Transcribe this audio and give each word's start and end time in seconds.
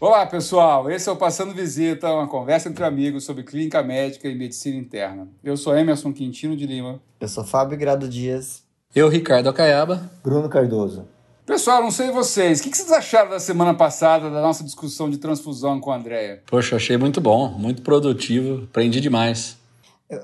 Olá, 0.00 0.24
pessoal. 0.24 0.90
Esse 0.90 1.10
é 1.10 1.12
o 1.12 1.16
Passando 1.16 1.52
Visita, 1.52 2.10
uma 2.10 2.26
conversa 2.26 2.70
entre 2.70 2.82
amigos 2.82 3.22
sobre 3.22 3.44
clínica 3.44 3.82
médica 3.82 4.26
e 4.26 4.34
medicina 4.34 4.78
interna. 4.78 5.28
Eu 5.44 5.58
sou 5.58 5.76
Emerson 5.76 6.10
Quintino 6.10 6.56
de 6.56 6.66
Lima. 6.66 7.02
Eu 7.20 7.28
sou 7.28 7.44
Fábio 7.44 7.76
Grado 7.76 8.08
Dias. 8.08 8.64
Eu, 8.94 9.10
Ricardo 9.10 9.50
Acaiaba. 9.50 10.10
Bruno 10.24 10.48
Cardoso. 10.48 11.06
Pessoal, 11.44 11.82
não 11.82 11.90
sei 11.90 12.10
vocês, 12.10 12.60
o 12.60 12.62
que 12.62 12.74
vocês 12.74 12.90
acharam 12.90 13.28
da 13.28 13.38
semana 13.38 13.74
passada 13.74 14.30
da 14.30 14.40
nossa 14.40 14.64
discussão 14.64 15.10
de 15.10 15.18
transfusão 15.18 15.78
com 15.78 15.92
a 15.92 15.96
Andrea? 15.96 16.42
Poxa, 16.46 16.76
achei 16.76 16.96
muito 16.96 17.20
bom, 17.20 17.50
muito 17.50 17.82
produtivo, 17.82 18.64
aprendi 18.64 19.02
demais. 19.02 19.58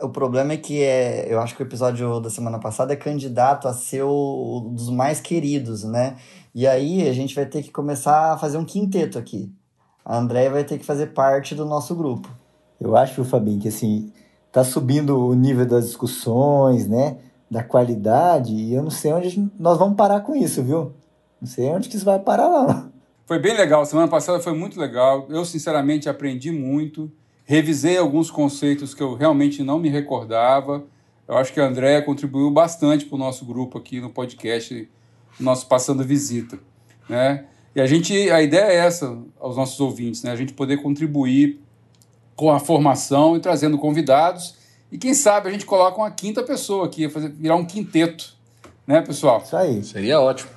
O 0.00 0.08
problema 0.08 0.54
é 0.54 0.56
que 0.56 0.82
é, 0.82 1.30
eu 1.30 1.38
acho 1.38 1.54
que 1.54 1.62
o 1.62 1.66
episódio 1.66 2.18
da 2.20 2.30
semana 2.30 2.58
passada 2.58 2.94
é 2.94 2.96
candidato 2.96 3.68
a 3.68 3.74
ser 3.74 4.04
um 4.04 4.72
dos 4.74 4.88
mais 4.88 5.20
queridos, 5.20 5.84
né? 5.84 6.16
E 6.54 6.66
aí 6.66 7.06
a 7.06 7.12
gente 7.12 7.34
vai 7.34 7.44
ter 7.44 7.62
que 7.62 7.70
começar 7.70 8.32
a 8.32 8.38
fazer 8.38 8.56
um 8.56 8.64
quinteto 8.64 9.18
aqui. 9.18 9.52
A 10.06 10.18
Andréia 10.18 10.48
vai 10.48 10.62
ter 10.62 10.78
que 10.78 10.86
fazer 10.86 11.08
parte 11.08 11.52
do 11.52 11.64
nosso 11.64 11.92
grupo. 11.96 12.28
Eu 12.80 12.96
acho, 12.96 13.24
Fabinho, 13.24 13.60
que 13.60 13.66
assim, 13.66 14.12
tá 14.52 14.62
subindo 14.62 15.18
o 15.18 15.34
nível 15.34 15.66
das 15.66 15.86
discussões, 15.86 16.86
né? 16.86 17.18
Da 17.50 17.64
qualidade, 17.64 18.54
e 18.54 18.72
eu 18.72 18.84
não 18.84 18.90
sei 18.90 19.12
onde 19.12 19.50
nós 19.58 19.76
vamos 19.76 19.96
parar 19.96 20.20
com 20.20 20.36
isso, 20.36 20.62
viu? 20.62 20.92
Não 21.40 21.48
sei 21.48 21.68
onde 21.70 21.88
que 21.88 21.96
isso 21.96 22.04
vai 22.04 22.20
parar, 22.20 22.48
não. 22.48 22.92
Foi 23.26 23.40
bem 23.40 23.56
legal. 23.56 23.84
Semana 23.84 24.06
passada 24.06 24.38
foi 24.38 24.54
muito 24.54 24.78
legal. 24.78 25.26
Eu, 25.28 25.44
sinceramente, 25.44 26.08
aprendi 26.08 26.52
muito. 26.52 27.10
Revisei 27.44 27.98
alguns 27.98 28.30
conceitos 28.30 28.94
que 28.94 29.02
eu 29.02 29.14
realmente 29.14 29.64
não 29.64 29.80
me 29.80 29.88
recordava. 29.88 30.84
Eu 31.26 31.36
acho 31.36 31.52
que 31.52 31.60
a 31.60 31.66
Andréia 31.66 32.00
contribuiu 32.02 32.48
bastante 32.52 33.04
para 33.04 33.16
o 33.16 33.18
nosso 33.18 33.44
grupo 33.44 33.76
aqui 33.76 34.00
no 34.00 34.10
podcast, 34.10 34.88
nosso 35.40 35.66
Passando 35.66 36.04
Visita. 36.04 36.60
Né? 37.08 37.46
E 37.76 37.80
a 37.80 37.84
gente, 37.84 38.30
a 38.30 38.40
ideia 38.40 38.72
é 38.72 38.76
essa 38.76 39.18
aos 39.38 39.54
nossos 39.54 39.78
ouvintes, 39.78 40.22
né? 40.22 40.32
A 40.32 40.36
gente 40.36 40.54
poder 40.54 40.78
contribuir 40.78 41.60
com 42.34 42.50
a 42.50 42.58
formação 42.58 43.36
e 43.36 43.40
trazendo 43.40 43.76
convidados. 43.76 44.54
E 44.90 44.96
quem 44.96 45.12
sabe 45.12 45.50
a 45.50 45.52
gente 45.52 45.66
coloca 45.66 45.98
uma 45.98 46.10
quinta 46.10 46.42
pessoa 46.42 46.86
aqui, 46.86 47.06
fazer, 47.10 47.28
virar 47.28 47.54
um 47.56 47.66
quinteto, 47.66 48.34
né, 48.86 49.02
pessoal? 49.02 49.42
Isso 49.44 49.54
aí. 49.54 49.84
Seria 49.84 50.18
ótimo. 50.18 50.48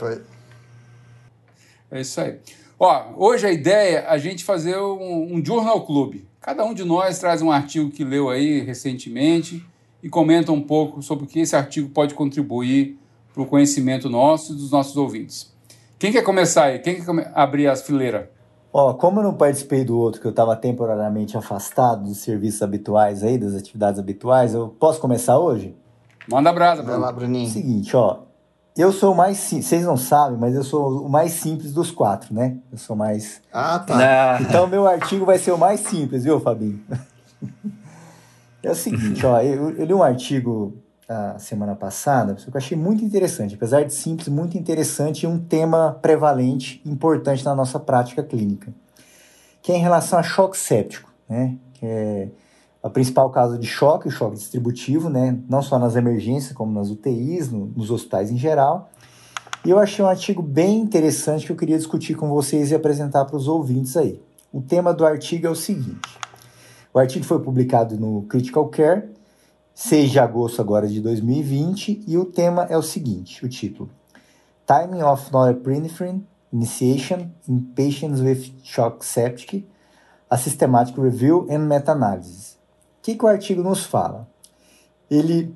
É 1.92 2.00
isso 2.00 2.22
aí. 2.22 2.40
Ó, 2.80 3.04
hoje 3.18 3.46
a 3.46 3.52
ideia 3.52 3.98
é 3.98 4.08
a 4.08 4.18
gente 4.18 4.46
fazer 4.46 4.78
um, 4.78 5.36
um 5.36 5.46
Journal 5.46 5.86
Club. 5.86 6.22
Cada 6.40 6.64
um 6.64 6.74
de 6.74 6.86
nós 6.86 7.20
traz 7.20 7.42
um 7.42 7.52
artigo 7.52 7.92
que 7.92 8.06
leu 8.06 8.30
aí 8.30 8.62
recentemente 8.62 9.62
e 10.02 10.08
comenta 10.08 10.54
um 10.54 10.62
pouco 10.62 11.02
sobre 11.02 11.26
o 11.26 11.28
que 11.28 11.42
esse 11.42 11.54
artigo 11.54 11.90
pode 11.90 12.14
contribuir 12.14 12.98
para 13.34 13.44
o 13.44 13.46
conhecimento 13.46 14.10
nosso 14.10 14.54
e 14.54 14.56
dos 14.56 14.72
nossos 14.72 14.96
ouvintes. 14.96 15.59
Quem 16.00 16.14
quer 16.14 16.22
começar 16.24 16.64
aí? 16.64 16.80
Quem 16.80 17.04
quer 17.04 17.32
abrir 17.36 17.68
as 17.68 17.82
fileiras? 17.82 18.28
Ó, 18.72 18.94
como 18.94 19.20
eu 19.20 19.24
não 19.24 19.34
participei 19.34 19.84
do 19.84 19.98
outro, 19.98 20.22
que 20.22 20.28
eu 20.28 20.32
estava 20.32 20.56
temporariamente 20.56 21.36
afastado 21.36 22.06
dos 22.06 22.20
serviços 22.20 22.62
habituais 22.62 23.22
aí, 23.22 23.38
das 23.38 23.54
atividades 23.54 24.00
habituais, 24.00 24.54
eu 24.54 24.70
posso 24.80 25.02
começar 25.02 25.38
hoje? 25.38 25.76
Manda 26.30 26.54
brasa, 26.54 26.82
Vai 26.84 26.98
lá, 26.98 27.12
Bruninho. 27.12 27.50
Seguinte, 27.50 27.98
ó, 27.98 28.20
eu 28.78 28.94
sou 28.94 29.12
o 29.12 29.18
mais 29.18 29.38
simples, 29.38 29.68
vocês 29.68 29.84
não 29.84 29.98
sabem, 29.98 30.38
mas 30.40 30.56
eu 30.56 30.64
sou 30.64 31.02
o 31.06 31.10
mais 31.10 31.34
simples 31.34 31.74
dos 31.74 31.92
quatro, 31.92 32.34
né? 32.34 32.58
Eu 32.72 32.78
sou 32.78 32.96
mais. 32.96 33.42
Ah, 33.52 33.80
tá. 33.80 34.40
Então, 34.48 34.68
meu 34.68 34.88
artigo 34.88 35.26
vai 35.26 35.38
ser 35.38 35.52
o 35.52 35.58
mais 35.58 35.82
simples, 35.82 36.24
viu, 36.24 36.40
Fabinho? 36.40 36.80
É 38.62 38.72
o 38.72 38.76
seguinte, 38.76 39.26
ó, 39.26 39.40
eu, 39.40 39.70
eu 39.70 39.86
li 39.86 39.94
um 39.94 40.04
artigo 40.04 40.74
a 41.10 41.40
semana 41.40 41.76
passada, 41.76 42.36
que 42.36 42.48
eu 42.48 42.54
achei 42.56 42.78
muito 42.78 43.04
interessante, 43.04 43.56
apesar 43.56 43.84
de 43.84 43.92
simples, 43.92 44.28
muito 44.28 44.56
interessante 44.60 45.24
e 45.24 45.28
um 45.28 45.40
tema 45.40 45.98
prevalente, 46.00 46.80
importante 46.86 47.44
na 47.44 47.56
nossa 47.56 47.80
prática 47.80 48.22
clínica, 48.22 48.72
que 49.60 49.72
é 49.72 49.76
em 49.76 49.82
relação 49.82 50.20
a 50.20 50.24
choque 50.24 50.56
séptico, 50.56 51.12
né? 51.28 51.56
Que 51.74 51.86
é 51.86 52.30
a 52.84 52.90
principal 52.90 53.30
causa 53.32 53.58
de 53.58 53.66
choque, 53.66 54.08
o 54.08 54.12
choque 54.12 54.36
distributivo, 54.36 55.10
né? 55.10 55.36
Não 55.50 55.64
só 55.64 55.80
nas 55.80 55.96
emergências, 55.96 56.54
como 56.54 56.72
nas 56.72 56.92
UTIs, 56.92 57.52
no, 57.52 57.66
nos 57.76 57.90
hospitais 57.90 58.30
em 58.30 58.38
geral. 58.38 58.92
E 59.66 59.72
eu 59.72 59.80
achei 59.80 60.06
um 60.06 60.08
artigo 60.08 60.44
bem 60.44 60.78
interessante 60.80 61.46
que 61.46 61.52
eu 61.52 61.56
queria 61.56 61.78
discutir 61.78 62.14
com 62.14 62.30
vocês 62.30 62.70
e 62.70 62.76
apresentar 62.76 63.26
para 63.26 63.36
os 63.36 63.48
ouvintes 63.48 63.98
aí. 63.98 64.22
O 64.54 64.62
tema 64.62 64.94
do 64.94 65.04
artigo 65.04 65.48
é 65.48 65.50
o 65.50 65.56
seguinte: 65.56 66.20
o 66.94 67.00
artigo 67.00 67.26
foi 67.26 67.40
publicado 67.42 67.98
no 67.98 68.22
Critical 68.24 68.68
Care 68.68 69.10
6 69.80 70.12
de 70.12 70.20
agosto 70.20 70.62
agora 70.62 70.86
de 70.86 71.00
2020, 71.00 72.04
e 72.06 72.18
o 72.18 72.26
tema 72.26 72.64
é 72.70 72.78
o 72.78 72.82
seguinte, 72.82 73.46
o 73.46 73.48
título. 73.48 73.90
Timing 74.68 75.02
of 75.04 75.32
norepinephrine 75.32 76.28
Initiation 76.52 77.30
in 77.48 77.62
Patients 77.62 78.20
with 78.20 78.56
Shock 78.62 79.06
Septic, 79.06 79.66
a 80.30 80.36
Systematic 80.36 80.98
Review 80.98 81.48
and 81.50 81.60
Meta-Analysis. 81.60 82.56
O 83.00 83.04
que, 83.04 83.16
que, 83.16 83.24
o 83.24 83.30
artigo 83.30 83.64
nos 83.64 83.86
fala? 83.86 84.28
Ele 85.10 85.56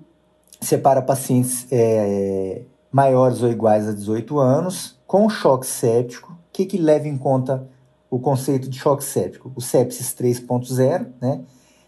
separa 0.61 1.01
pacientes 1.01 1.67
é, 1.69 2.61
maiores 2.89 3.43
ou 3.43 3.49
iguais 3.49 3.89
a 3.89 3.91
18 3.91 4.39
anos 4.39 4.97
com 5.05 5.29
choque 5.29 5.67
séptico. 5.67 6.31
O 6.31 6.37
que, 6.53 6.65
que 6.65 6.77
leva 6.77 7.09
em 7.09 7.17
conta 7.17 7.67
o 8.09 8.17
conceito 8.17 8.69
de 8.69 8.79
choque 8.79 9.03
séptico? 9.03 9.51
O 9.53 9.59
sepsis 9.59 10.15
3.0, 10.15 11.07
né? 11.19 11.41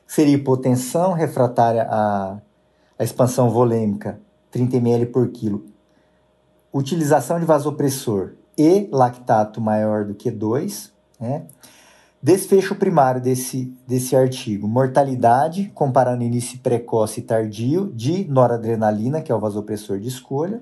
Seria 0.07 0.35
hipotensão 0.35 1.13
refratária 1.13 1.87
à, 1.89 2.37
à 2.97 3.03
expansão 3.03 3.49
volêmica, 3.49 4.19
30 4.51 4.77
ml 4.77 5.05
por 5.07 5.29
quilo, 5.29 5.65
utilização 6.73 7.39
de 7.39 7.45
vasopressor 7.45 8.33
e 8.57 8.87
lactato 8.91 9.59
maior 9.59 10.05
do 10.05 10.13
que 10.13 10.31
2, 10.31 10.91
né? 11.19 11.45
Desfecho 12.25 12.73
primário 12.73 13.21
desse, 13.21 13.71
desse 13.85 14.15
artigo: 14.15 14.67
mortalidade, 14.67 15.71
comparando 15.75 16.23
início 16.23 16.57
precoce 16.57 17.19
e 17.19 17.23
tardio 17.23 17.91
de 17.93 18.25
noradrenalina, 18.25 19.21
que 19.21 19.31
é 19.31 19.35
o 19.35 19.39
vasopressor 19.39 19.99
de 19.99 20.07
escolha. 20.07 20.59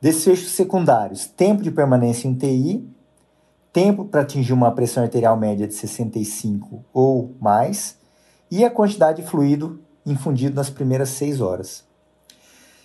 Desfechos 0.00 0.52
secundários: 0.52 1.26
tempo 1.26 1.64
de 1.64 1.72
permanência 1.72 2.28
em 2.28 2.32
UTI, 2.32 2.88
tempo 3.72 4.04
para 4.04 4.20
atingir 4.20 4.52
uma 4.52 4.70
pressão 4.70 5.02
arterial 5.02 5.36
média 5.36 5.66
de 5.66 5.74
65 5.74 6.84
ou 6.92 7.34
mais, 7.40 7.97
e 8.50 8.64
a 8.64 8.70
quantidade 8.70 9.22
de 9.22 9.28
fluido 9.28 9.80
infundido 10.04 10.54
nas 10.54 10.70
primeiras 10.70 11.10
seis 11.10 11.40
horas. 11.40 11.86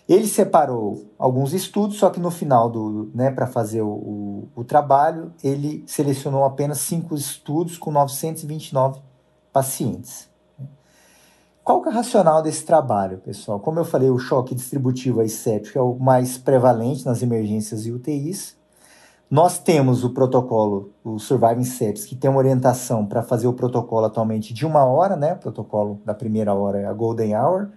Ele 0.07 0.28
separou 0.28 1.06
alguns 1.18 1.53
estudos, 1.53 1.97
só 1.97 2.09
que 2.09 2.19
no 2.19 2.29
final 2.29 2.69
do, 2.69 3.09
né, 3.16 3.31
para 3.31 3.47
fazer 3.47 3.81
o, 3.81 4.50
o, 4.53 4.63
trabalho, 4.63 5.34
ele 5.41 5.84
selecionou 5.88 6.44
apenas 6.44 6.79
cinco 6.79 7.16
estudos 7.16 7.78
com 7.78 7.90
929 7.90 9.00
pacientes. 9.53 10.29
Qual 11.63 11.81
que 11.81 11.88
é 11.88 11.91
o 11.91 11.95
racional 11.95 12.41
desse 12.41 12.66
trabalho, 12.66 13.19
pessoal? 13.19 13.57
Como 13.62 13.80
eu 13.80 13.85
falei, 13.85 14.09
o 14.09 14.19
choque 14.19 14.53
distributivo 14.53 15.22
asséptico 15.22 15.80
é 15.80 15.81
o 15.81 15.95
mais 15.95 16.38
prevalente 16.38 17.06
nas 17.06 17.22
emergências 17.22 17.85
e 17.85 17.91
UTIs. 17.94 18.57
Nós 19.33 19.57
temos 19.57 20.03
o 20.03 20.11
protocolo, 20.11 20.91
o 21.03 21.17
Surviving 21.17 21.63
Sepsis, 21.63 22.05
que 22.05 22.16
tem 22.16 22.29
uma 22.29 22.38
orientação 22.38 23.03
para 23.03 23.23
fazer 23.23 23.47
o 23.47 23.53
protocolo 23.53 24.05
atualmente 24.05 24.53
de 24.53 24.63
uma 24.63 24.85
hora, 24.85 25.16
né? 25.16 25.33
O 25.33 25.38
protocolo 25.38 25.99
da 26.05 26.13
primeira 26.13 26.53
hora 26.53 26.81
é 26.81 26.85
a 26.85 26.94
Golden 26.94 27.35
Hour. 27.35 27.69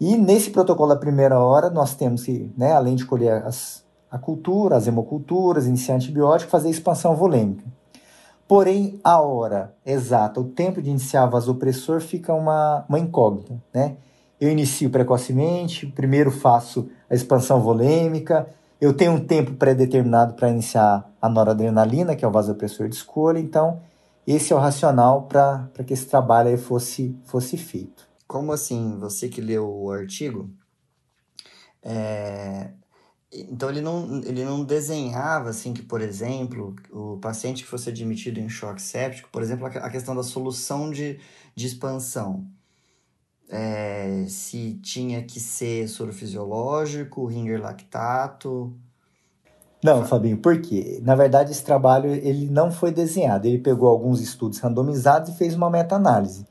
E 0.00 0.16
nesse 0.16 0.48
protocolo 0.48 0.88
da 0.88 0.96
primeira 0.96 1.38
hora, 1.38 1.68
nós 1.68 1.94
temos 1.94 2.22
que, 2.22 2.50
né, 2.56 2.72
além 2.72 2.96
de 2.96 3.04
colher 3.04 3.44
as, 3.44 3.84
a 4.10 4.16
cultura, 4.16 4.74
as 4.74 4.86
hemoculturas, 4.86 5.66
iniciar 5.66 5.96
antibiótico, 5.96 6.50
fazer 6.50 6.70
expansão 6.70 7.14
volêmica. 7.14 7.64
Porém, 8.48 8.98
a 9.04 9.20
hora 9.20 9.74
exata, 9.84 10.40
o 10.40 10.44
tempo 10.44 10.80
de 10.80 10.88
iniciar 10.88 11.26
vasopressor 11.26 12.00
fica 12.00 12.32
uma, 12.32 12.86
uma 12.88 12.98
incógnita, 12.98 13.62
né? 13.74 13.98
Eu 14.40 14.48
inicio 14.48 14.88
precocemente, 14.88 15.86
primeiro 15.88 16.30
faço 16.30 16.88
a 17.10 17.14
expansão 17.14 17.60
volêmica, 17.60 18.48
eu 18.80 18.94
tenho 18.94 19.12
um 19.12 19.24
tempo 19.24 19.54
pré-determinado 19.54 20.34
para 20.34 20.48
iniciar 20.48 21.12
a 21.20 21.28
noradrenalina, 21.28 22.16
que 22.16 22.24
é 22.24 22.28
o 22.28 22.32
vasopressor 22.32 22.88
de 22.88 22.96
escolha, 22.96 23.38
então 23.38 23.82
esse 24.26 24.52
é 24.52 24.56
o 24.56 24.58
racional 24.58 25.24
para 25.24 25.68
que 25.86 25.92
esse 25.92 26.06
trabalho 26.06 26.56
fosse, 26.56 27.16
fosse 27.24 27.58
feito. 27.58 28.08
Como 28.26 28.52
assim? 28.52 28.98
Você 28.98 29.28
que 29.28 29.40
leu 29.40 29.68
o 29.68 29.90
artigo, 29.90 30.50
é... 31.82 32.70
então 33.30 33.68
ele 33.68 33.80
não, 33.80 34.22
ele 34.24 34.44
não 34.44 34.64
desenhava 34.64 35.50
assim 35.50 35.74
que, 35.74 35.82
por 35.82 36.00
exemplo, 36.00 36.74
o 36.90 37.18
paciente 37.18 37.64
que 37.64 37.68
fosse 37.68 37.90
admitido 37.90 38.40
em 38.40 38.48
choque 38.48 38.80
séptico, 38.80 39.28
por 39.30 39.42
exemplo, 39.42 39.66
a 39.66 39.90
questão 39.90 40.14
da 40.16 40.22
solução 40.22 40.90
de, 40.90 41.20
de 41.54 41.66
expansão 41.66 42.46
é, 43.50 44.24
se 44.28 44.74
tinha 44.82 45.22
que 45.22 45.40
ser 45.40 45.88
soro 45.88 46.12
fisiológico, 46.12 47.26
ringer 47.26 47.60
lactato. 47.60 48.72
Não, 49.82 50.04
Fabinho, 50.04 50.36
por 50.36 50.60
quê? 50.60 51.00
Na 51.02 51.14
verdade, 51.14 51.50
esse 51.50 51.64
trabalho 51.64 52.10
ele 52.10 52.48
não 52.48 52.70
foi 52.70 52.92
desenhado. 52.92 53.46
Ele 53.46 53.58
pegou 53.58 53.88
alguns 53.88 54.20
estudos 54.20 54.58
randomizados 54.58 55.30
e 55.30 55.36
fez 55.36 55.54
uma 55.54 55.70
meta-análise. 55.70 56.46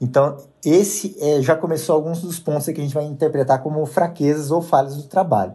Então, 0.00 0.36
esse 0.64 1.16
é, 1.20 1.40
já 1.40 1.54
começou 1.54 1.94
alguns 1.94 2.20
dos 2.20 2.38
pontos 2.38 2.66
que 2.66 2.72
a 2.72 2.82
gente 2.82 2.94
vai 2.94 3.04
interpretar 3.04 3.62
como 3.62 3.86
fraquezas 3.86 4.50
ou 4.50 4.60
falhas 4.60 4.96
do 4.96 5.04
trabalho. 5.04 5.54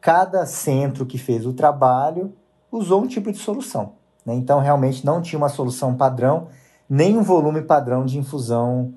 Cada 0.00 0.44
centro 0.44 1.06
que 1.06 1.18
fez 1.18 1.46
o 1.46 1.52
trabalho 1.52 2.32
usou 2.70 3.02
um 3.02 3.06
tipo 3.06 3.30
de 3.30 3.38
solução. 3.38 3.92
Né? 4.24 4.34
Então, 4.34 4.58
realmente 4.58 5.06
não 5.06 5.22
tinha 5.22 5.38
uma 5.38 5.48
solução 5.48 5.94
padrão, 5.94 6.48
nem 6.90 7.16
um 7.16 7.22
volume 7.22 7.62
padrão 7.62 8.04
de 8.04 8.18
infusão, 8.18 8.92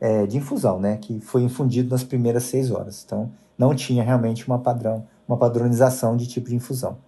é, 0.00 0.26
de 0.26 0.36
infusão, 0.36 0.80
né? 0.80 0.98
Que 1.00 1.20
foi 1.20 1.42
infundido 1.42 1.90
nas 1.90 2.04
primeiras 2.04 2.44
seis 2.44 2.70
horas. 2.70 3.02
Então, 3.04 3.30
não 3.58 3.74
tinha 3.74 4.02
realmente 4.02 4.46
uma 4.46 4.58
padrão, 4.58 5.06
uma 5.26 5.36
padronização 5.36 6.16
de 6.16 6.26
tipo 6.26 6.48
de 6.48 6.56
infusão. 6.56 6.98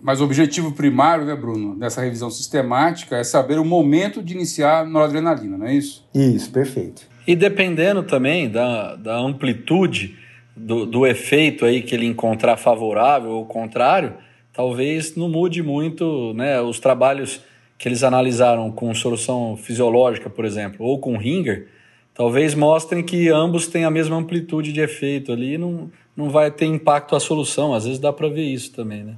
Mas 0.00 0.20
o 0.20 0.24
objetivo 0.24 0.72
primário, 0.72 1.24
né, 1.24 1.34
Bruno, 1.34 1.76
dessa 1.76 2.00
revisão 2.00 2.30
sistemática 2.30 3.16
é 3.16 3.24
saber 3.24 3.58
o 3.58 3.64
momento 3.64 4.22
de 4.22 4.32
iniciar 4.32 4.80
a 4.80 4.84
noradrenalina, 4.84 5.58
não 5.58 5.66
é 5.66 5.74
isso? 5.74 6.08
Isso, 6.14 6.50
perfeito. 6.52 7.02
E 7.26 7.34
dependendo 7.34 8.02
também 8.04 8.48
da, 8.48 8.94
da 8.94 9.18
amplitude 9.18 10.16
do, 10.56 10.86
do 10.86 11.06
efeito 11.06 11.64
aí 11.64 11.82
que 11.82 11.94
ele 11.94 12.06
encontrar 12.06 12.56
favorável 12.56 13.30
ou 13.30 13.44
contrário, 13.44 14.14
talvez 14.52 15.16
não 15.16 15.28
mude 15.28 15.62
muito 15.62 16.32
né, 16.34 16.60
os 16.60 16.78
trabalhos 16.78 17.40
que 17.78 17.88
eles 17.88 18.02
analisaram 18.02 18.72
com 18.72 18.92
solução 18.92 19.56
fisiológica, 19.56 20.28
por 20.28 20.44
exemplo, 20.44 20.84
ou 20.84 20.98
com 20.98 21.16
Ringer, 21.16 21.68
talvez 22.12 22.52
mostrem 22.54 23.04
que 23.04 23.28
ambos 23.28 23.68
têm 23.68 23.84
a 23.84 23.90
mesma 23.90 24.16
amplitude 24.16 24.72
de 24.72 24.80
efeito 24.80 25.32
ali 25.32 25.54
e 25.54 25.58
não, 25.58 25.88
não 26.16 26.28
vai 26.28 26.50
ter 26.50 26.66
impacto 26.66 27.14
a 27.14 27.20
solução. 27.20 27.72
Às 27.72 27.84
vezes 27.84 28.00
dá 28.00 28.12
para 28.12 28.28
ver 28.28 28.42
isso 28.42 28.72
também, 28.72 29.04
né? 29.04 29.14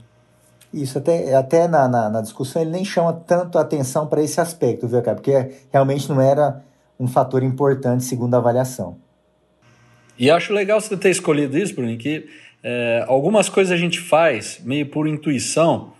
Isso, 0.73 0.99
até, 0.99 1.35
até 1.35 1.67
na, 1.67 1.89
na, 1.89 2.11
na, 2.11 2.21
discussão 2.21 2.63
ele 2.63 2.71
nem 2.71 2.85
chama 2.85 3.13
tanto 3.13 3.59
atenção 3.59 4.07
para 4.07 4.23
esse 4.23 4.41
aspecto, 4.41 4.87
viu, 4.87 5.03
cara? 5.03 5.17
Porque 5.17 5.53
realmente 5.73 6.09
não 6.09 6.21
era 6.21 6.63
um 6.99 7.09
fator 7.09 7.43
importante 7.43 8.05
segundo 8.05 8.35
a 8.35 8.37
avaliação. 8.37 8.97
E 10.19 10.31
acho 10.31 10.53
legal 10.53 10.81
você 10.81 10.97
ter 10.97 11.11
escolhido 11.11 11.57
isso, 11.57 11.75
Bruno, 11.75 11.97
que 11.97 12.29
é, 12.63 13.05
algumas 13.09 13.49
coisas 13.49 13.73
a 13.73 13.77
gente 13.77 13.99
faz 13.99 14.61
meio 14.63 14.87
por 14.87 15.09
intuição, 15.09 15.93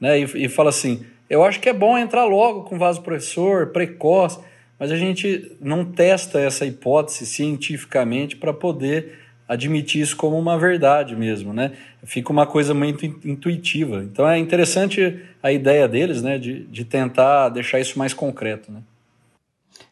né? 0.00 0.18
E, 0.18 0.46
e 0.46 0.48
fala 0.48 0.70
assim, 0.70 1.04
eu 1.28 1.44
acho 1.44 1.60
que 1.60 1.68
é 1.68 1.72
bom 1.72 1.96
entrar 1.96 2.24
logo 2.24 2.62
com 2.62 2.78
vasopressor, 2.78 3.68
precoce, 3.68 4.38
mas 4.78 4.90
a 4.90 4.96
gente 4.96 5.56
não 5.60 5.84
testa 5.84 6.38
essa 6.38 6.66
hipótese 6.66 7.26
cientificamente 7.26 8.36
para 8.36 8.52
poder 8.52 9.26
admitir 9.48 10.02
isso 10.02 10.16
como 10.16 10.38
uma 10.38 10.58
verdade 10.58 11.14
mesmo, 11.14 11.52
né? 11.52 11.72
Fica 12.04 12.32
uma 12.32 12.46
coisa 12.46 12.74
muito 12.74 13.04
intuitiva. 13.06 14.02
Então 14.02 14.28
é 14.28 14.38
interessante 14.38 15.22
a 15.42 15.52
ideia 15.52 15.86
deles, 15.86 16.22
né, 16.22 16.38
de, 16.38 16.64
de 16.66 16.84
tentar 16.84 17.48
deixar 17.50 17.78
isso 17.78 17.98
mais 17.98 18.12
concreto, 18.12 18.72
né? 18.72 18.82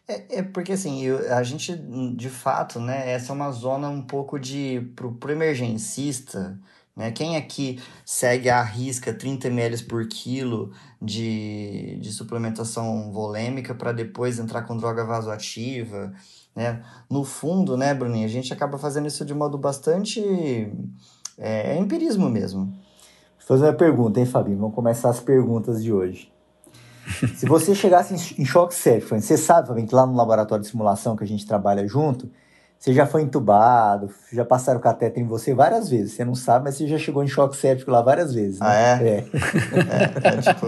É, 0.06 0.38
é 0.38 0.42
porque 0.42 0.72
assim, 0.72 1.02
eu, 1.02 1.32
a 1.32 1.42
gente, 1.42 1.74
de 2.14 2.28
fato, 2.28 2.78
né, 2.78 3.10
essa 3.10 3.32
é 3.32 3.34
uma 3.34 3.50
zona 3.50 3.88
um 3.88 4.02
pouco 4.02 4.38
de, 4.38 4.82
pro, 4.94 5.12
pro 5.12 5.32
emergencista, 5.32 6.58
né, 6.94 7.10
quem 7.10 7.36
aqui 7.36 7.80
segue 8.04 8.50
a 8.50 8.62
risca 8.62 9.14
30 9.14 9.48
ml 9.48 9.82
por 9.84 10.06
quilo 10.06 10.72
de, 11.04 11.98
de 12.00 12.12
suplementação 12.12 13.12
volêmica 13.12 13.74
para 13.74 13.92
depois 13.92 14.38
entrar 14.38 14.62
com 14.62 14.76
droga 14.76 15.04
vasoativa, 15.04 16.12
né? 16.56 16.82
No 17.10 17.24
fundo, 17.24 17.76
né, 17.76 17.92
Bruninho, 17.92 18.24
a 18.24 18.28
gente 18.28 18.52
acaba 18.52 18.78
fazendo 18.78 19.06
isso 19.06 19.24
de 19.24 19.34
modo 19.34 19.58
bastante... 19.58 20.20
É, 21.36 21.76
é 21.76 21.78
empirismo 21.78 22.30
mesmo. 22.30 22.66
Vou 22.66 23.58
fazer 23.58 23.64
uma 23.64 23.72
pergunta, 23.72 24.20
hein, 24.20 24.26
Fabinho? 24.26 24.58
Vamos 24.58 24.74
começar 24.74 25.10
as 25.10 25.20
perguntas 25.20 25.82
de 25.82 25.92
hoje. 25.92 26.32
Se 27.36 27.44
você 27.44 27.74
chegasse 27.74 28.40
em 28.40 28.44
choque 28.44 28.74
séptico, 28.74 29.20
você 29.20 29.36
sabe, 29.36 29.68
Fabinho, 29.68 29.86
que 29.86 29.94
lá 29.94 30.06
no 30.06 30.16
laboratório 30.16 30.62
de 30.62 30.70
simulação 30.70 31.16
que 31.16 31.24
a 31.24 31.26
gente 31.26 31.44
trabalha 31.44 31.86
junto, 31.86 32.30
você 32.84 32.92
já 32.92 33.06
foi 33.06 33.22
entubado, 33.22 34.10
já 34.30 34.44
passaram 34.44 34.78
catéter 34.78 35.22
em 35.22 35.26
você 35.26 35.54
várias 35.54 35.88
vezes. 35.88 36.12
Você 36.12 36.22
não 36.22 36.34
sabe, 36.34 36.66
mas 36.66 36.74
você 36.74 36.86
já 36.86 36.98
chegou 36.98 37.24
em 37.24 37.26
choque 37.26 37.56
séptico 37.56 37.90
lá 37.90 38.02
várias 38.02 38.34
vezes. 38.34 38.60
Né? 38.60 38.66
Ah, 38.68 38.74
é? 38.74 39.08
É. 39.08 39.24
é, 40.28 40.36
é 40.36 40.42
tipo, 40.42 40.66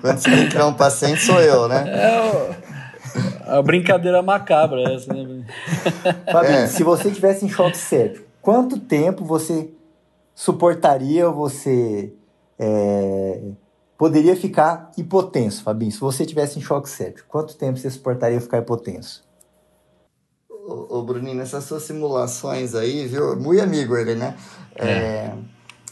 quando 0.00 0.16
você 0.16 0.30
entrar 0.30 0.66
um 0.66 0.72
paciente, 0.72 1.20
sou 1.20 1.38
eu, 1.38 1.68
né? 1.68 1.84
É 1.86 3.58
a 3.58 3.60
brincadeira 3.60 4.22
macabra 4.22 4.90
essa, 4.90 5.12
né? 5.12 5.44
Fabinho, 6.32 6.54
é. 6.60 6.66
se 6.66 6.82
você 6.82 7.10
tivesse 7.10 7.44
em 7.44 7.48
choque 7.50 7.76
séptico, 7.76 8.26
quanto 8.40 8.78
tempo 8.78 9.22
você 9.22 9.68
suportaria 10.34 11.28
ou 11.28 11.34
você 11.34 12.10
é, 12.58 13.38
poderia 13.98 14.34
ficar 14.34 14.92
hipotenso, 14.96 15.62
Fabinho? 15.62 15.92
Se 15.92 16.00
você 16.00 16.24
tivesse 16.24 16.58
em 16.58 16.62
choque 16.62 16.88
séptico, 16.88 17.28
quanto 17.28 17.54
tempo 17.54 17.78
você 17.78 17.90
suportaria 17.90 18.40
ficar 18.40 18.56
hipotenso? 18.56 19.28
Ô 20.70 21.02
Bruninho, 21.02 21.36
nessas 21.36 21.64
suas 21.64 21.82
simulações 21.82 22.74
aí, 22.74 23.06
viu? 23.06 23.36
Muito 23.36 23.62
amigo 23.62 23.96
ele, 23.96 24.14
né? 24.14 24.36
É. 24.76 24.86
É, 24.86 25.34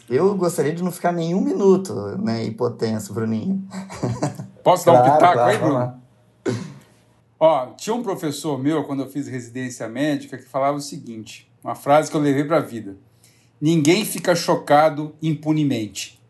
eu 0.08 0.34
gostaria 0.36 0.72
de 0.72 0.82
não 0.82 0.92
ficar 0.92 1.12
nenhum 1.12 1.40
minuto, 1.40 1.94
né, 2.18 2.44
hipotenso, 2.44 3.12
Bruninho. 3.12 3.66
Posso 4.62 4.86
dar 4.86 4.92
claro, 4.92 5.08
um 5.08 5.14
pitaco 5.14 5.32
claro, 5.34 5.50
aí, 5.50 5.58
Bruno? 5.58 6.02
Ó, 7.40 7.66
tinha 7.74 7.94
um 7.94 8.02
professor 8.02 8.58
meu, 8.58 8.84
quando 8.84 9.02
eu 9.02 9.08
fiz 9.08 9.26
residência 9.26 9.88
médica, 9.88 10.38
que 10.38 10.48
falava 10.48 10.76
o 10.76 10.80
seguinte, 10.80 11.50
uma 11.62 11.74
frase 11.74 12.10
que 12.10 12.16
eu 12.16 12.20
levei 12.20 12.44
para 12.44 12.58
a 12.58 12.60
vida. 12.60 12.96
Ninguém 13.60 14.04
fica 14.04 14.34
chocado 14.34 15.14
impunemente. 15.20 16.20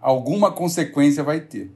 Alguma 0.00 0.52
consequência 0.52 1.22
vai 1.22 1.40
ter. 1.40 1.72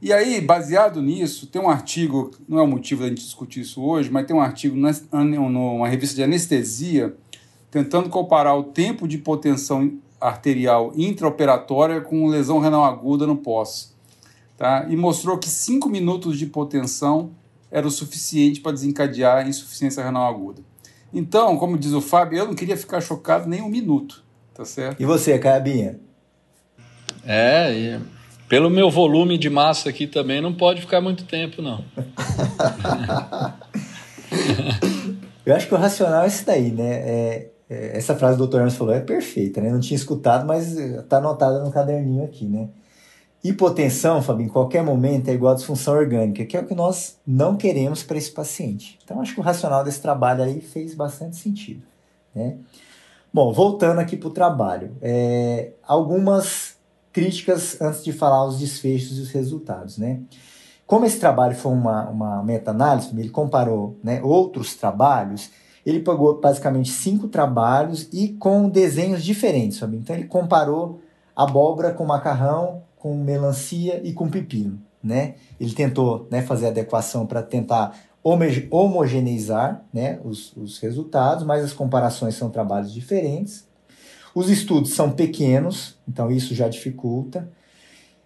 E 0.00 0.12
aí, 0.12 0.40
baseado 0.40 1.00
nisso, 1.00 1.46
tem 1.46 1.60
um 1.60 1.70
artigo, 1.70 2.30
não 2.46 2.58
é 2.58 2.62
o 2.62 2.66
motivo 2.66 3.02
da 3.02 3.08
gente 3.08 3.22
discutir 3.22 3.60
isso 3.60 3.82
hoje, 3.82 4.10
mas 4.10 4.26
tem 4.26 4.36
um 4.36 4.40
artigo 4.40 4.76
numa 4.76 5.88
revista 5.88 6.16
de 6.16 6.22
anestesia 6.22 7.16
tentando 7.70 8.08
comparar 8.08 8.54
o 8.54 8.64
tempo 8.64 9.08
de 9.08 9.16
hipotensão 9.16 9.98
arterial 10.20 10.92
intraoperatória 10.96 12.00
com 12.00 12.26
lesão 12.26 12.58
renal 12.58 12.84
aguda 12.84 13.26
no 13.26 13.36
pós. 13.36 13.94
Tá? 14.56 14.86
E 14.88 14.96
mostrou 14.96 15.38
que 15.38 15.48
5 15.48 15.88
minutos 15.88 16.38
de 16.38 16.44
hipotensão 16.44 17.30
era 17.70 17.86
o 17.86 17.90
suficiente 17.90 18.60
para 18.60 18.72
desencadear 18.72 19.44
a 19.44 19.48
insuficiência 19.48 20.02
renal 20.02 20.26
aguda. 20.26 20.62
Então, 21.12 21.56
como 21.56 21.78
diz 21.78 21.92
o 21.92 22.00
Fábio, 22.00 22.38
eu 22.38 22.46
não 22.46 22.54
queria 22.54 22.76
ficar 22.76 23.00
chocado 23.00 23.48
nem 23.48 23.62
um 23.62 23.68
minuto, 23.68 24.24
tá 24.54 24.64
certo? 24.64 25.00
E 25.00 25.06
você, 25.06 25.38
Cabinha? 25.38 25.98
É, 27.24 27.72
e 27.74 28.15
pelo 28.48 28.70
meu 28.70 28.90
volume 28.90 29.36
de 29.38 29.50
massa 29.50 29.90
aqui 29.90 30.06
também 30.06 30.40
não 30.40 30.54
pode 30.54 30.80
ficar 30.80 31.00
muito 31.00 31.24
tempo, 31.24 31.60
não. 31.60 31.84
eu 35.44 35.54
acho 35.54 35.66
que 35.66 35.74
o 35.74 35.78
racional 35.78 36.24
é 36.24 36.26
esse 36.26 36.44
daí, 36.44 36.70
né? 36.70 36.90
É, 36.90 37.50
é, 37.68 37.98
essa 37.98 38.14
frase 38.14 38.38
do 38.38 38.46
Dr. 38.46 38.58
Hermes 38.58 38.76
falou 38.76 38.94
é 38.94 39.00
perfeita, 39.00 39.60
né? 39.60 39.70
Não 39.70 39.80
tinha 39.80 39.96
escutado, 39.96 40.46
mas 40.46 40.76
está 40.76 41.18
anotada 41.18 41.62
no 41.62 41.72
caderninho 41.72 42.24
aqui, 42.24 42.46
né? 42.46 42.68
Hipotensão, 43.42 44.22
Fabinho, 44.22 44.48
em 44.48 44.52
qualquer 44.52 44.82
momento 44.82 45.28
é 45.28 45.32
igual 45.32 45.52
a 45.52 45.56
disfunção 45.56 45.94
orgânica, 45.94 46.44
que 46.44 46.56
é 46.56 46.60
o 46.60 46.66
que 46.66 46.74
nós 46.74 47.18
não 47.26 47.56
queremos 47.56 48.02
para 48.02 48.18
esse 48.18 48.30
paciente. 48.30 48.98
Então, 49.04 49.20
acho 49.20 49.34
que 49.34 49.40
o 49.40 49.42
racional 49.42 49.84
desse 49.84 50.00
trabalho 50.00 50.42
aí 50.42 50.60
fez 50.60 50.94
bastante 50.94 51.36
sentido. 51.36 51.82
Né? 52.34 52.56
Bom, 53.32 53.52
voltando 53.52 54.00
aqui 54.00 54.16
para 54.16 54.28
o 54.28 54.32
trabalho. 54.32 54.96
É, 55.00 55.70
algumas 55.86 56.75
críticas 57.16 57.80
antes 57.80 58.04
de 58.04 58.12
falar 58.12 58.44
os 58.44 58.58
desfechos 58.58 59.16
e 59.16 59.22
os 59.22 59.30
resultados. 59.30 59.96
Né? 59.96 60.20
Como 60.86 61.06
esse 61.06 61.18
trabalho 61.18 61.56
foi 61.56 61.72
uma, 61.72 62.10
uma 62.10 62.42
meta-análise, 62.42 63.08
ele 63.18 63.30
comparou 63.30 63.98
né, 64.04 64.20
outros 64.22 64.74
trabalhos, 64.74 65.48
ele 65.86 66.00
pegou 66.00 66.38
basicamente 66.38 66.90
cinco 66.90 67.26
trabalhos 67.28 68.06
e 68.12 68.34
com 68.34 68.68
desenhos 68.68 69.24
diferentes. 69.24 69.78
Sabe? 69.78 69.96
Então, 69.96 70.14
ele 70.14 70.26
comparou 70.26 71.00
abóbora 71.34 71.90
com 71.90 72.04
macarrão, 72.04 72.82
com 72.98 73.16
melancia 73.16 73.98
e 74.04 74.12
com 74.12 74.28
pepino, 74.28 74.78
né? 75.02 75.36
Ele 75.58 75.72
tentou 75.72 76.28
né, 76.30 76.42
fazer 76.42 76.66
adequação 76.66 77.24
para 77.24 77.42
tentar 77.42 77.96
homogeneizar 78.70 79.84
né, 79.92 80.18
os, 80.24 80.54
os 80.56 80.78
resultados, 80.80 81.44
mas 81.44 81.64
as 81.64 81.72
comparações 81.72 82.34
são 82.34 82.50
trabalhos 82.50 82.92
diferentes. 82.92 83.65
Os 84.36 84.50
estudos 84.50 84.90
são 84.92 85.12
pequenos, 85.12 85.96
então 86.06 86.30
isso 86.30 86.54
já 86.54 86.68
dificulta. 86.68 87.50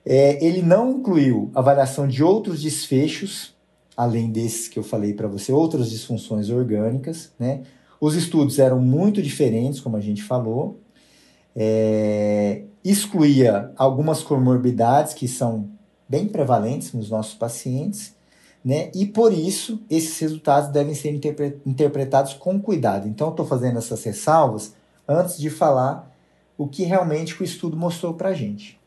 É, 0.05 0.45
ele 0.45 0.61
não 0.61 0.91
incluiu 0.91 1.53
avaliação 1.55 2.09
de 2.09 2.21
outros 2.25 2.61
desfechos, 2.61 3.55
além 3.97 4.29
desses 4.29 4.67
que 4.67 4.77
eu 4.77 4.83
falei 4.83 5.15
para 5.15 5.29
você, 5.29 5.53
outras 5.53 5.89
disfunções 5.89 6.51
orgânicas. 6.51 7.31
Né? 7.39 7.63
Os 8.01 8.17
estudos 8.17 8.59
eram 8.59 8.81
muito 8.81 9.23
diferentes, 9.23 9.79
como 9.79 9.97
a 9.97 10.01
gente 10.01 10.21
falou. 10.21 10.81
É, 11.55 12.65
excluía 12.85 13.71
algumas 13.77 14.21
comorbidades 14.21 15.15
que 15.15 15.29
são 15.29 15.69
bem 16.09 16.27
prevalentes 16.27 16.93
nos 16.93 17.09
nossos 17.09 17.35
pacientes, 17.35 18.17
né? 18.65 18.91
E 18.97 19.07
por 19.07 19.33
isso 19.33 19.81
esses 19.89 20.19
resultados 20.19 20.71
devem 20.71 20.93
ser 20.93 21.19
interpretados 21.65 22.35
com 22.35 22.61
cuidado. 22.61 23.07
Então, 23.07 23.31
estou 23.31 23.47
fazendo 23.47 23.79
essas 23.79 24.03
ressalvas 24.03 24.75
antes 25.11 25.39
de 25.39 25.51
falar 25.51 26.11
o 26.57 26.69
que 26.69 26.85
realmente 26.85 27.41
o 27.41 27.45
estudo 27.45 27.77
mostrou 27.77 28.15
para 28.15 28.31
a 28.31 28.35
gente. 28.35 28.81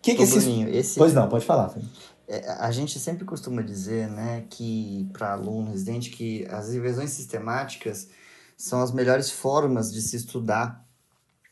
Que 0.00 0.14
que 0.14 0.22
esse... 0.22 0.62
esse... 0.62 0.98
Pois 0.98 1.12
não, 1.12 1.28
pode 1.28 1.44
falar. 1.44 1.74
É, 2.26 2.50
a 2.58 2.70
gente 2.70 2.98
sempre 2.98 3.24
costuma 3.24 3.62
dizer, 3.62 4.08
né, 4.08 4.44
que 4.48 5.08
para 5.12 5.32
aluno 5.32 5.70
residente 5.70 6.10
que 6.10 6.46
as 6.50 6.72
revisões 6.72 7.10
sistemáticas 7.10 8.08
são 8.56 8.82
as 8.82 8.92
melhores 8.92 9.30
formas 9.30 9.92
de 9.92 10.00
se 10.00 10.16
estudar 10.16 10.84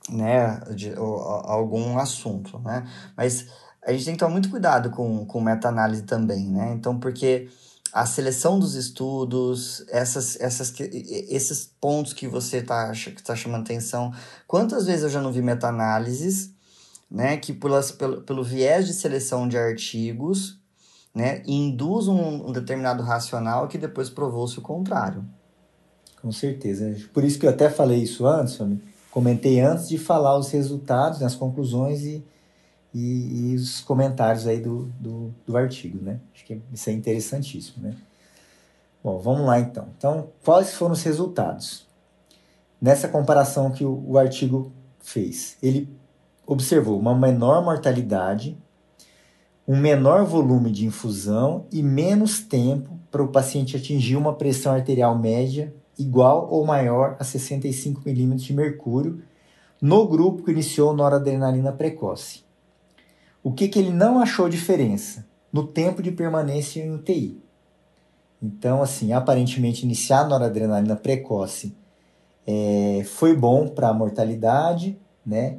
né, 0.09 0.61
de, 0.75 0.99
ou, 0.99 1.21
algum 1.21 1.99
assunto, 1.99 2.59
né? 2.61 2.89
Mas 3.17 3.47
a 3.85 3.93
gente 3.93 4.05
tem 4.05 4.15
que 4.15 4.21
tomar 4.21 4.33
muito 4.33 4.51
cuidado 4.51 4.91
com, 4.91 5.25
com 5.27 5.41
meta-análise 5.41 6.03
também, 6.03 6.49
né? 6.49 6.73
Então, 6.73 6.99
porque 6.99 7.49
a 7.93 8.07
seleção 8.07 8.59
dos 8.59 8.75
estudos, 8.75 9.85
essas, 9.89 10.41
essas, 10.41 10.73
esses 10.81 11.71
pontos 11.79 12.15
que 12.15 12.27
você 12.27 12.59
está 12.59 12.91
tá 13.23 13.37
chamando 13.37 13.63
atenção, 13.63 14.13
quantas 14.47 14.87
vezes 14.87 15.03
eu 15.03 15.11
já 15.11 15.21
não 15.21 15.31
vi 15.31 15.43
meta-análises, 15.43 16.55
né, 17.11 17.37
que 17.37 17.53
pelas, 17.53 17.93
pelo, 17.93 18.23
pelo 18.23 18.43
viés 18.43 18.87
de 18.87 18.95
seleção 18.95 19.47
de 19.47 19.59
artigos, 19.59 20.59
né, 21.15 21.43
induz 21.47 22.09
um, 22.09 22.49
um 22.49 22.53
determinado 22.53 23.03
racional 23.03 23.69
que 23.69 23.77
depois 23.77 24.09
provou-se 24.09 24.59
o 24.59 24.63
contrário. 24.63 25.23
Com 26.23 26.33
certeza. 26.33 26.97
Por 27.13 27.23
isso 27.23 27.39
que 27.39 27.45
eu 27.45 27.51
até 27.51 27.69
falei 27.69 28.03
isso 28.03 28.27
antes, 28.27 28.59
comentei 29.11 29.61
antes 29.61 29.89
de 29.89 29.99
falar 29.99 30.39
os 30.39 30.51
resultados, 30.51 31.21
né, 31.21 31.27
as 31.27 31.35
conclusões 31.35 32.03
e, 32.05 32.25
e, 32.95 33.53
e, 33.53 33.55
os 33.55 33.81
comentários 33.81 34.47
aí 34.47 34.61
do, 34.61 34.91
do, 35.01 35.35
do, 35.47 35.57
artigo, 35.57 36.03
né? 36.03 36.21
Acho 36.35 36.45
que 36.45 36.61
isso 36.73 36.91
é 36.91 36.93
interessantíssimo, 36.93 37.83
né? 37.83 37.97
Bom, 39.03 39.19
vamos 39.19 39.47
lá 39.47 39.59
então. 39.59 39.89
Então, 39.97 40.29
quais 40.45 40.75
foram 40.75 40.93
os 40.93 41.03
resultados? 41.03 41.87
Nessa 42.81 43.09
comparação 43.09 43.71
que 43.71 43.85
o, 43.85 44.05
o 44.07 44.19
artigo 44.19 44.71
fez, 45.01 45.57
ele 45.63 45.89
observou 46.47 46.99
uma 46.99 47.15
menor 47.15 47.65
mortalidade, 47.65 48.57
um 49.67 49.77
menor 49.77 50.25
volume 50.25 50.71
de 50.71 50.85
infusão 50.85 51.67
e 51.73 51.83
menos 51.83 52.41
tempo 52.41 52.99
para 53.11 53.23
o 53.23 53.29
paciente 53.29 53.77
atingir 53.77 54.17
uma 54.17 54.35
pressão 54.35 54.73
arterial 54.73 55.17
média 55.19 55.75
igual 55.99 56.49
ou 56.51 56.65
maior 56.67 57.17
a 57.19 57.25
65 57.25 58.03
milímetros 58.05 58.47
de 58.47 58.53
mercúrio 58.53 59.23
no 59.81 60.07
grupo 60.07 60.43
que 60.43 60.51
iniciou 60.51 60.95
noradrenalina 60.95 61.73
precoce. 61.73 62.45
O 63.43 63.53
que, 63.53 63.69
que 63.69 63.79
ele 63.79 63.91
não 63.91 64.21
achou 64.21 64.49
diferença? 64.49 65.27
No 65.53 65.67
tempo 65.67 66.03
de 66.03 66.13
permanência 66.13 66.81
em 66.81 66.93
UTI. 66.93 67.43
Então, 68.43 68.83
assim, 68.83 69.13
aparentemente 69.13 69.85
iniciar 69.85 70.29
noradrenalina 70.29 70.97
precoce 70.97 71.77
é, 72.47 73.03
foi 73.05 73.37
bom 73.37 73.69
para 73.69 73.89
a 73.89 73.95
mortalidade, 73.95 74.99
né? 75.25 75.59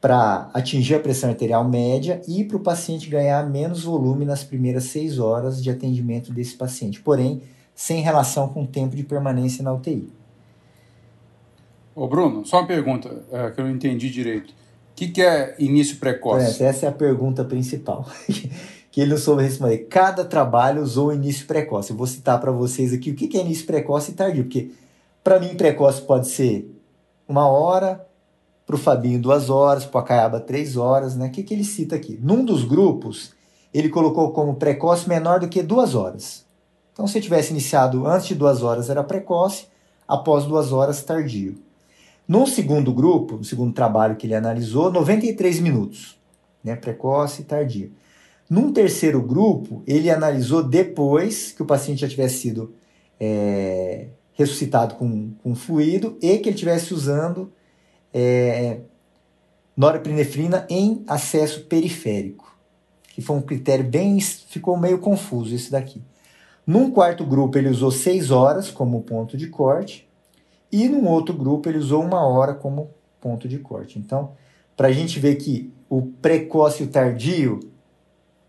Para 0.00 0.50
atingir 0.54 0.94
a 0.94 1.00
pressão 1.00 1.30
arterial 1.30 1.66
média 1.68 2.20
e 2.26 2.44
para 2.44 2.56
o 2.56 2.60
paciente 2.60 3.08
ganhar 3.08 3.48
menos 3.48 3.84
volume 3.84 4.24
nas 4.24 4.42
primeiras 4.42 4.84
seis 4.84 5.18
horas 5.18 5.62
de 5.62 5.70
atendimento 5.70 6.32
desse 6.32 6.56
paciente. 6.56 7.00
Porém, 7.00 7.42
sem 7.74 8.02
relação 8.02 8.48
com 8.48 8.64
o 8.64 8.66
tempo 8.66 8.96
de 8.96 9.02
permanência 9.02 9.62
na 9.62 9.72
UTI. 9.72 10.10
Ô 11.94 12.06
Bruno, 12.06 12.44
só 12.46 12.58
uma 12.60 12.66
pergunta 12.66 13.24
é, 13.30 13.50
que 13.50 13.60
eu 13.60 13.64
não 13.64 13.72
entendi 13.72 14.10
direito. 14.10 14.54
Que, 15.00 15.08
que 15.08 15.22
é 15.22 15.54
início 15.58 15.96
precoce? 15.96 16.62
Essa 16.62 16.84
é 16.84 16.88
a 16.90 16.92
pergunta 16.92 17.42
principal, 17.42 18.06
que 18.92 19.00
ele 19.00 19.12
não 19.12 19.16
soube 19.16 19.42
responder. 19.42 19.86
Cada 19.88 20.26
trabalho 20.26 20.82
usou 20.82 21.10
início 21.10 21.46
precoce. 21.46 21.92
Eu 21.92 21.96
vou 21.96 22.06
citar 22.06 22.38
para 22.38 22.52
vocês 22.52 22.92
aqui 22.92 23.10
o 23.10 23.14
que, 23.14 23.26
que 23.26 23.38
é 23.38 23.40
início 23.40 23.64
precoce 23.64 24.10
e 24.10 24.14
tardio, 24.14 24.44
porque 24.44 24.72
para 25.24 25.40
mim 25.40 25.54
precoce 25.54 26.02
pode 26.02 26.28
ser 26.28 26.70
uma 27.26 27.48
hora, 27.48 28.06
para 28.66 28.76
o 28.76 28.78
Fabinho 28.78 29.18
duas 29.18 29.48
horas, 29.48 29.86
para 29.86 30.00
o 30.00 30.02
Acaiaba 30.02 30.38
três 30.38 30.76
horas, 30.76 31.16
né? 31.16 31.28
O 31.28 31.30
que, 31.30 31.44
que 31.44 31.54
ele 31.54 31.64
cita 31.64 31.96
aqui? 31.96 32.20
Num 32.22 32.44
dos 32.44 32.62
grupos, 32.64 33.32
ele 33.72 33.88
colocou 33.88 34.32
como 34.32 34.56
precoce 34.56 35.08
menor 35.08 35.40
do 35.40 35.48
que 35.48 35.62
duas 35.62 35.94
horas. 35.94 36.44
Então, 36.92 37.06
se 37.06 37.22
tivesse 37.22 37.52
iniciado 37.52 38.06
antes 38.06 38.28
de 38.28 38.34
duas 38.34 38.62
horas, 38.62 38.90
era 38.90 39.02
precoce, 39.02 39.64
após 40.06 40.44
duas 40.44 40.72
horas, 40.72 41.02
tardio. 41.02 41.56
No 42.30 42.46
segundo 42.46 42.94
grupo, 42.94 43.38
no 43.38 43.44
segundo 43.44 43.72
trabalho 43.72 44.14
que 44.14 44.24
ele 44.24 44.36
analisou, 44.36 44.88
93 44.92 45.58
minutos, 45.58 46.16
né, 46.62 46.76
precoce 46.76 47.42
e 47.42 47.44
tardio. 47.44 47.90
Num 48.48 48.72
terceiro 48.72 49.20
grupo, 49.20 49.82
ele 49.84 50.08
analisou 50.08 50.62
depois 50.62 51.50
que 51.50 51.60
o 51.60 51.66
paciente 51.66 52.02
já 52.02 52.08
tivesse 52.08 52.36
sido 52.36 52.72
é, 53.18 54.10
ressuscitado 54.34 54.94
com, 54.94 55.32
com 55.42 55.56
fluido 55.56 56.16
e 56.22 56.38
que 56.38 56.50
ele 56.50 56.54
estivesse 56.54 56.94
usando 56.94 57.52
é, 58.14 58.78
norepinefrina 59.76 60.68
em 60.70 61.02
acesso 61.08 61.62
periférico, 61.64 62.56
que 63.08 63.20
foi 63.20 63.34
um 63.34 63.42
critério 63.42 63.84
bem. 63.84 64.20
ficou 64.20 64.76
meio 64.76 65.00
confuso 65.00 65.52
esse 65.52 65.72
daqui. 65.72 66.00
Num 66.64 66.92
quarto 66.92 67.26
grupo, 67.26 67.58
ele 67.58 67.70
usou 67.70 67.90
seis 67.90 68.30
horas 68.30 68.70
como 68.70 69.02
ponto 69.02 69.36
de 69.36 69.48
corte, 69.48 70.08
e 70.70 70.88
num 70.88 71.06
outro 71.06 71.34
grupo, 71.34 71.68
ele 71.68 71.78
usou 71.78 72.02
uma 72.02 72.26
hora 72.26 72.54
como 72.54 72.90
ponto 73.20 73.48
de 73.48 73.58
corte. 73.58 73.98
Então, 73.98 74.32
para 74.76 74.88
a 74.88 74.92
gente 74.92 75.18
ver 75.18 75.36
que 75.36 75.72
o 75.88 76.02
precoce 76.02 76.82
e 76.82 76.86
o 76.86 76.90
tardio, 76.90 77.60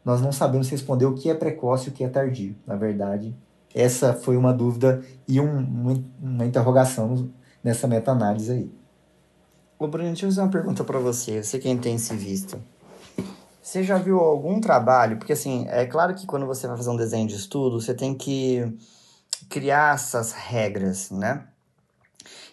nós 0.06 0.22
não 0.22 0.32
sabemos 0.32 0.70
responder 0.70 1.06
o 1.06 1.14
que 1.14 1.30
é 1.30 1.34
precoce 1.34 1.90
e 1.90 1.92
o 1.92 1.94
que 1.94 2.04
é 2.04 2.08
tardio. 2.08 2.56
Na 2.66 2.76
verdade, 2.76 3.36
essa 3.74 4.14
foi 4.14 4.38
uma 4.38 4.54
dúvida 4.54 5.04
e 5.28 5.40
um, 5.40 6.04
uma 6.22 6.46
interrogação 6.46 7.30
nessa 7.64 7.88
meta-análise 7.88 8.52
aí. 8.52 8.72
Ô 9.80 9.88
Bruno, 9.88 10.10
deixa 10.10 10.26
eu 10.26 10.30
fazer 10.30 10.42
uma 10.42 10.52
pergunta 10.52 10.84
para 10.84 11.00
você. 11.00 11.44
Você 11.44 11.58
quem 11.58 11.78
tem 11.78 11.98
se 11.98 12.16
visto. 12.16 12.62
Você 13.62 13.84
já 13.84 13.98
viu 13.98 14.20
algum 14.20 14.60
trabalho? 14.60 15.18
Porque, 15.18 15.34
assim, 15.34 15.66
é 15.70 15.86
claro 15.86 16.14
que 16.14 16.26
quando 16.26 16.46
você 16.46 16.68
vai 16.68 16.78
fazer 16.78 16.90
um 16.90 16.96
desenho 16.96 17.28
de 17.28 17.36
estudo, 17.36 17.80
você 17.80 17.94
tem 17.94 18.14
que 18.14 18.78
criar 19.50 19.96
essas 19.96 20.34
regras, 20.34 21.10
né? 21.10 21.48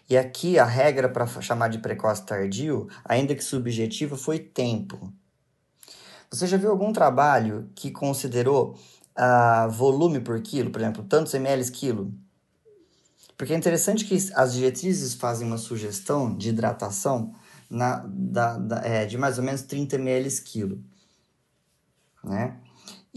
E 0.09 0.17
aqui 0.17 0.59
a 0.59 0.65
regra 0.65 1.09
para 1.09 1.27
chamar 1.41 1.69
de 1.69 1.79
precoce 1.79 2.25
tardio, 2.25 2.89
ainda 3.05 3.35
que 3.35 3.45
subjetiva, 3.45 4.17
foi 4.17 4.39
tempo. 4.39 5.13
Você 6.31 6.47
já 6.47 6.57
viu 6.57 6.71
algum 6.71 6.93
trabalho 6.93 7.71
que 7.75 7.91
considerou 7.91 8.79
uh, 9.19 9.71
volume 9.71 10.21
por 10.21 10.41
quilo, 10.41 10.71
por 10.71 10.81
exemplo, 10.81 11.05
tantos 11.05 11.35
ml 11.35 11.71
quilo? 11.71 12.13
Porque 13.37 13.53
é 13.53 13.57
interessante 13.57 14.05
que 14.05 14.17
as 14.35 14.55
diretrizes 14.55 15.15
fazem 15.15 15.47
uma 15.47 15.59
sugestão 15.59 16.35
de 16.37 16.49
hidratação 16.49 17.35
na, 17.71 18.05
da, 18.07 18.59
da, 18.59 18.81
é, 18.85 19.07
de 19.07 19.17
mais 19.19 19.39
ou 19.39 19.45
menos 19.45 19.63
30 19.63 19.97
ml 19.97 20.31
quilo 20.43 20.83
né? 22.23 22.57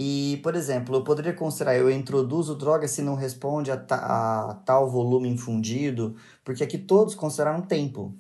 E, 0.04 0.38
por 0.38 0.56
exemplo, 0.56 0.96
eu 0.96 1.04
poderia 1.04 1.32
considerar, 1.32 1.78
eu 1.78 1.92
introduzo 1.92 2.56
droga 2.56 2.88
se 2.88 3.04
não 3.04 3.14
responde 3.14 3.70
a, 3.70 3.78
ta, 3.78 3.98
a 3.98 4.56
tal 4.66 4.90
volume 4.90 5.30
infundido, 5.30 6.16
porque 6.44 6.64
aqui 6.64 6.80
todos 6.80 7.14
consideraram 7.14 7.62
tempo. 7.62 8.12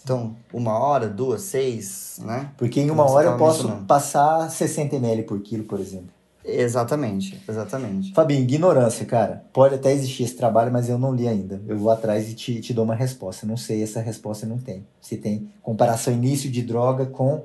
Então, 0.00 0.36
uma 0.52 0.78
hora, 0.78 1.08
duas, 1.08 1.42
seis, 1.42 2.20
né? 2.22 2.52
Porque 2.56 2.80
em 2.80 2.88
uma 2.88 3.10
hora 3.10 3.30
eu 3.30 3.36
posso 3.36 3.68
passar 3.88 4.48
60 4.48 4.94
ml 4.94 5.24
por 5.24 5.40
quilo, 5.40 5.64
por 5.64 5.80
exemplo. 5.80 6.10
Exatamente, 6.44 7.42
exatamente. 7.48 8.14
Fabinho, 8.14 8.42
ignorância, 8.42 9.04
cara. 9.04 9.44
Pode 9.52 9.74
até 9.74 9.92
existir 9.92 10.22
esse 10.22 10.36
trabalho, 10.36 10.72
mas 10.72 10.88
eu 10.88 11.00
não 11.00 11.12
li 11.12 11.26
ainda. 11.26 11.60
Eu 11.66 11.76
vou 11.76 11.90
atrás 11.90 12.30
e 12.30 12.34
te, 12.34 12.60
te 12.60 12.72
dou 12.72 12.84
uma 12.84 12.94
resposta. 12.94 13.44
Não 13.44 13.56
sei, 13.56 13.82
essa 13.82 14.00
resposta 14.00 14.46
não 14.46 14.58
tem. 14.58 14.86
Se 15.00 15.16
tem 15.16 15.50
comparação 15.62 16.14
início 16.14 16.48
de 16.48 16.62
droga 16.62 17.06
com 17.06 17.42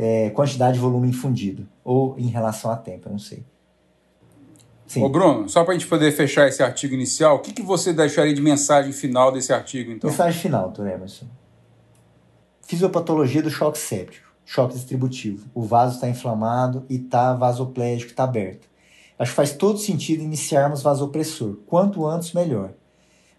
é, 0.00 0.30
quantidade 0.30 0.74
de 0.74 0.78
volume 0.78 1.08
infundido, 1.08 1.68
ou 1.82 2.14
em 2.16 2.28
relação 2.28 2.70
a 2.70 2.76
tempo, 2.76 3.08
eu 3.08 3.12
não 3.12 3.18
sei. 3.18 3.44
Sim. 4.86 5.02
Ô 5.02 5.08
Bruno, 5.08 5.48
só 5.48 5.64
para 5.64 5.74
a 5.74 5.78
gente 5.78 5.88
poder 5.88 6.12
fechar 6.12 6.46
esse 6.46 6.62
artigo 6.62 6.94
inicial, 6.94 7.36
o 7.36 7.38
que, 7.40 7.52
que 7.52 7.62
você 7.62 7.92
deixaria 7.92 8.32
de 8.32 8.40
mensagem 8.40 8.92
final 8.92 9.32
desse 9.32 9.52
artigo, 9.52 9.90
então? 9.90 10.08
Mensagem 10.08 10.40
final, 10.40 10.66
doutor 10.66 10.86
Emerson. 10.86 11.26
Fisiopatologia 12.62 13.42
do 13.42 13.50
choque 13.50 13.76
séptico, 13.76 14.28
choque 14.46 14.74
distributivo. 14.74 15.46
O 15.52 15.62
vaso 15.62 15.96
está 15.96 16.08
inflamado 16.08 16.86
e 16.88 16.94
está 16.94 17.34
vasoplégico, 17.34 18.12
está 18.12 18.22
aberto. 18.22 18.68
Acho 19.18 19.32
que 19.32 19.36
faz 19.36 19.52
todo 19.52 19.78
sentido 19.78 20.22
iniciarmos 20.22 20.80
vasopressor. 20.80 21.56
Quanto 21.66 22.06
antes, 22.06 22.32
melhor. 22.32 22.70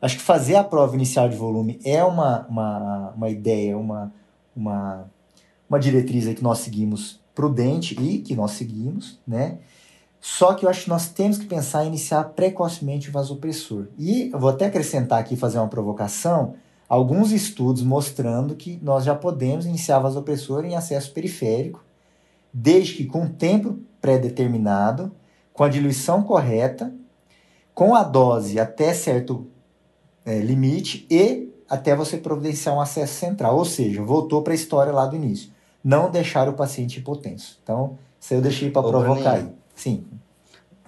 Acho 0.01 0.17
que 0.17 0.23
fazer 0.23 0.55
a 0.55 0.63
prova 0.63 0.93
inicial 0.93 1.29
de 1.29 1.37
volume 1.37 1.79
é 1.85 2.03
uma, 2.03 2.45
uma, 2.47 3.13
uma 3.15 3.29
ideia, 3.29 3.77
uma, 3.77 4.13
uma 4.55 5.09
uma 5.69 5.79
diretriz 5.79 6.25
que 6.33 6.43
nós 6.43 6.59
seguimos 6.59 7.19
prudente 7.35 7.95
e 8.01 8.19
que 8.19 8.35
nós 8.35 8.51
seguimos, 8.51 9.19
né? 9.25 9.59
Só 10.19 10.53
que 10.53 10.65
eu 10.65 10.69
acho 10.69 10.83
que 10.83 10.89
nós 10.89 11.07
temos 11.07 11.37
que 11.37 11.45
pensar 11.45 11.85
em 11.85 11.87
iniciar 11.87 12.23
precocemente 12.25 13.09
o 13.09 13.11
vasopressor. 13.13 13.87
E 13.97 14.29
eu 14.33 14.39
vou 14.39 14.49
até 14.49 14.65
acrescentar 14.65 15.19
aqui, 15.19 15.37
fazer 15.37 15.59
uma 15.59 15.69
provocação, 15.69 16.55
alguns 16.89 17.31
estudos 17.31 17.83
mostrando 17.83 18.55
que 18.55 18.77
nós 18.83 19.05
já 19.05 19.15
podemos 19.15 19.65
iniciar 19.65 19.99
vasopressor 19.99 20.65
em 20.65 20.75
acesso 20.75 21.13
periférico, 21.13 21.81
desde 22.53 22.95
que 22.95 23.05
com 23.05 23.29
tempo 23.29 23.79
pré-determinado, 24.01 25.09
com 25.53 25.63
a 25.63 25.69
diluição 25.69 26.23
correta, 26.23 26.93
com 27.73 27.95
a 27.95 28.03
dose 28.03 28.59
até 28.59 28.93
certo 28.93 29.47
é, 30.25 30.39
limite 30.39 31.07
e 31.09 31.47
até 31.69 31.95
você 31.95 32.17
providenciar 32.17 32.75
um 32.75 32.81
acesso 32.81 33.13
central. 33.13 33.55
Ou 33.55 33.63
seja, 33.63 34.03
voltou 34.03 34.41
para 34.41 34.51
a 34.51 34.55
história 34.55 34.91
lá 34.91 35.05
do 35.05 35.15
início 35.15 35.57
não 35.83 36.09
deixar 36.09 36.47
o 36.49 36.53
paciente 36.53 36.99
hipotenso. 36.99 37.59
Então, 37.63 37.97
isso 38.19 38.33
eu 38.33 38.41
deixei 38.41 38.69
para 38.69 38.87
provocar 38.87 39.33
aí. 39.33 39.49
Sim. 39.75 40.05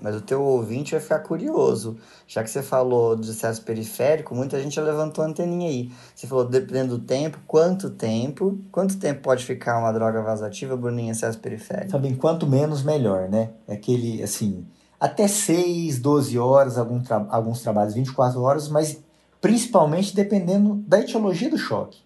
mas 0.01 0.15
o 0.15 0.21
teu 0.21 0.41
ouvinte 0.41 0.91
vai 0.91 0.99
ficar 0.99 1.19
curioso. 1.19 1.95
Já 2.27 2.43
que 2.43 2.49
você 2.49 2.61
falou 2.61 3.15
de 3.15 3.29
acesso 3.29 3.61
periférico, 3.61 4.33
muita 4.33 4.61
gente 4.61 4.75
já 4.75 4.81
levantou 4.81 5.23
a 5.23 5.27
anteninha 5.27 5.69
aí. 5.69 5.91
Você 6.15 6.25
falou, 6.27 6.43
dependendo 6.43 6.97
do 6.97 7.05
tempo, 7.05 7.37
quanto 7.47 7.91
tempo? 7.91 8.57
Quanto 8.71 8.97
tempo 8.97 9.21
pode 9.21 9.45
ficar 9.45 9.77
uma 9.77 9.91
droga 9.91 10.21
vasoativa, 10.21 10.75
Bruninho, 10.75 11.07
em 11.07 11.11
acesso 11.11 11.37
periférico? 11.39 11.91
Também, 11.91 12.15
quanto 12.15 12.47
menos, 12.47 12.83
melhor, 12.83 13.29
né? 13.29 13.51
É 13.67 13.75
aquele, 13.75 14.23
assim, 14.23 14.65
até 14.99 15.27
6, 15.27 15.99
12 15.99 16.37
horas, 16.37 16.77
algum 16.77 16.99
tra 16.99 17.25
alguns 17.29 17.61
trabalhos 17.61 17.93
24 17.93 18.41
horas, 18.41 18.67
mas 18.67 18.99
principalmente 19.39 20.15
dependendo 20.15 20.75
da 20.87 20.99
etiologia 20.99 21.49
do 21.49 21.57
choque. 21.57 21.99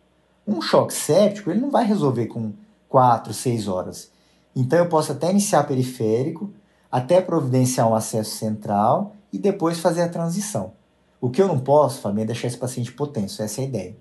Um 0.47 0.61
choque 0.61 0.93
séptico, 0.93 1.49
ele 1.49 1.59
não 1.59 1.71
vai 1.71 1.85
resolver 1.85 2.27
com 2.27 2.53
4, 2.89 3.33
6 3.33 3.67
horas. 3.67 4.11
Então 4.55 4.79
eu 4.79 4.87
posso 4.87 5.11
até 5.11 5.29
iniciar 5.29 5.63
periférico, 5.63 6.53
até 6.91 7.19
providenciar 7.19 7.89
um 7.89 7.95
acesso 7.95 8.37
central 8.37 9.15
e 9.31 9.37
depois 9.37 9.79
fazer 9.79 10.01
a 10.01 10.09
transição. 10.09 10.73
O 11.19 11.29
que 11.29 11.41
eu 11.41 11.47
não 11.47 11.59
posso, 11.59 12.01
Fabinho, 12.01 12.23
é 12.23 12.27
deixar 12.27 12.47
esse 12.47 12.57
paciente 12.57 12.89
hipotenso, 12.89 13.41
essa 13.41 13.61
é 13.61 13.63
a 13.63 13.67
ideia. 13.67 13.97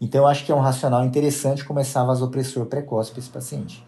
Então 0.00 0.22
eu 0.22 0.26
acho 0.26 0.44
que 0.46 0.52
é 0.52 0.54
um 0.54 0.60
racional 0.60 1.04
interessante 1.04 1.64
começar 1.64 2.04
vasopressor 2.04 2.66
precoce 2.66 3.10
para 3.10 3.20
esse 3.20 3.28
paciente. 3.28 3.84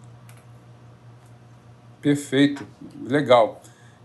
Perfeito, 2.02 2.66
legal. 3.06 3.60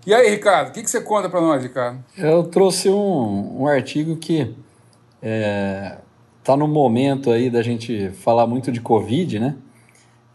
E 0.05 0.13
aí, 0.13 0.29
Ricardo, 0.29 0.69
o 0.69 0.71
que, 0.71 0.83
que 0.83 0.89
você 0.89 1.01
conta 1.01 1.27
para 1.29 1.41
nós, 1.41 1.63
Ricardo? 1.63 2.03
Eu 2.15 2.43
trouxe 2.43 2.89
um, 2.89 3.63
um 3.63 3.67
artigo 3.67 4.15
que 4.17 4.41
está 4.41 4.55
é, 5.23 5.97
tá 6.43 6.55
no 6.55 6.67
momento 6.67 7.31
aí 7.31 7.49
da 7.49 7.63
gente 7.63 8.11
falar 8.11 8.45
muito 8.45 8.71
de 8.71 8.79
Covid, 8.79 9.39
né? 9.39 9.55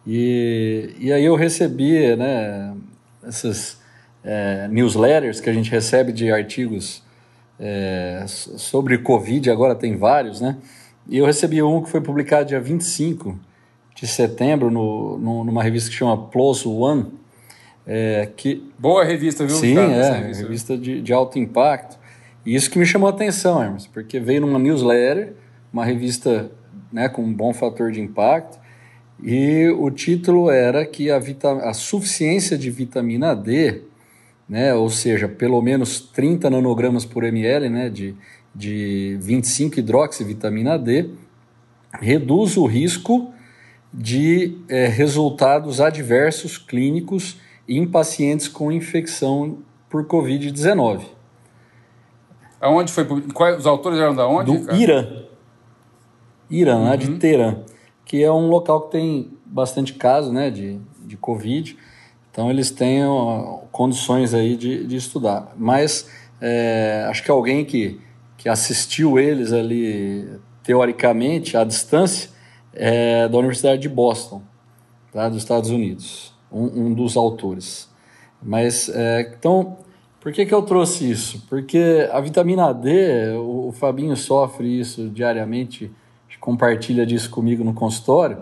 E, 0.06 0.94
e 0.98 1.12
aí 1.12 1.24
eu 1.24 1.34
recebi 1.36 2.16
né, 2.16 2.74
essas 3.22 3.80
é, 4.24 4.68
newsletters 4.68 5.40
que 5.40 5.50
a 5.50 5.52
gente 5.52 5.70
recebe 5.70 6.12
de 6.12 6.30
artigos 6.30 7.02
é, 7.58 8.24
sobre 8.26 8.98
Covid, 8.98 9.50
agora 9.50 9.74
tem 9.74 9.96
vários, 9.96 10.40
né? 10.40 10.56
E 11.08 11.18
eu 11.18 11.26
recebi 11.26 11.62
um 11.62 11.82
que 11.82 11.90
foi 11.90 12.00
publicado 12.00 12.46
dia 12.46 12.60
25 12.60 13.38
de 13.94 14.06
setembro 14.06 14.70
no, 14.70 15.18
no, 15.18 15.44
numa 15.44 15.62
revista 15.62 15.90
que 15.90 15.96
chama 15.96 16.16
Plus 16.28 16.64
One. 16.64 17.06
É, 17.86 18.28
que, 18.36 18.70
Boa 18.78 19.04
revista, 19.04 19.44
viu? 19.44 19.56
Sim, 19.56 19.70
Ricardo, 19.70 19.92
é, 19.92 20.18
revista, 20.20 20.42
revista 20.44 20.78
de, 20.78 21.02
de, 21.02 21.12
alto 21.12 21.38
impacto. 21.38 21.98
E 22.46 22.54
isso 22.54 22.70
que 22.70 22.78
me 22.78 22.86
chamou 22.86 23.08
a 23.08 23.10
atenção, 23.10 23.62
Hermes, 23.62 23.86
porque 23.86 24.20
veio 24.20 24.42
numa 24.42 24.58
newsletter, 24.58 25.34
uma 25.72 25.84
revista 25.84 26.50
né, 26.92 27.08
com 27.08 27.22
um 27.22 27.32
bom 27.32 27.52
fator 27.52 27.90
de 27.90 28.00
impacto, 28.00 28.59
e 29.22 29.68
o 29.78 29.90
título 29.90 30.50
era 30.50 30.84
que 30.86 31.10
a, 31.10 31.18
a 31.62 31.74
suficiência 31.74 32.56
de 32.56 32.70
vitamina 32.70 33.34
D, 33.34 33.82
né, 34.48 34.74
ou 34.74 34.88
seja, 34.88 35.28
pelo 35.28 35.60
menos 35.60 36.00
30 36.00 36.48
nanogramas 36.48 37.04
por 37.04 37.24
ml 37.24 37.68
né, 37.68 37.90
de, 37.90 38.14
de 38.54 39.18
25 39.20 39.78
hidroxivitamina 39.78 40.78
D, 40.78 41.10
reduz 42.00 42.56
o 42.56 42.64
risco 42.64 43.32
de 43.92 44.56
é, 44.68 44.86
resultados 44.86 45.80
adversos 45.80 46.56
clínicos 46.56 47.36
em 47.68 47.86
pacientes 47.86 48.48
com 48.48 48.72
infecção 48.72 49.58
por 49.88 50.06
Covid-19. 50.06 51.02
Aonde 52.60 52.92
foi? 52.92 53.04
Quais, 53.32 53.58
os 53.58 53.66
autores 53.66 53.98
eram 53.98 54.14
da 54.14 54.26
onde? 54.26 54.52
Do 54.52 54.64
cara? 54.64 54.78
Irã. 54.78 55.22
Irã, 56.50 56.76
uhum. 56.76 56.84
lá 56.84 56.96
de. 56.96 57.10
Teherã 57.18 57.56
que 58.10 58.24
é 58.24 58.32
um 58.32 58.48
local 58.48 58.80
que 58.80 58.90
tem 58.90 59.30
bastante 59.46 59.94
casos 59.94 60.32
né, 60.32 60.50
de, 60.50 60.80
de 61.06 61.16
Covid, 61.16 61.78
então 62.28 62.50
eles 62.50 62.72
têm 62.72 63.04
ó, 63.04 63.58
condições 63.70 64.34
aí 64.34 64.56
de, 64.56 64.84
de 64.84 64.96
estudar. 64.96 65.54
Mas 65.56 66.10
é, 66.40 67.06
acho 67.08 67.22
que 67.22 67.30
alguém 67.30 67.64
que, 67.64 68.00
que 68.36 68.48
assistiu 68.48 69.16
eles 69.16 69.52
ali, 69.52 70.28
teoricamente, 70.64 71.56
à 71.56 71.62
distância, 71.62 72.30
é 72.72 73.28
da 73.28 73.38
Universidade 73.38 73.80
de 73.80 73.88
Boston, 73.88 74.42
tá, 75.12 75.28
dos 75.28 75.38
Estados 75.38 75.70
Unidos, 75.70 76.34
um, 76.50 76.86
um 76.86 76.92
dos 76.92 77.16
autores. 77.16 77.88
Mas, 78.42 78.88
é, 78.88 79.32
então, 79.38 79.78
por 80.20 80.32
que, 80.32 80.44
que 80.44 80.52
eu 80.52 80.62
trouxe 80.62 81.08
isso? 81.08 81.46
Porque 81.48 82.08
a 82.10 82.20
vitamina 82.20 82.74
D, 82.74 83.36
o, 83.36 83.68
o 83.68 83.72
Fabinho 83.72 84.16
sofre 84.16 84.80
isso 84.80 85.08
diariamente 85.10 85.92
compartilha 86.40 87.04
disso 87.04 87.30
comigo 87.30 87.62
no 87.62 87.74
consultório, 87.74 88.38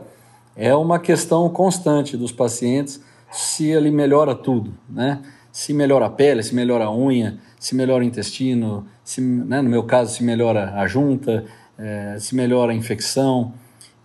é 0.57 0.75
uma 0.75 0.99
questão 0.99 1.49
constante 1.51 2.17
dos 2.17 2.33
pacientes 2.33 3.03
se 3.31 3.67
ele 3.67 3.91
melhora 3.91 4.35
tudo, 4.35 4.73
né? 4.89 5.21
Se 5.53 5.75
melhora 5.75 6.07
a 6.07 6.11
pele, 6.11 6.43
se 6.43 6.55
melhora 6.55 6.85
a 6.85 6.95
unha, 6.95 7.39
se 7.59 7.75
melhora 7.75 8.05
o 8.05 8.07
intestino, 8.07 8.87
se, 9.03 9.21
né, 9.21 9.61
no 9.61 9.69
meu 9.69 9.83
caso, 9.83 10.15
se 10.15 10.23
melhora 10.23 10.75
a 10.75 10.87
junta, 10.87 11.45
é, 11.77 12.17
se 12.19 12.35
melhora 12.35 12.73
a 12.73 12.75
infecção. 12.75 13.53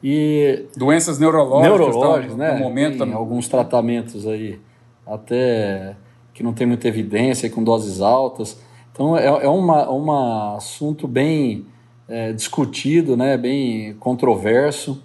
E 0.03 0.65
doenças 0.75 1.19
neurológicas, 1.19 1.77
neurológicas 1.77 2.37
né? 2.37 2.53
No 2.53 2.59
momento, 2.59 2.97
tem 2.97 3.13
alguns 3.13 3.47
tratamentos 3.47 4.27
aí 4.27 4.59
até 5.05 5.95
que 6.33 6.43
não 6.43 6.53
tem 6.53 6.65
muita 6.65 6.87
evidência, 6.87 7.49
com 7.49 7.63
doses 7.63 8.01
altas. 8.01 8.59
Então 8.91 9.17
é, 9.17 9.25
é 9.25 9.47
uma, 9.47 9.89
uma 9.89 10.55
assunto 10.57 11.07
bem 11.07 11.65
é, 12.07 12.33
discutido, 12.33 13.15
né, 13.15 13.37
bem 13.37 13.93
controverso. 13.95 15.01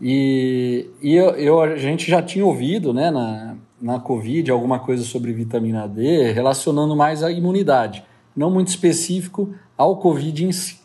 E, 0.00 0.90
e 1.02 1.14
eu, 1.14 1.30
eu, 1.30 1.60
a 1.60 1.76
gente 1.76 2.10
já 2.10 2.22
tinha 2.22 2.44
ouvido 2.44 2.92
né, 2.92 3.10
na, 3.10 3.56
na 3.80 3.98
Covid 3.98 4.50
alguma 4.50 4.78
coisa 4.78 5.04
sobre 5.04 5.32
vitamina 5.32 5.88
D 5.88 6.32
relacionando 6.32 6.94
mais 6.94 7.22
à 7.22 7.30
imunidade, 7.30 8.04
não 8.36 8.50
muito 8.50 8.68
específico 8.68 9.54
ao 9.76 9.96
Covid 9.96 10.44
em 10.44 10.52
si. 10.52 10.78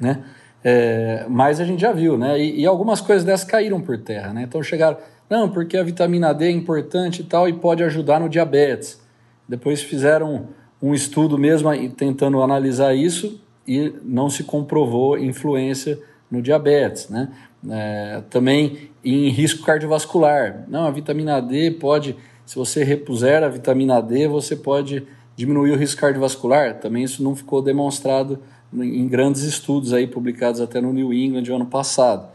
Né? 0.00 0.24
É, 0.62 1.26
mas 1.28 1.60
a 1.60 1.64
gente 1.64 1.80
já 1.80 1.92
viu, 1.92 2.18
né? 2.18 2.38
E, 2.38 2.60
e, 2.60 2.66
algumas 2.66 3.00
coisas 3.00 3.24
dessas 3.24 3.46
caíram 3.46 3.80
por 3.80 3.96
terra, 3.98 4.32
né? 4.32 4.42
Então 4.42 4.60
chegaram, 4.60 4.98
não, 5.30 5.48
porque 5.48 5.76
a 5.76 5.82
vitamina 5.84 6.34
D 6.34 6.46
é 6.46 6.50
importante 6.50 7.22
e 7.22 7.24
tal 7.24 7.48
e 7.48 7.52
pode 7.52 7.82
ajudar 7.84 8.18
no 8.18 8.28
diabetes. 8.28 9.00
Depois 9.48 9.80
fizeram 9.82 10.48
um 10.82 10.94
estudo 10.94 11.38
mesmo 11.38 11.70
tentando 11.90 12.42
analisar 12.42 12.94
isso 12.94 13.40
e 13.68 13.92
não 14.02 14.30
se 14.30 14.44
comprovou 14.44 15.18
influência 15.18 15.98
no 16.30 16.40
diabetes, 16.40 17.10
né? 17.10 17.28
É, 17.68 18.22
também 18.30 18.90
em 19.04 19.28
risco 19.28 19.64
cardiovascular. 19.64 20.64
Não, 20.68 20.86
a 20.86 20.90
vitamina 20.90 21.40
D 21.40 21.72
pode, 21.72 22.16
se 22.46 22.56
você 22.56 22.82
repuser 22.82 23.42
a 23.42 23.48
vitamina 23.48 24.00
D, 24.00 24.26
você 24.26 24.56
pode 24.56 25.06
diminuir 25.36 25.72
o 25.72 25.76
risco 25.76 26.00
cardiovascular. 26.00 26.78
Também 26.80 27.04
isso 27.04 27.22
não 27.22 27.36
ficou 27.36 27.60
demonstrado 27.60 28.38
em 28.72 29.06
grandes 29.06 29.42
estudos 29.42 29.92
aí 29.92 30.06
publicados 30.06 30.60
até 30.60 30.80
no 30.80 30.92
New 30.92 31.12
England 31.12 31.52
ano 31.52 31.66
passado. 31.66 32.28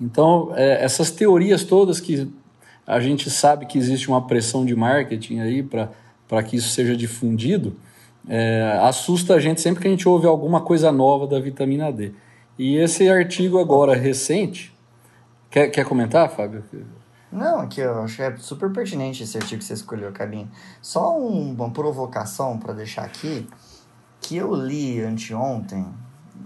Então, 0.00 0.52
é, 0.56 0.82
essas 0.84 1.10
teorias 1.10 1.62
todas 1.62 2.00
que 2.00 2.28
a 2.84 2.98
gente 2.98 3.30
sabe 3.30 3.66
que 3.66 3.78
existe 3.78 4.08
uma 4.08 4.26
pressão 4.26 4.64
de 4.64 4.74
marketing 4.74 5.38
aí 5.38 5.62
para 5.62 6.42
que 6.42 6.56
isso 6.56 6.70
seja 6.70 6.96
difundido, 6.96 7.76
é, 8.28 8.78
assusta 8.82 9.34
a 9.34 9.40
gente 9.40 9.60
sempre 9.60 9.82
que 9.82 9.88
a 9.88 9.90
gente 9.90 10.08
ouve 10.08 10.26
alguma 10.26 10.60
coisa 10.60 10.92
nova 10.92 11.26
da 11.26 11.40
vitamina 11.40 11.92
D. 11.92 12.12
E 12.58 12.76
esse 12.76 13.08
artigo 13.08 13.58
agora 13.58 13.94
recente, 13.94 14.76
quer, 15.50 15.68
quer 15.68 15.84
comentar, 15.84 16.30
Fábio? 16.30 16.62
Não, 17.30 17.60
aqui 17.60 17.80
eu 17.80 18.02
acho 18.02 18.16
que 18.16 18.22
é 18.22 18.36
super 18.36 18.70
pertinente 18.70 19.22
esse 19.22 19.36
artigo 19.38 19.58
que 19.58 19.64
você 19.64 19.72
escolheu, 19.72 20.12
Cabinho. 20.12 20.50
Só 20.82 21.18
um, 21.18 21.52
uma 21.52 21.70
provocação 21.70 22.58
para 22.58 22.74
deixar 22.74 23.04
aqui, 23.04 23.48
que 24.20 24.36
eu 24.36 24.54
li 24.54 25.00
anteontem, 25.00 25.86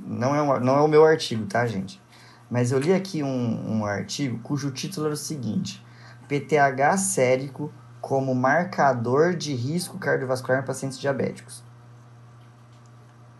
não 0.06 0.34
é, 0.34 0.40
um, 0.40 0.60
não 0.60 0.76
é 0.76 0.80
o 0.80 0.88
meu 0.88 1.04
artigo, 1.04 1.44
tá, 1.46 1.66
gente? 1.66 2.00
Mas 2.48 2.70
eu 2.70 2.78
li 2.78 2.92
aqui 2.92 3.22
um, 3.22 3.78
um 3.78 3.84
artigo 3.84 4.38
cujo 4.38 4.70
título 4.70 5.06
era 5.06 5.14
o 5.14 5.18
seguinte: 5.18 5.84
PTH 6.28 6.96
sérico 6.98 7.72
como 8.00 8.32
marcador 8.32 9.34
de 9.34 9.52
risco 9.52 9.98
cardiovascular 9.98 10.62
em 10.62 10.64
pacientes 10.64 10.98
diabéticos. 10.98 11.65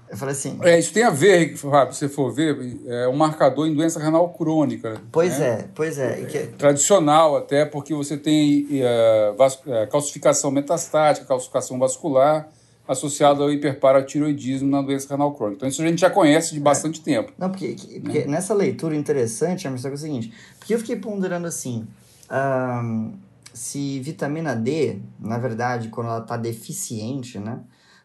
Eu 0.09 0.16
falei 0.16 0.33
assim. 0.33 0.59
É, 0.62 0.79
isso 0.79 0.92
tem 0.92 1.03
a 1.03 1.11
ver, 1.11 1.57
Fábio, 1.57 1.92
se 1.92 2.01
você 2.01 2.09
for 2.09 2.33
ver, 2.33 2.57
é 2.87 3.09
um 3.09 3.16
marcador 3.16 3.66
em 3.66 3.75
doença 3.75 3.99
renal 3.99 4.29
crônica. 4.31 5.01
Pois 5.11 5.38
né? 5.38 5.47
é, 5.47 5.69
pois 5.75 5.99
é. 5.99 6.25
Que... 6.25 6.38
Tradicional 6.57 7.37
até, 7.37 7.64
porque 7.64 7.92
você 7.92 8.16
tem 8.16 8.66
uh, 8.83 9.88
calcificação 9.90 10.51
metastática, 10.51 11.27
calcificação 11.27 11.79
vascular 11.79 12.49
associada 12.88 13.42
ao 13.42 13.51
hiperparatiroidismo 13.51 14.71
na 14.71 14.81
doença 14.81 15.09
renal 15.09 15.35
crônica. 15.35 15.57
Então 15.57 15.69
isso 15.69 15.83
a 15.83 15.87
gente 15.87 16.01
já 16.01 16.11
conhece 16.11 16.53
de 16.53 16.61
é. 16.61 16.62
bastante 16.62 17.01
é. 17.01 17.03
tempo. 17.03 17.33
Não, 17.37 17.51
porque, 17.51 17.77
porque 18.03 18.21
né? 18.21 18.27
nessa 18.27 18.55
leitura 18.55 18.95
interessante, 18.95 19.66
a 19.66 19.71
é 19.71 19.75
o 19.75 19.97
seguinte, 19.97 20.33
porque 20.59 20.75
eu 20.75 20.79
fiquei 20.79 20.97
ponderando 20.97 21.47
assim, 21.47 21.87
um, 22.31 23.12
se 23.53 23.99
vitamina 24.01 24.55
D, 24.55 24.99
na 25.19 25.38
verdade, 25.38 25.88
quando 25.88 26.09
ela 26.09 26.21
está 26.21 26.37
deficiente, 26.37 27.38
né? 27.38 27.59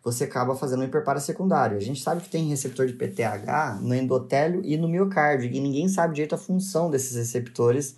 Você 0.04 0.24
acaba 0.24 0.56
fazendo 0.56 0.82
um 0.82 0.86
hiperpara 0.86 1.20
secundário. 1.20 1.78
A 1.78 1.82
gente 1.82 2.02
sabe 2.02 2.22
que 2.22 2.30
tem 2.30 2.50
receptor 2.50 2.88
de 2.88 2.94
PTH 2.94 3.80
no 3.82 3.94
endotélio 3.94 4.62
e 4.64 4.76
no 4.78 4.88
miocárdio, 4.88 5.50
e 5.52 5.60
ninguém 5.60 5.88
sabe 5.88 6.16
direito 6.16 6.36
a 6.36 6.38
função 6.38 6.90
desses 6.90 7.16
receptores 7.16 7.96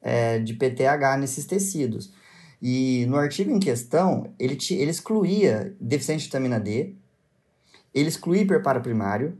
é, 0.00 0.38
de 0.38 0.54
PTH 0.54 1.18
nesses 1.18 1.44
tecidos. 1.44 2.12
E 2.62 3.04
no 3.08 3.16
artigo 3.16 3.50
em 3.50 3.58
questão, 3.58 4.32
ele, 4.38 4.56
te, 4.56 4.74
ele 4.74 4.90
excluía 4.90 5.74
deficiente 5.80 6.20
de 6.20 6.26
vitamina 6.26 6.60
D, 6.60 6.94
ele 7.92 8.08
excluía 8.08 8.42
hiperparo 8.42 8.80
primário, 8.80 9.36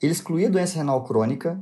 ele 0.00 0.12
excluía 0.12 0.50
doença 0.50 0.76
renal 0.76 1.04
crônica, 1.04 1.60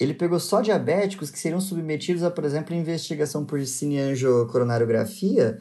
ele 0.00 0.14
pegou 0.14 0.40
só 0.40 0.60
diabéticos 0.60 1.30
que 1.30 1.38
seriam 1.38 1.60
submetidos 1.60 2.22
a, 2.22 2.30
por 2.30 2.44
exemplo, 2.44 2.74
investigação 2.74 3.44
por 3.44 3.64
cineangiocoronariografia 3.64 5.60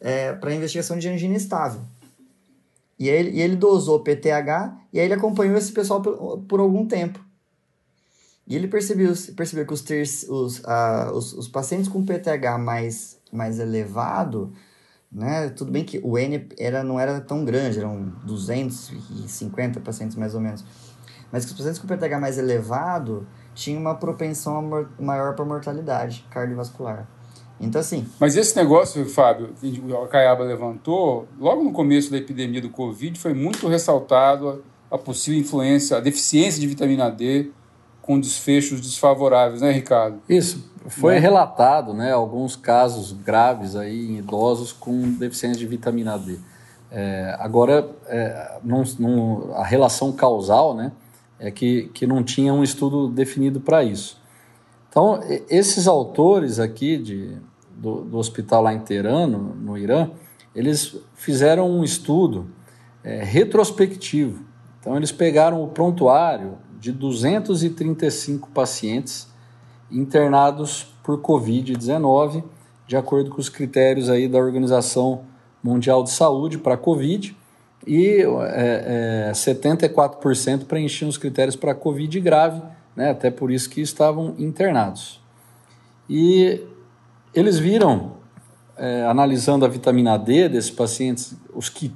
é, 0.00 0.32
para 0.32 0.54
investigação 0.54 0.98
de 0.98 1.08
angina 1.08 1.36
estável. 1.36 1.82
E, 2.98 3.08
ele, 3.08 3.30
e 3.30 3.40
ele 3.40 3.56
dosou 3.56 4.00
PTH 4.00 4.76
e 4.92 5.00
aí 5.00 5.06
ele 5.06 5.14
acompanhou 5.14 5.56
esse 5.56 5.72
pessoal 5.72 6.00
por, 6.00 6.38
por 6.48 6.60
algum 6.60 6.86
tempo. 6.86 7.18
E 8.46 8.54
ele 8.54 8.68
percebeu, 8.68 9.12
percebeu 9.36 9.66
que 9.66 9.72
os, 9.72 9.82
os, 10.28 10.62
os, 11.12 11.32
os 11.32 11.48
pacientes 11.48 11.88
com 11.88 12.04
PTH 12.04 12.58
mais, 12.58 13.18
mais 13.32 13.58
elevado, 13.58 14.52
né, 15.10 15.48
tudo 15.48 15.70
bem 15.70 15.84
que 15.84 15.98
o 16.02 16.18
N 16.18 16.46
era, 16.58 16.82
não 16.84 17.00
era 17.00 17.20
tão 17.20 17.44
grande, 17.44 17.78
eram 17.78 18.12
250 18.24 19.80
pacientes 19.80 20.16
mais 20.16 20.34
ou 20.34 20.40
menos, 20.40 20.64
mas 21.32 21.44
que 21.44 21.52
os 21.52 21.56
pacientes 21.56 21.80
com 21.80 21.86
PTH 21.86 22.20
mais 22.20 22.36
elevado 22.36 23.26
tinham 23.54 23.80
uma 23.80 23.94
propensão 23.94 24.88
maior 24.98 25.34
para 25.34 25.44
mortalidade 25.44 26.26
cardiovascular. 26.30 27.08
Então, 27.60 27.80
assim. 27.80 28.06
Mas 28.18 28.36
esse 28.36 28.56
negócio, 28.56 29.04
Fábio, 29.06 29.50
que 29.60 29.80
o 29.80 30.06
Caiaba 30.06 30.44
levantou, 30.44 31.26
logo 31.38 31.62
no 31.62 31.72
começo 31.72 32.10
da 32.10 32.18
epidemia 32.18 32.60
do 32.60 32.68
Covid, 32.68 33.18
foi 33.18 33.32
muito 33.32 33.68
ressaltado 33.68 34.62
a, 34.90 34.96
a 34.96 34.98
possível 34.98 35.40
influência, 35.40 35.96
a 35.96 36.00
deficiência 36.00 36.60
de 36.60 36.66
vitamina 36.66 37.10
D 37.10 37.50
com 38.02 38.20
desfechos 38.20 38.80
desfavoráveis, 38.80 39.62
né, 39.62 39.70
Ricardo? 39.70 40.20
Isso. 40.28 40.70
Foi 40.86 41.14
né? 41.14 41.20
relatado, 41.20 41.94
né, 41.94 42.12
alguns 42.12 42.54
casos 42.54 43.12
graves 43.12 43.74
aí 43.74 44.10
em 44.10 44.18
idosos 44.18 44.72
com 44.72 45.12
deficiência 45.12 45.58
de 45.58 45.66
vitamina 45.66 46.18
D. 46.18 46.38
É, 46.90 47.34
agora, 47.40 47.88
é, 48.06 48.58
num, 48.62 48.82
num, 48.98 49.54
a 49.54 49.64
relação 49.64 50.12
causal, 50.12 50.74
né, 50.74 50.92
é 51.38 51.50
que, 51.50 51.90
que 51.94 52.06
não 52.06 52.22
tinha 52.22 52.52
um 52.52 52.62
estudo 52.62 53.08
definido 53.08 53.60
para 53.60 53.82
isso. 53.82 54.20
Então, 54.94 55.18
esses 55.50 55.88
autores 55.88 56.60
aqui 56.60 56.96
de, 56.96 57.36
do, 57.76 58.02
do 58.02 58.16
hospital 58.16 58.62
lá 58.62 58.72
em 58.72 58.78
Teherã, 58.78 59.26
no, 59.26 59.52
no 59.52 59.76
Irã, 59.76 60.08
eles 60.54 60.96
fizeram 61.16 61.68
um 61.68 61.82
estudo 61.82 62.46
é, 63.02 63.24
retrospectivo. 63.24 64.44
Então, 64.78 64.96
eles 64.96 65.10
pegaram 65.10 65.64
o 65.64 65.66
prontuário 65.66 66.58
de 66.78 66.92
235 66.92 68.50
pacientes 68.50 69.26
internados 69.90 70.86
por 71.02 71.20
Covid-19, 71.20 72.44
de 72.86 72.96
acordo 72.96 73.30
com 73.30 73.40
os 73.40 73.48
critérios 73.48 74.08
aí 74.08 74.28
da 74.28 74.38
Organização 74.38 75.22
Mundial 75.60 76.04
de 76.04 76.12
Saúde 76.12 76.56
para 76.56 76.76
Covid, 76.76 77.36
e 77.84 78.22
é, 78.52 79.28
é, 79.28 79.32
74% 79.32 80.66
preenchiam 80.66 81.08
os 81.08 81.18
critérios 81.18 81.56
para 81.56 81.74
Covid 81.74 82.20
grave, 82.20 82.62
né? 82.96 83.10
até 83.10 83.30
por 83.30 83.50
isso 83.50 83.68
que 83.68 83.80
estavam 83.80 84.34
internados. 84.38 85.20
E 86.08 86.62
eles 87.34 87.58
viram, 87.58 88.12
é, 88.76 89.04
analisando 89.04 89.64
a 89.64 89.68
vitamina 89.68 90.16
D 90.16 90.48
desses 90.48 90.70
pacientes, 90.70 91.34
os 91.54 91.68
que, 91.68 91.94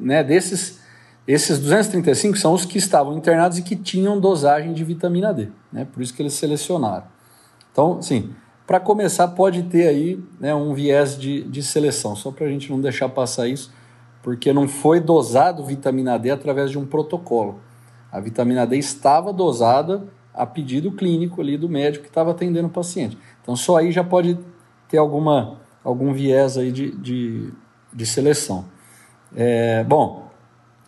né, 0.00 0.22
desses, 0.22 0.80
esses 1.26 1.58
235 1.58 2.38
são 2.38 2.54
os 2.54 2.64
que 2.64 2.78
estavam 2.78 3.16
internados 3.16 3.58
e 3.58 3.62
que 3.62 3.76
tinham 3.76 4.18
dosagem 4.18 4.72
de 4.72 4.84
vitamina 4.84 5.32
D, 5.32 5.48
né? 5.72 5.86
por 5.92 6.02
isso 6.02 6.14
que 6.14 6.22
eles 6.22 6.34
selecionaram. 6.34 7.06
Então, 7.70 8.00
sim, 8.00 8.30
para 8.66 8.80
começar, 8.80 9.28
pode 9.28 9.62
ter 9.64 9.88
aí 9.88 10.22
né, 10.38 10.54
um 10.54 10.74
viés 10.74 11.18
de, 11.18 11.42
de 11.44 11.62
seleção, 11.62 12.14
só 12.14 12.30
para 12.30 12.46
a 12.46 12.50
gente 12.50 12.70
não 12.70 12.80
deixar 12.80 13.08
passar 13.08 13.48
isso, 13.48 13.72
porque 14.22 14.52
não 14.52 14.68
foi 14.68 15.00
dosado 15.00 15.64
vitamina 15.64 16.18
D 16.18 16.30
através 16.30 16.70
de 16.70 16.78
um 16.78 16.84
protocolo. 16.84 17.60
A 18.12 18.20
vitamina 18.20 18.66
D 18.66 18.76
estava 18.76 19.32
dosada 19.32 20.06
a 20.38 20.46
pedido 20.46 20.92
clínico 20.92 21.40
ali 21.40 21.58
do 21.58 21.68
médico 21.68 22.04
que 22.04 22.10
estava 22.10 22.30
atendendo 22.30 22.68
o 22.68 22.70
paciente. 22.70 23.18
Então 23.42 23.56
só 23.56 23.76
aí 23.76 23.90
já 23.90 24.04
pode 24.04 24.38
ter 24.88 24.98
alguma, 24.98 25.58
algum 25.82 26.12
viés 26.12 26.56
aí 26.56 26.70
de, 26.70 26.92
de, 26.96 27.52
de 27.92 28.06
seleção. 28.06 28.64
É, 29.36 29.84
bom, 29.84 30.30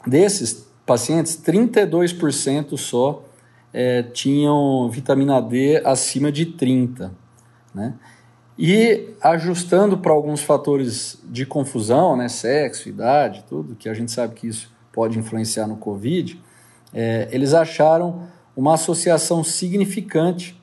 desses 0.07 0.67
pacientes, 0.87 1.37
32% 1.37 2.77
só 2.77 3.25
é, 3.73 4.03
tinham 4.03 4.89
vitamina 4.89 5.41
D 5.41 5.83
acima 5.85 6.33
de 6.33 6.47
30, 6.47 7.13
né? 7.75 7.95
E 8.59 9.15
ajustando 9.23 9.97
para 9.97 10.13
alguns 10.13 10.43
fatores 10.43 11.19
de 11.25 11.47
confusão, 11.47 12.15
né, 12.15 12.29
sexo, 12.29 12.91
idade, 12.91 13.43
tudo, 13.49 13.75
que 13.75 13.89
a 13.89 13.95
gente 13.95 14.13
sabe 14.13 14.35
que 14.35 14.47
isso 14.47 14.71
pode 14.93 15.19
influenciar 15.19 15.67
no 15.67 15.77
COVID, 15.77 16.39
é, 16.93 17.27
eles 17.31 17.55
acharam 17.55 18.25
uma 18.57 18.75
associação 18.75 19.43
significante 19.45 20.61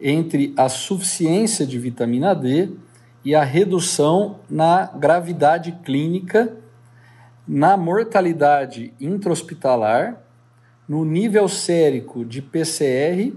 entre 0.00 0.54
a 0.56 0.68
suficiência 0.68 1.66
de 1.66 1.78
vitamina 1.78 2.34
D 2.34 2.70
e 3.24 3.34
a 3.34 3.44
redução 3.44 4.36
na 4.48 4.86
gravidade 4.86 5.72
clínica, 5.84 6.56
na 7.46 7.76
mortalidade 7.76 8.94
intra-hospitalar, 9.00 10.22
no 10.88 11.04
nível 11.04 11.48
sérico 11.48 12.24
de 12.24 12.40
PCR, 12.40 13.32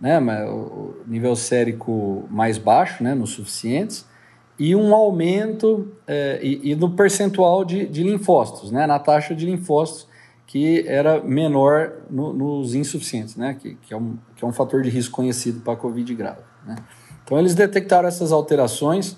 né, 0.00 0.18
o 0.46 0.96
nível 1.06 1.34
sérico 1.34 2.26
mais 2.30 2.58
baixo, 2.58 3.02
né, 3.02 3.14
nos 3.14 3.30
suficientes, 3.30 4.06
e 4.58 4.74
um 4.74 4.94
aumento 4.94 5.92
é, 6.06 6.40
e, 6.42 6.72
e, 6.72 6.74
no 6.74 6.90
percentual 6.90 7.64
de, 7.64 7.86
de 7.86 8.02
linfócitos, 8.02 8.72
né, 8.72 8.86
na 8.86 8.98
taxa 8.98 9.34
de 9.34 9.46
linfócitos 9.46 10.08
que 10.48 10.82
era 10.88 11.22
menor 11.22 11.92
no, 12.10 12.32
nos 12.32 12.74
insuficientes, 12.74 13.36
né? 13.36 13.54
que, 13.60 13.74
que, 13.82 13.92
é 13.92 13.96
um, 13.96 14.16
que 14.34 14.42
é 14.42 14.48
um 14.48 14.52
fator 14.52 14.82
de 14.82 14.88
risco 14.88 15.14
conhecido 15.14 15.60
para 15.60 15.74
a 15.74 15.76
Covid 15.76 16.12
grave. 16.14 16.40
Né? 16.66 16.74
Então, 17.22 17.38
eles 17.38 17.54
detectaram 17.54 18.08
essas 18.08 18.32
alterações 18.32 19.14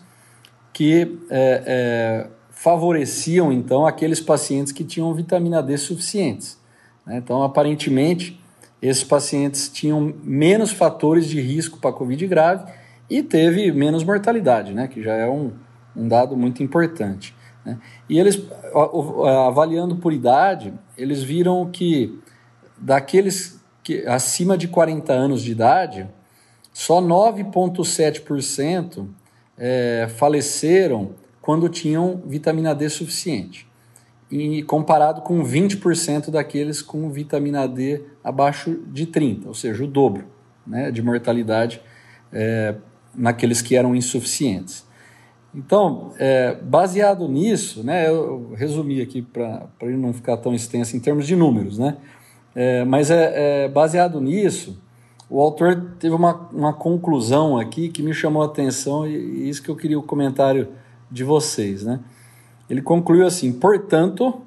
que 0.72 1.20
é, 1.30 1.62
é, 1.64 2.26
favoreciam, 2.50 3.52
então, 3.52 3.86
aqueles 3.86 4.20
pacientes 4.20 4.72
que 4.72 4.82
tinham 4.82 5.14
vitamina 5.14 5.62
D 5.62 5.78
suficientes. 5.78 6.58
Né? 7.06 7.18
Então, 7.18 7.44
aparentemente, 7.44 8.42
esses 8.82 9.04
pacientes 9.04 9.68
tinham 9.68 10.12
menos 10.24 10.72
fatores 10.72 11.26
de 11.26 11.40
risco 11.40 11.78
para 11.78 11.90
a 11.90 11.92
Covid 11.92 12.26
grave 12.26 12.72
e 13.08 13.22
teve 13.22 13.70
menos 13.70 14.02
mortalidade, 14.02 14.74
né? 14.74 14.88
que 14.88 15.00
já 15.00 15.14
é 15.14 15.28
um, 15.28 15.52
um 15.94 16.08
dado 16.08 16.36
muito 16.36 16.60
importante. 16.60 17.36
Né? 17.64 17.78
E 18.08 18.18
eles, 18.18 18.42
avaliando 19.46 19.94
por 19.96 20.12
idade, 20.12 20.74
eles 20.96 21.22
viram 21.22 21.70
que 21.70 22.18
daqueles 22.78 23.60
que 23.82 24.06
acima 24.06 24.56
de 24.56 24.68
40 24.68 25.12
anos 25.12 25.42
de 25.42 25.50
idade, 25.52 26.08
só 26.72 27.02
9,7% 27.02 29.06
é, 29.58 30.08
faleceram 30.16 31.10
quando 31.40 31.68
tinham 31.68 32.22
vitamina 32.26 32.74
D 32.74 32.88
suficiente, 32.88 33.68
e 34.30 34.62
comparado 34.62 35.20
com 35.22 35.42
20% 35.42 36.30
daqueles 36.30 36.80
com 36.80 37.10
vitamina 37.10 37.66
D 37.66 38.04
abaixo 38.22 38.78
de 38.86 39.06
30, 39.06 39.48
ou 39.48 39.54
seja, 39.54 39.82
o 39.82 39.88
dobro 39.88 40.26
né, 40.66 40.90
de 40.92 41.02
mortalidade 41.02 41.82
é, 42.32 42.76
naqueles 43.14 43.60
que 43.60 43.74
eram 43.74 43.96
insuficientes. 43.96 44.86
Então, 45.54 46.12
é, 46.18 46.54
baseado 46.54 47.26
nisso, 47.28 47.82
né, 47.82 48.08
eu 48.08 48.52
resumi 48.54 49.02
aqui 49.02 49.20
para 49.20 49.66
ele 49.82 49.96
não 49.96 50.12
ficar 50.12 50.36
tão 50.36 50.54
extenso 50.54 50.96
em 50.96 51.00
termos 51.00 51.26
de 51.26 51.34
números, 51.34 51.76
né, 51.76 51.96
é, 52.54 52.84
mas 52.84 53.10
é, 53.10 53.64
é, 53.64 53.68
baseado 53.68 54.20
nisso, 54.20 54.80
o 55.28 55.40
autor 55.40 55.94
teve 55.98 56.14
uma, 56.14 56.48
uma 56.52 56.72
conclusão 56.72 57.58
aqui 57.58 57.88
que 57.88 58.02
me 58.02 58.12
chamou 58.12 58.42
a 58.42 58.46
atenção 58.46 59.06
e, 59.06 59.14
e 59.14 59.48
isso 59.48 59.62
que 59.62 59.68
eu 59.68 59.76
queria 59.76 59.98
o 59.98 60.02
comentário 60.02 60.68
de 61.10 61.22
vocês. 61.22 61.84
Né. 61.84 62.00
Ele 62.68 62.82
concluiu 62.82 63.24
assim: 63.24 63.52
portanto, 63.52 64.42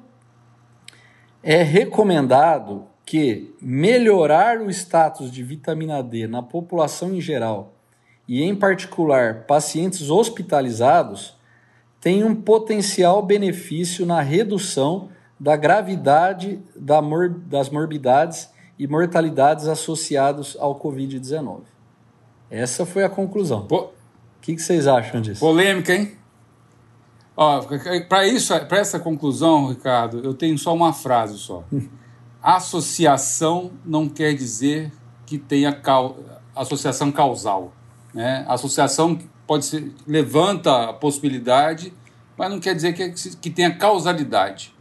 é 1.42 1.62
recomendado 1.62 2.84
que 3.06 3.54
melhorar 3.60 4.60
o 4.60 4.70
status 4.70 5.30
de 5.30 5.42
vitamina 5.42 6.02
D 6.02 6.26
na 6.26 6.42
população 6.42 7.14
em 7.14 7.20
geral 7.20 7.73
e, 8.26 8.42
em 8.42 8.54
particular, 8.54 9.44
pacientes 9.46 10.10
hospitalizados, 10.10 11.36
têm 12.00 12.24
um 12.24 12.34
potencial 12.34 13.22
benefício 13.22 14.04
na 14.04 14.20
redução 14.20 15.08
da 15.38 15.56
gravidade 15.56 16.60
da 16.76 17.02
mor 17.02 17.28
das 17.28 17.68
morbidades 17.70 18.50
e 18.78 18.86
mortalidades 18.86 19.66
associados 19.68 20.56
ao 20.58 20.78
Covid-19. 20.78 21.62
Essa 22.50 22.84
foi 22.84 23.04
a 23.04 23.08
conclusão. 23.08 23.66
O 23.70 23.90
que, 24.40 24.54
que, 24.54 24.62
vocês 24.62 24.86
acham 24.86 25.20
disso? 25.20 25.40
Polêmica, 25.40 25.94
hein? 25.94 26.12
Para 28.08 28.26
isso, 28.26 28.54
para 28.66 28.78
essa 28.78 29.00
conclusão, 29.00 29.68
Ricardo, 29.68 30.20
eu 30.20 30.34
tenho 30.34 30.56
só 30.56 30.74
uma 30.74 30.92
frase 30.92 31.38
só. 31.38 31.64
Associação 32.42 33.72
não 33.84 34.08
quer 34.08 34.34
dizer 34.34 34.92
que 35.24 35.38
tenha 35.38 35.80
associação 36.54 37.10
causal. 37.10 37.72
Né? 38.14 38.44
A 38.46 38.54
associação 38.54 39.18
pode 39.46 39.64
ser 39.64 39.92
levanta 40.06 40.90
a 40.90 40.92
possibilidade, 40.92 41.92
mas 42.36 42.50
não 42.50 42.60
quer 42.60 42.74
dizer 42.74 42.92
que, 42.92 43.10
que 43.10 43.50
tenha 43.50 43.74
causalidade. 43.74 44.74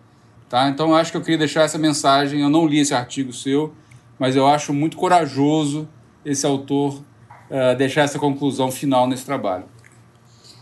Tá? 0.48 0.70
Então 0.70 0.90
eu 0.90 0.96
acho 0.96 1.12
que 1.12 1.18
eu 1.18 1.22
queria 1.22 1.40
deixar 1.40 1.64
essa 1.64 1.78
mensagem. 1.78 2.42
Eu 2.42 2.50
não 2.50 2.68
li 2.68 2.80
esse 2.80 2.94
artigo 2.94 3.34
seu, 3.34 3.74
mas 4.20 4.36
eu 4.36 4.48
acho 4.48 4.72
muito 4.72 4.96
corajoso 4.96 5.90
esse 6.24 6.46
autor 6.46 7.04
uh, 7.50 7.76
deixar 7.78 8.02
essa 8.02 8.20
conclusão 8.20 8.72
final 8.72 9.08
nesse 9.08 9.26
trabalho. 9.26 9.66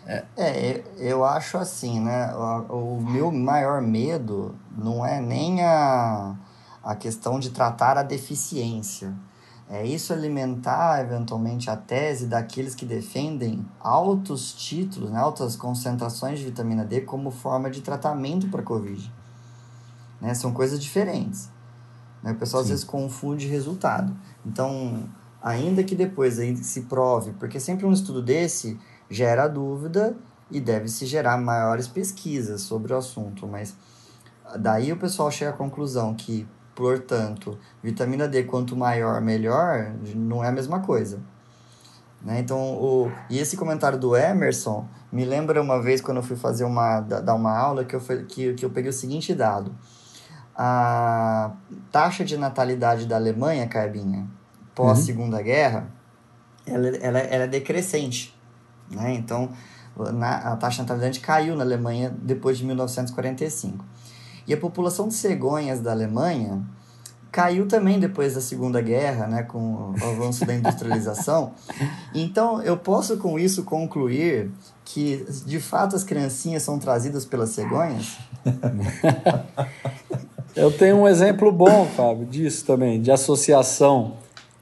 É, 0.05 0.25
é, 0.37 0.83
eu 0.97 1.23
acho 1.23 1.57
assim, 1.57 1.99
né? 1.99 2.33
O, 2.33 2.97
o, 2.97 3.01
meu 3.01 3.31
maior 3.31 3.81
medo 3.81 4.55
não 4.75 5.05
é 5.05 5.21
nem 5.21 5.63
a, 5.63 6.35
a 6.83 6.95
questão 6.95 7.39
de 7.39 7.51
tratar 7.51 7.97
a 7.97 8.03
deficiência. 8.03 9.13
É 9.73 9.85
isso 9.85 10.11
alimentar 10.11 10.99
eventualmente 10.99 11.69
a 11.69 11.77
tese 11.77 12.27
daqueles 12.27 12.75
que 12.75 12.85
defendem 12.85 13.65
altos 13.79 14.53
títulos, 14.53 15.09
né, 15.09 15.17
altas 15.17 15.55
concentrações 15.55 16.39
de 16.39 16.45
vitamina 16.45 16.83
D 16.83 16.99
como 16.99 17.31
forma 17.31 17.71
de 17.71 17.79
tratamento 17.79 18.49
para 18.49 18.61
Covid. 18.61 19.09
Né? 20.19 20.33
São 20.33 20.51
coisas 20.51 20.77
diferentes. 20.77 21.49
Né? 22.21 22.33
O 22.33 22.35
pessoal 22.35 22.61
Sim. 22.61 22.65
às 22.65 22.69
vezes 22.71 22.83
confunde 22.83 23.47
resultado. 23.47 24.13
Então, 24.45 25.09
ainda 25.41 25.81
que 25.85 25.95
depois 25.95 26.37
aí 26.37 26.53
se 26.57 26.81
prove, 26.81 27.31
porque 27.39 27.57
sempre 27.57 27.85
um 27.85 27.93
estudo 27.93 28.21
desse 28.21 28.77
gera 29.09 29.47
dúvida 29.47 30.17
e 30.51 30.59
deve 30.59 30.89
se 30.89 31.05
gerar 31.05 31.37
maiores 31.37 31.87
pesquisas 31.87 32.59
sobre 32.59 32.91
o 32.91 32.97
assunto, 32.97 33.47
mas 33.47 33.73
daí 34.59 34.91
o 34.91 34.97
pessoal 34.97 35.31
chega 35.31 35.51
à 35.51 35.53
conclusão 35.53 36.13
que, 36.13 36.45
portanto, 36.81 37.59
vitamina 37.83 38.27
D 38.27 38.43
quanto 38.43 38.75
maior, 38.75 39.21
melhor, 39.21 39.93
não 40.15 40.43
é 40.43 40.47
a 40.47 40.51
mesma 40.51 40.79
coisa. 40.79 41.19
Né? 42.23 42.39
Então, 42.39 42.57
o, 42.59 43.11
e 43.29 43.37
esse 43.37 43.55
comentário 43.55 43.99
do 43.99 44.17
Emerson 44.17 44.87
me 45.11 45.23
lembra 45.23 45.61
uma 45.61 45.79
vez 45.79 46.01
quando 46.01 46.17
eu 46.17 46.23
fui 46.23 46.35
fazer 46.35 46.63
uma, 46.63 46.99
dar 46.99 47.35
uma 47.35 47.55
aula 47.55 47.85
que 47.85 47.95
eu, 47.95 48.01
que, 48.27 48.53
que 48.55 48.65
eu 48.65 48.71
peguei 48.71 48.89
o 48.89 48.93
seguinte 48.93 49.35
dado. 49.35 49.71
A 50.55 51.51
taxa 51.91 52.25
de 52.25 52.35
natalidade 52.35 53.05
da 53.05 53.15
Alemanha, 53.15 53.67
Carbinha, 53.67 54.27
pós 54.73 54.99
Segunda 54.99 55.37
uhum. 55.37 55.43
Guerra, 55.43 55.87
ela, 56.65 56.87
ela, 56.97 57.19
ela 57.19 57.43
é 57.43 57.47
decrescente. 57.47 58.35
Né? 58.89 59.13
Então, 59.13 59.49
na, 60.13 60.37
a 60.51 60.55
taxa 60.55 60.77
de 60.77 60.81
natalidade 60.81 61.19
caiu 61.19 61.55
na 61.55 61.63
Alemanha 61.63 62.11
depois 62.23 62.57
de 62.57 62.65
1945. 62.65 63.85
E 64.47 64.53
a 64.53 64.57
população 64.57 65.07
de 65.07 65.13
cegonhas 65.13 65.79
da 65.79 65.91
Alemanha 65.91 66.61
caiu 67.31 67.67
também 67.67 67.99
depois 67.99 68.35
da 68.35 68.41
Segunda 68.41 68.81
Guerra, 68.81 69.25
né, 69.25 69.43
com 69.43 69.91
o 69.91 69.95
avanço 70.03 70.45
da 70.45 70.53
industrialização. 70.53 71.53
Então, 72.13 72.61
eu 72.61 72.75
posso 72.75 73.15
com 73.17 73.39
isso 73.39 73.63
concluir 73.63 74.51
que, 74.83 75.25
de 75.45 75.61
fato, 75.61 75.95
as 75.95 76.03
criancinhas 76.03 76.61
são 76.61 76.77
trazidas 76.77 77.25
pelas 77.25 77.51
cegonhas? 77.51 78.17
Eu 80.53 80.69
tenho 80.69 80.97
um 80.97 81.07
exemplo 81.07 81.49
bom, 81.49 81.85
Fábio, 81.85 82.25
disso 82.25 82.65
também, 82.65 83.01
de 83.01 83.09
associação 83.09 84.15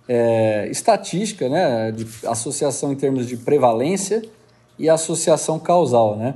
é, 0.07 0.69
estatística, 0.69 1.49
né, 1.49 1.91
de 1.91 2.05
associação 2.27 2.91
em 2.91 2.95
termos 2.95 3.27
de 3.27 3.35
prevalência 3.35 4.21
e 4.77 4.87
associação 4.87 5.57
causal, 5.57 6.15
né? 6.15 6.35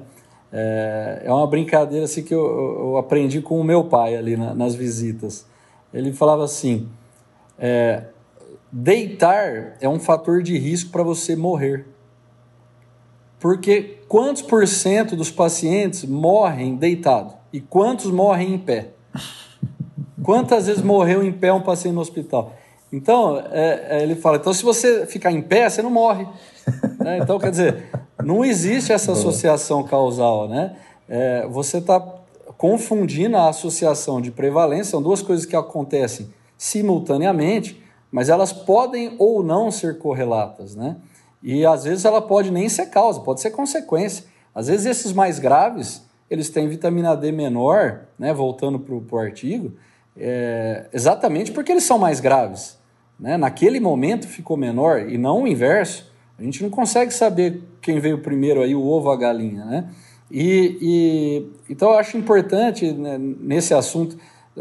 É, 0.55 1.23
é 1.25 1.33
uma 1.33 1.47
brincadeira 1.47 2.05
assim 2.05 2.21
que 2.21 2.33
eu, 2.33 2.45
eu, 2.79 2.97
aprendi 2.97 3.41
com 3.41 3.59
o 3.59 3.63
meu 3.63 3.85
pai 3.85 4.15
ali 4.15 4.37
na, 4.37 4.53
nas 4.53 4.75
visitas. 4.75 5.47
Ele 5.91 6.13
falava 6.13 6.43
assim: 6.43 6.87
é, 7.57 8.03
deitar 8.71 9.75
é 9.81 9.89
um 9.89 9.99
fator 9.99 10.43
de 10.43 10.55
risco 10.55 10.91
para 10.91 11.01
você 11.01 11.35
morrer. 11.35 11.87
Porque 13.39 13.97
quantos 14.07 14.43
por 14.43 14.67
cento 14.67 15.15
dos 15.15 15.31
pacientes 15.31 16.05
morrem 16.05 16.75
deitado 16.75 17.33
e 17.51 17.59
quantos 17.59 18.11
morrem 18.11 18.53
em 18.53 18.57
pé? 18.59 18.91
Quantas 20.23 20.67
vezes 20.67 20.81
morreu 20.81 21.23
em 21.23 21.31
pé 21.31 21.51
um 21.51 21.61
paciente 21.61 21.95
no 21.95 22.01
hospital? 22.01 22.53
Então, 22.91 23.43
é, 23.51 23.87
é, 23.89 24.03
ele 24.03 24.15
fala, 24.15 24.37
então 24.37 24.53
se 24.53 24.63
você 24.63 25.05
ficar 25.07 25.31
em 25.31 25.41
pé, 25.41 25.67
você 25.67 25.81
não 25.81 25.89
morre. 25.89 26.25
né? 27.03 27.17
Então, 27.17 27.39
quer 27.39 27.49
dizer, 27.49 27.89
não 28.25 28.43
existe 28.43 28.91
essa 28.91 29.11
associação 29.11 29.83
causal, 29.83 30.47
né? 30.47 30.75
É, 31.07 31.47
você 31.47 31.77
está 31.77 31.99
confundindo 32.57 33.35
a 33.35 33.49
associação 33.49 34.21
de 34.21 34.31
prevalência, 34.31 34.91
são 34.91 35.01
duas 35.01 35.21
coisas 35.21 35.45
que 35.45 35.55
acontecem 35.55 36.29
simultaneamente, 36.57 37.83
mas 38.11 38.29
elas 38.29 38.53
podem 38.53 39.15
ou 39.17 39.43
não 39.43 39.69
ser 39.69 39.97
correlatas, 39.97 40.75
né? 40.75 40.97
E 41.41 41.65
às 41.65 41.83
vezes 41.83 42.05
ela 42.05 42.21
pode 42.21 42.51
nem 42.51 42.69
ser 42.69 42.87
causa, 42.87 43.19
pode 43.19 43.41
ser 43.41 43.51
consequência. 43.51 44.25
Às 44.55 44.67
vezes 44.67 44.85
esses 44.85 45.11
mais 45.11 45.39
graves, 45.39 46.03
eles 46.29 46.49
têm 46.49 46.67
vitamina 46.67 47.15
D 47.15 47.31
menor, 47.31 48.01
né? 48.17 48.33
Voltando 48.33 48.79
para 48.79 48.95
o 48.95 49.19
artigo, 49.19 49.73
é, 50.15 50.85
exatamente 50.93 51.51
porque 51.51 51.71
eles 51.71 51.83
são 51.83 51.97
mais 51.97 52.19
graves 52.19 52.81
né, 53.19 53.37
naquele 53.37 53.79
momento 53.79 54.27
ficou 54.27 54.57
menor 54.57 55.09
e 55.09 55.17
não 55.17 55.43
o 55.43 55.47
inverso, 55.47 56.11
a 56.37 56.43
gente 56.43 56.63
não 56.63 56.69
consegue 56.69 57.13
saber 57.13 57.61
quem 57.81 57.99
veio 57.99 58.19
primeiro 58.19 58.61
aí, 58.61 58.75
o 58.75 58.83
ovo 58.83 59.07
ou 59.07 59.13
a 59.13 59.17
galinha, 59.17 59.65
né? 59.65 59.89
E, 60.31 60.77
e 60.81 61.47
então 61.69 61.91
eu 61.91 61.97
acho 61.97 62.17
importante 62.17 62.91
né, 62.91 63.17
nesse 63.19 63.73
assunto, 63.73 64.17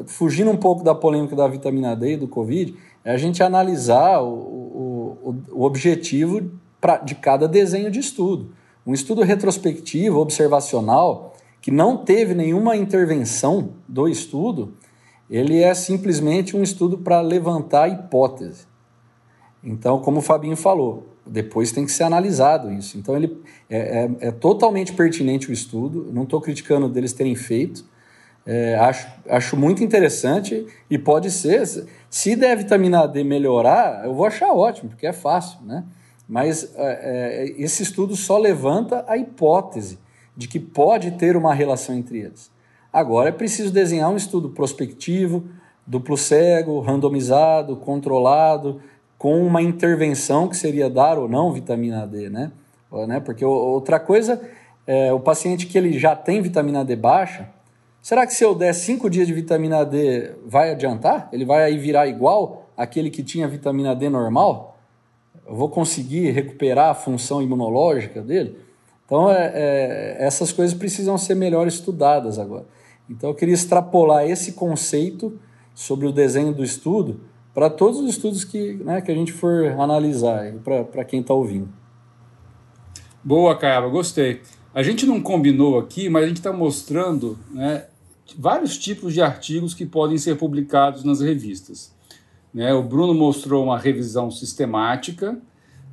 fugindo 0.07 0.51
um 0.51 0.57
pouco 0.57 0.85
da 0.85 0.95
polêmica 0.95 1.35
da 1.35 1.49
vitamina 1.49 1.97
D 1.97 2.13
e 2.13 2.17
do 2.17 2.29
Covid, 2.29 2.75
é 3.05 3.13
a 3.13 3.17
gente 3.17 3.43
analisar 3.43 4.21
o, 4.21 4.29
o, 4.29 5.37
o 5.51 5.65
objetivo 5.65 6.51
pra, 6.81 6.99
de 6.99 7.15
cada 7.15 7.49
desenho 7.49 7.91
de 7.91 8.01
estudo. 8.01 8.51
Um 8.87 8.93
estudo 8.93 9.23
retrospectivo, 9.23 10.19
observacional, 10.19 11.35
que 11.61 11.71
não 11.71 11.97
teve 11.97 12.35
nenhuma 12.35 12.77
intervenção 12.77 13.71
do 13.89 14.09
estudo, 14.09 14.75
ele 15.31 15.63
é 15.63 15.73
simplesmente 15.73 16.57
um 16.57 16.63
estudo 16.63 16.99
para 16.99 17.21
levantar 17.21 17.89
hipótese. 17.89 18.67
Então, 19.65 20.01
como 20.01 20.19
o 20.19 20.23
Fabinho 20.23 20.57
falou, 20.57 21.12
depois 21.27 21.73
tem 21.73 21.85
que 21.85 21.93
ser 21.93 22.05
analisado 22.05 22.73
isso. 22.73 22.99
Então, 22.99 23.17
ele 23.17 23.41
é, 23.71 23.79
é, 23.79 24.29
é 24.29 24.31
totalmente 24.31 24.93
pertinente 24.93 25.51
o 25.51 25.53
estudo, 25.53 26.11
não 26.13 26.25
estou 26.25 26.41
criticando 26.41 26.89
deles 26.89 27.13
terem 27.13 27.35
feito, 27.35 27.85
é, 28.45 28.75
acho, 28.77 29.09
acho 29.29 29.57
muito 29.57 29.85
interessante 29.85 30.67
e 30.91 30.99
pode 30.99 31.31
ser, 31.31 31.65
se 32.11 32.35
der 32.35 32.57
vitamina 32.57 33.07
D 33.07 33.23
melhorar, 33.23 34.05
eu 34.05 34.15
vou 34.15 34.27
achar 34.27 34.53
ótimo, 34.53 34.91
porque 34.91 35.07
é 35.07 35.13
fácil, 35.13 35.61
né? 35.65 35.85
Mas 36.29 36.73
é, 36.75 37.45
é, 37.57 37.63
esse 37.63 37.83
estudo 37.83 38.17
só 38.17 38.39
levanta 38.39 39.05
a 39.07 39.17
hipótese 39.17 39.99
de 40.37 40.49
que 40.49 40.59
pode 40.59 41.13
ter 41.13 41.37
uma 41.37 41.55
relação 41.55 41.95
entre 41.95 42.21
eles. 42.21 42.51
Agora 42.93 43.29
é 43.29 43.33
preciso 43.33 43.73
desenhar 43.73 44.11
um 44.11 44.17
estudo 44.17 44.51
prospectivo, 44.51 45.45
duplo 45.87 46.17
cego, 46.17 46.81
randomizado, 46.81 47.77
controlado, 47.77 48.81
com 49.23 49.41
uma 49.47 49.63
intervenção 49.63 50.49
que 50.49 50.57
seria 50.57 50.91
dar 50.91 51.17
ou 51.17 51.29
não 51.29 51.53
vitamina 51.53 52.05
D, 52.05 52.29
né? 52.29 52.51
né? 53.07 53.21
Porque 53.21 53.45
outra 53.45 54.01
coisa, 54.01 54.43
é, 54.85 55.13
o 55.13 55.21
paciente 55.21 55.69
que 55.69 55.79
ele 55.79 55.97
já 55.97 56.17
tem 56.17 56.43
vitamina 56.43 56.85
D 56.85 56.97
baixa, 56.97 57.49
será 58.03 58.27
que 58.27 58.35
se 58.35 58.43
eu 58.43 58.53
der 58.53 58.75
cinco 58.75 59.09
dias 59.09 59.29
de 59.29 59.33
vitamina 59.33 59.85
D 59.85 60.33
vai 60.45 60.73
adiantar? 60.73 61.29
Ele 61.33 61.45
vai 61.45 61.63
aí 61.63 61.79
virar 61.79 62.09
igual 62.09 62.69
aquele 62.77 63.11
que 63.11 63.23
tinha 63.23 63.47
vitamina 63.47 63.95
D 63.95 64.09
normal? 64.09 64.77
Eu 65.47 65.55
vou 65.55 65.69
conseguir 65.69 66.33
recuperar 66.33 66.91
a 66.91 66.95
função 66.95 67.41
imunológica 67.41 68.23
dele? 68.23 68.59
Então, 69.07 69.31
é, 69.31 69.53
é, 69.55 70.17
essas 70.19 70.51
coisas 70.51 70.77
precisam 70.77 71.17
ser 71.17 71.37
melhor 71.37 71.69
estudadas 71.69 72.41
agora. 72.41 72.67
Então 73.09 73.31
eu 73.31 73.37
queria 73.37 73.55
extrapolar 73.55 74.29
esse 74.29 74.55
conceito 74.55 75.39
sobre 75.77 76.09
o 76.09 76.13
desenho 76.13 76.53
do 76.53 76.65
estudo 76.65 77.21
para 77.55 77.69
todos 77.69 78.01
os 78.01 78.11
estudos 78.11 78.45
que, 78.45 78.75
né, 78.75 79.01
que 79.01 79.11
a 79.11 79.15
gente 79.15 79.33
for 79.33 79.67
analisar, 79.79 80.53
para 80.93 81.05
quem 81.05 81.21
está 81.21 81.35
ouvindo. 81.35 81.69
Boa, 83.23 83.57
Caiaba, 83.57 83.89
gostei. 83.89 84.41
A 84.75 84.83
gente 84.83 85.05
não 85.05 85.21
combinou 85.21 85.79
aqui, 85.79 86.09
mas 86.09 86.25
a 86.25 86.29
gente 86.29 86.39
está 86.39 86.53
mostrando 86.53 87.39
né, 87.51 87.87
vários 88.39 88.79
tipos 88.79 89.13
de 89.13 89.21
artigos 89.21 89.75
que 89.75 89.85
podem 89.85 90.17
ser 90.17 90.37
publicados 90.37 91.05
nas 91.05 91.21
revistas. 91.21 91.95
Né, 92.53 92.73
o 92.73 92.83
Bruno 92.83 93.15
mostrou 93.15 93.65
uma 93.65 93.79
revisão 93.79 94.31
sistemática, 94.31 95.39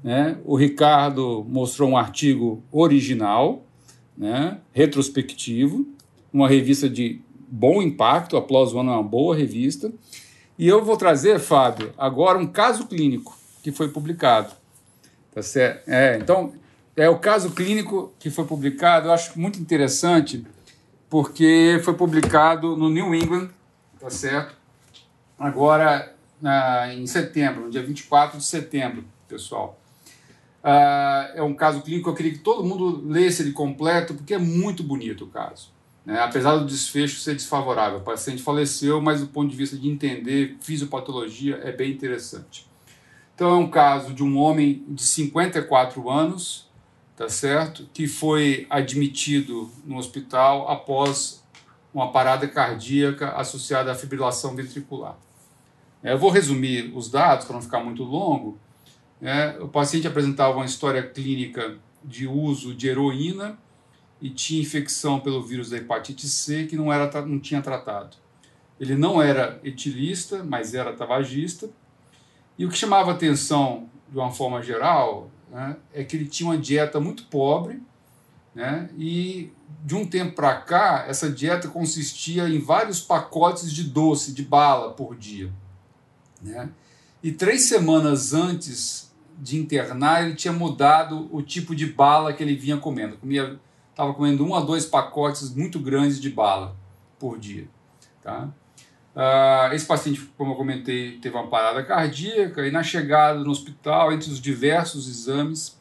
né, 0.03 0.37
o 0.45 0.55
Ricardo 0.55 1.45
mostrou 1.47 1.89
um 1.89 1.97
artigo 1.97 2.63
original, 2.71 3.63
né, 4.17 4.59
retrospectivo, 4.71 5.85
uma 6.31 6.47
revista 6.47 6.89
de 6.89 7.21
bom 7.49 7.81
impacto, 7.81 8.37
a 8.37 8.41
PLOS 8.41 8.73
One 8.73 8.89
é 8.89 8.91
uma 8.91 9.03
boa 9.03 9.35
revista. 9.35 9.91
E 10.59 10.67
eu 10.67 10.83
vou 10.83 10.97
trazer, 10.97 11.39
Fábio, 11.39 11.93
agora 11.97 12.37
um 12.37 12.45
caso 12.45 12.85
clínico 12.85 13.33
que 13.63 13.71
foi 13.71 13.87
publicado. 13.87 14.53
Tá 15.33 15.41
certo? 15.41 15.87
É, 15.87 16.17
então, 16.17 16.53
é 16.97 17.07
o 17.07 17.17
caso 17.17 17.51
clínico 17.51 18.11
que 18.19 18.29
foi 18.29 18.43
publicado, 18.43 19.07
eu 19.07 19.13
acho 19.13 19.39
muito 19.39 19.57
interessante, 19.57 20.45
porque 21.09 21.79
foi 21.85 21.93
publicado 21.93 22.75
no 22.75 22.89
New 22.89 23.15
England, 23.15 23.49
tá 24.01 24.09
certo? 24.09 24.53
Agora, 25.39 26.13
em 26.91 27.07
setembro, 27.07 27.61
no 27.61 27.69
dia 27.69 27.81
24 27.81 28.37
de 28.37 28.43
setembro, 28.43 29.05
pessoal. 29.29 29.79
Uh, 30.61 31.37
é 31.37 31.41
um 31.41 31.53
caso 31.53 31.81
clínico, 31.81 32.09
eu 32.09 32.13
queria 32.13 32.33
que 32.33 32.39
todo 32.39 32.65
mundo 32.65 33.01
lesse 33.07 33.43
ele 33.43 33.53
completo, 33.53 34.13
porque 34.13 34.33
é 34.33 34.37
muito 34.37 34.83
bonito 34.83 35.23
o 35.23 35.27
caso. 35.27 35.71
Né? 36.05 36.19
Apesar 36.19 36.57
do 36.57 36.65
desfecho 36.65 37.19
ser 37.19 37.35
desfavorável, 37.35 37.99
o 37.99 38.03
paciente 38.03 38.41
faleceu, 38.41 39.01
mas 39.01 39.21
do 39.21 39.27
ponto 39.27 39.49
de 39.49 39.55
vista 39.55 39.77
de 39.77 39.89
entender 39.89 40.57
fisiopatologia 40.61 41.59
é 41.63 41.71
bem 41.71 41.91
interessante. 41.91 42.67
Então 43.35 43.51
é 43.51 43.55
um 43.55 43.69
caso 43.69 44.13
de 44.13 44.23
um 44.23 44.37
homem 44.37 44.83
de 44.87 45.03
54 45.03 46.09
anos, 46.09 46.67
tá 47.15 47.29
certo? 47.29 47.87
Que 47.93 48.07
foi 48.07 48.67
admitido 48.69 49.69
no 49.85 49.97
hospital 49.97 50.69
após 50.69 51.43
uma 51.93 52.11
parada 52.11 52.47
cardíaca 52.47 53.31
associada 53.31 53.91
à 53.91 53.95
fibrilação 53.95 54.55
ventricular. 54.55 55.17
É, 56.03 56.13
eu 56.13 56.17
vou 56.17 56.29
resumir 56.29 56.91
os 56.95 57.09
dados 57.09 57.45
para 57.45 57.55
não 57.55 57.61
ficar 57.61 57.79
muito 57.79 58.03
longo. 58.03 58.57
É, 59.21 59.57
o 59.59 59.67
paciente 59.67 60.07
apresentava 60.07 60.57
uma 60.57 60.65
história 60.65 61.03
clínica 61.03 61.77
de 62.03 62.25
uso 62.25 62.73
de 62.73 62.87
heroína 62.87 63.57
e 64.21 64.29
tinha 64.29 64.61
infecção 64.61 65.19
pelo 65.19 65.41
vírus 65.41 65.69
da 65.69 65.77
hepatite 65.77 66.27
C 66.27 66.65
que 66.65 66.75
não, 66.75 66.91
era, 66.91 67.25
não 67.25 67.39
tinha 67.39 67.61
tratado. 67.61 68.17
Ele 68.79 68.95
não 68.95 69.21
era 69.21 69.59
etilista, 69.63 70.43
mas 70.43 70.73
era 70.73 70.93
tabagista. 70.93 71.69
E 72.57 72.65
o 72.65 72.69
que 72.69 72.77
chamava 72.77 73.11
atenção 73.11 73.89
de 74.09 74.17
uma 74.17 74.31
forma 74.31 74.61
geral 74.61 75.29
né, 75.51 75.77
é 75.93 76.03
que 76.03 76.15
ele 76.15 76.25
tinha 76.25 76.49
uma 76.49 76.57
dieta 76.57 76.99
muito 76.99 77.25
pobre 77.25 77.81
né, 78.53 78.89
e 78.97 79.51
de 79.85 79.95
um 79.95 80.05
tempo 80.05 80.35
para 80.35 80.55
cá 80.55 81.05
essa 81.07 81.29
dieta 81.29 81.67
consistia 81.67 82.49
em 82.49 82.59
vários 82.59 82.99
pacotes 82.99 83.71
de 83.71 83.83
doce, 83.83 84.33
de 84.33 84.43
bala 84.43 84.91
por 84.91 85.15
dia. 85.15 85.51
Né? 86.41 86.69
E 87.21 87.31
três 87.31 87.63
semanas 87.63 88.33
antes 88.33 89.09
de 89.37 89.57
internar, 89.57 90.25
ele 90.25 90.35
tinha 90.35 90.53
mudado 90.53 91.29
o 91.31 91.41
tipo 91.41 91.73
de 91.73 91.85
bala 91.85 92.33
que 92.33 92.43
ele 92.43 92.55
vinha 92.55 92.77
comendo. 92.77 93.17
Comia 93.17 93.57
estava 93.99 94.13
comendo 94.13 94.45
um 94.45 94.55
a 94.55 94.61
dois 94.61 94.85
pacotes 94.85 95.53
muito 95.53 95.77
grandes 95.77 96.21
de 96.21 96.29
bala 96.29 96.73
por 97.19 97.37
dia. 97.37 97.67
Tá? 98.21 98.49
Uh, 99.13 99.73
esse 99.73 99.85
paciente, 99.85 100.21
como 100.37 100.53
eu 100.53 100.55
comentei, 100.55 101.17
teve 101.17 101.35
uma 101.35 101.47
parada 101.47 101.83
cardíaca 101.83 102.65
e 102.65 102.71
na 102.71 102.81
chegada 102.81 103.39
no 103.39 103.51
hospital, 103.51 104.13
entre 104.13 104.31
os 104.31 104.39
diversos 104.39 105.09
exames, 105.09 105.77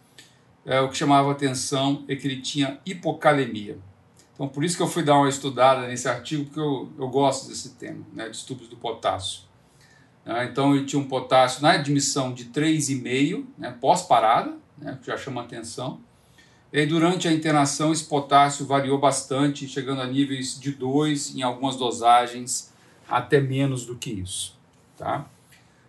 é, 0.66 0.80
o 0.80 0.88
que 0.88 0.96
chamava 0.96 1.30
atenção 1.30 2.04
é 2.08 2.16
que 2.16 2.26
ele 2.26 2.40
tinha 2.40 2.80
hipocalemia. 2.84 3.78
Então, 4.34 4.48
por 4.48 4.64
isso 4.64 4.76
que 4.76 4.82
eu 4.82 4.88
fui 4.88 5.04
dar 5.04 5.16
uma 5.16 5.28
estudada 5.28 5.86
nesse 5.86 6.08
artigo, 6.08 6.46
porque 6.46 6.58
eu, 6.58 6.92
eu 6.98 7.08
gosto 7.08 7.48
desse 7.48 7.76
tema, 7.76 8.04
né, 8.12 8.28
distúrbios 8.28 8.68
do 8.68 8.76
potássio. 8.76 9.42
Uh, 10.26 10.42
então, 10.42 10.74
ele 10.74 10.84
tinha 10.84 11.00
um 11.00 11.06
potássio 11.06 11.62
na 11.62 11.72
admissão 11.72 12.34
de 12.34 12.46
3,5, 12.46 13.46
né, 13.56 13.76
pós-parada, 13.80 14.56
né, 14.76 14.98
que 15.00 15.06
já 15.06 15.16
chama 15.16 15.40
atenção, 15.40 16.00
e 16.72 16.84
durante 16.84 17.26
a 17.26 17.32
internação, 17.32 17.92
esse 17.92 18.04
potássio 18.04 18.66
variou 18.66 18.98
bastante, 18.98 19.66
chegando 19.66 20.02
a 20.02 20.06
níveis 20.06 20.58
de 20.60 20.70
2 20.72 21.36
em 21.36 21.42
algumas 21.42 21.76
dosagens, 21.76 22.72
até 23.08 23.40
menos 23.40 23.86
do 23.86 23.96
que 23.96 24.10
isso. 24.10 24.56
Tá? 24.96 25.24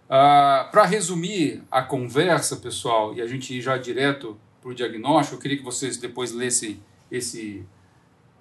Ah, 0.10 0.70
Para 0.72 0.86
resumir 0.86 1.64
a 1.70 1.82
conversa, 1.82 2.56
pessoal, 2.56 3.14
e 3.14 3.22
a 3.22 3.28
gente 3.28 3.54
ir 3.54 3.62
já 3.62 3.78
direto 3.78 4.38
para 4.62 4.72
o 4.72 4.74
diagnóstico, 4.74 5.36
eu 5.36 5.40
queria 5.40 5.58
que 5.58 5.64
vocês 5.64 5.98
depois 5.98 6.32
lessem 6.32 6.80
esse, 7.12 7.66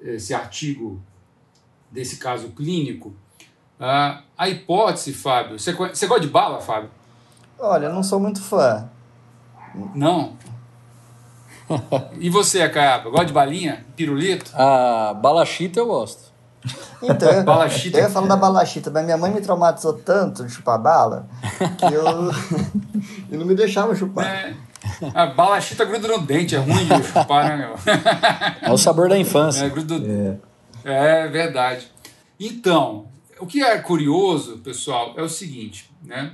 esse 0.00 0.32
artigo 0.32 1.02
desse 1.90 2.18
caso 2.18 2.50
clínico. 2.50 3.14
Ah, 3.80 4.22
a 4.36 4.48
hipótese, 4.48 5.12
Fábio. 5.12 5.58
Você, 5.58 5.72
você 5.72 6.06
gosta 6.06 6.20
de 6.20 6.28
bala, 6.28 6.60
Fábio? 6.60 6.90
Olha, 7.58 7.86
eu 7.86 7.92
não 7.92 8.02
sou 8.04 8.20
muito 8.20 8.40
fã. 8.40 8.88
Não? 9.94 10.36
e 12.18 12.30
você, 12.30 12.62
Acaiaba, 12.62 13.10
gosta 13.10 13.26
de 13.26 13.32
balinha? 13.32 13.84
Pirulito? 13.96 14.50
Ah, 14.54 15.14
balachita 15.20 15.80
eu 15.80 15.86
gosto. 15.86 16.32
Então, 17.02 17.44
balachita. 17.44 17.98
eu 17.98 18.04
ia 18.04 18.10
falando 18.10 18.28
da 18.28 18.36
balachita, 18.36 18.90
mas 18.90 19.04
minha 19.04 19.16
mãe 19.16 19.32
me 19.32 19.40
traumatizou 19.40 19.94
tanto 19.94 20.44
de 20.44 20.52
chupar 20.52 20.78
bala 20.78 21.28
que 21.78 21.84
eu, 21.84 22.04
eu 23.30 23.38
não 23.38 23.46
me 23.46 23.54
deixava 23.54 23.94
chupar. 23.94 24.26
É, 24.26 24.54
a 25.14 25.26
balachita 25.26 25.84
gruda 25.84 26.08
no 26.08 26.18
dente, 26.18 26.56
é 26.56 26.58
ruim 26.58 26.86
de 26.86 27.02
chupar, 27.04 27.48
né, 27.48 27.56
meu? 27.56 27.74
É 28.62 28.72
o 28.72 28.78
sabor 28.78 29.08
da 29.08 29.18
infância. 29.18 29.64
É, 29.64 29.68
gruda... 29.68 29.94
é. 30.84 31.24
é 31.24 31.28
verdade. 31.28 31.90
Então, 32.38 33.06
o 33.40 33.46
que 33.46 33.62
é 33.62 33.78
curioso, 33.78 34.58
pessoal, 34.58 35.14
é 35.16 35.22
o 35.22 35.28
seguinte, 35.28 35.90
né? 36.02 36.32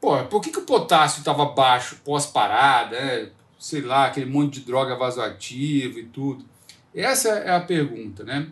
Pô, 0.00 0.16
por 0.24 0.40
que, 0.40 0.50
que 0.50 0.58
o 0.58 0.66
potássio 0.66 1.20
estava 1.20 1.44
baixo 1.46 1.96
pós-parada? 2.04 2.98
Né? 2.98 3.28
Sei 3.62 3.80
lá, 3.80 4.06
aquele 4.06 4.26
monte 4.26 4.58
de 4.58 4.66
droga 4.66 4.96
vasoativa 4.96 6.00
e 6.00 6.04
tudo? 6.06 6.44
Essa 6.92 7.28
é 7.28 7.54
a 7.54 7.60
pergunta, 7.60 8.24
né? 8.24 8.48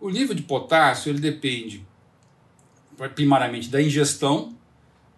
O 0.00 0.10
nível 0.10 0.34
de 0.34 0.42
potássio 0.42 1.10
ele 1.10 1.20
depende 1.20 1.86
primariamente 3.14 3.68
da 3.68 3.80
ingestão, 3.80 4.52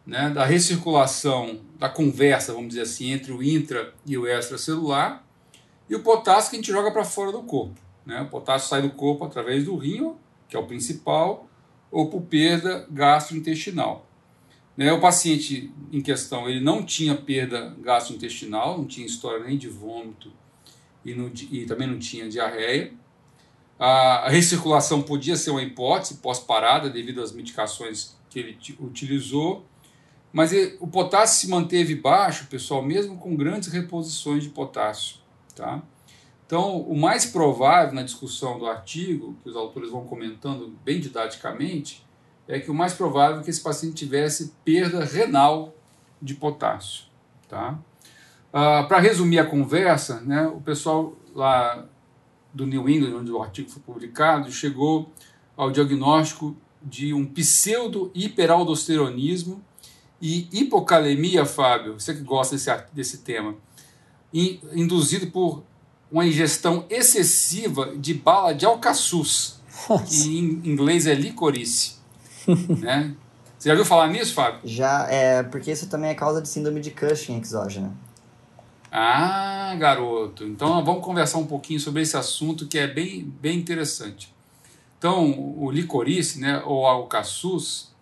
né, 0.07 0.29
da 0.29 0.45
recirculação, 0.45 1.59
da 1.79 1.89
conversa, 1.89 2.53
vamos 2.53 2.69
dizer 2.69 2.83
assim, 2.83 3.13
entre 3.13 3.33
o 3.33 3.43
intra 3.43 3.95
e 4.05 4.19
o 4.19 4.29
extracelular, 4.29 5.25
e 5.89 5.95
o 5.95 6.03
potássio 6.03 6.51
que 6.51 6.57
a 6.57 6.59
gente 6.59 6.71
joga 6.71 6.91
para 6.91 7.03
fora 7.03 7.33
do 7.33 7.43
corpo. 7.45 7.81
Né? 8.05 8.21
O 8.21 8.27
potássio 8.27 8.69
sai 8.69 8.83
do 8.83 8.91
corpo 8.91 9.25
através 9.25 9.65
do 9.65 9.75
rim, 9.77 10.15
que 10.51 10.55
é 10.55 10.59
o 10.59 10.67
principal, 10.67 11.49
ou 11.91 12.11
por 12.11 12.21
perda 12.21 12.87
gastrointestinal. 12.91 14.07
Né, 14.77 14.93
o 14.93 15.01
paciente 15.01 15.73
em 15.93 16.01
questão 16.01 16.49
ele 16.49 16.61
não 16.61 16.83
tinha 16.83 17.15
perda 17.15 17.77
gastrointestinal, 17.81 18.79
não 18.79 18.87
tinha 18.87 19.07
história 19.07 19.45
nem 19.45 19.57
de 19.57 19.69
vômito 19.69 20.33
e, 21.05 21.15
não, 21.15 21.31
e 21.51 21.65
também 21.65 21.87
não 21.87 21.99
tinha 21.99 22.29
diarreia. 22.29 22.93
A, 23.79 24.29
recirculação 24.29 25.03
podia 25.03 25.37
ser 25.37 25.51
uma 25.51 25.63
hipótese 25.63 26.17
pós-parada 26.17 26.91
devido 26.91 27.23
às 27.23 27.33
medicações 27.33 28.17
que 28.29 28.39
ele 28.39 28.59
utilizou, 28.81 29.65
mas 30.33 30.53
ele, 30.53 30.77
o 30.81 30.89
potássio 30.89 31.41
se 31.41 31.49
manteve 31.49 31.95
baixo, 31.95 32.47
pessoal, 32.49 32.83
mesmo 32.83 33.17
com 33.17 33.37
grandes 33.37 33.69
reposições 33.69 34.43
de 34.43 34.49
potássio. 34.49 35.19
Tá? 35.55 35.81
Então, 36.47 36.81
o 36.81 36.97
mais 36.97 37.25
provável 37.25 37.95
na 37.95 38.03
discussão 38.03 38.59
do 38.59 38.67
artigo, 38.67 39.37
que 39.43 39.49
os 39.49 39.57
autores 39.57 39.91
vão 39.91 40.05
comentando 40.05 40.77
bem 40.85 41.01
didaticamente, 41.01 42.04
é 42.47 42.61
que 42.61 42.71
o 42.71 42.75
mais 42.75 42.93
provável 42.93 43.41
é 43.41 43.43
que 43.43 43.51
esse 43.51 43.61
paciente 43.61 43.95
tivesse 43.95 44.53
perda 44.65 45.05
renal 45.05 45.75
de 46.21 46.35
potássio. 46.35 47.05
Tá? 47.49 47.79
Ah, 48.53 48.85
Para 48.85 49.01
resumir 49.01 49.39
a 49.39 49.47
conversa, 49.47 50.21
né, 50.21 50.47
o 50.47 50.61
pessoal 50.61 51.17
lá 51.35 51.87
do 52.53 52.67
New 52.67 52.89
England, 52.89 53.19
onde 53.19 53.33
o 53.33 53.43
artigo 53.43 53.69
foi 53.69 53.83
publicado, 53.83 54.53
chegou 54.53 55.11
ao 55.57 55.71
diagnóstico 55.71 56.57
de 56.83 57.15
um 57.15 57.25
pseudo-hiperaldosteronismo 57.25 59.65
e 60.21 60.49
hipocalemia, 60.53 61.45
Fábio, 61.45 61.99
você 61.99 62.15
que 62.15 62.23
gosta 62.23 62.55
desse, 62.55 62.71
desse 62.93 63.19
tema, 63.19 63.57
induzido 64.73 65.27
por 65.29 65.65
uma 66.11 66.27
ingestão 66.27 66.87
excessiva 66.89 67.95
de 67.97 68.15
bala 68.15 68.55
de 68.55 68.65
alcaçuz, 68.65 69.61
que 70.09 70.39
em 70.39 70.63
inglês 70.65 71.07
é 71.07 71.15
licorice. 71.15 71.97
né? 72.81 73.15
Você 73.59 73.69
já 73.69 73.75
viu 73.75 73.85
falar 73.85 74.09
nisso, 74.09 74.35
Fábio? 74.35 74.61
Já, 74.65 75.07
é, 75.09 75.43
porque 75.43 75.71
isso 75.71 75.89
também 75.89 76.11
é 76.11 76.15
causa 76.15 76.43
de 76.43 76.49
síndrome 76.49 76.81
de 76.81 76.91
Cushing 76.91 77.41
exógena. 77.41 77.93
Ah, 78.93 79.75
garoto. 79.79 80.45
Então 80.45 80.85
vamos 80.85 81.05
conversar 81.05 81.39
um 81.39 81.47
pouquinho 81.47 81.81
sobre 81.81 82.03
esse 82.03 82.17
assunto 82.17 82.69
que 82.69 82.79
é 82.79 82.87
bem, 82.87 83.25
bem 83.41 83.59
interessante. 83.59 84.33
Então, 84.99 85.55
o 85.59 85.71
licorice, 85.71 86.41
né, 86.41 86.63
ou 86.65 86.87
alcaçuz, 86.87 87.93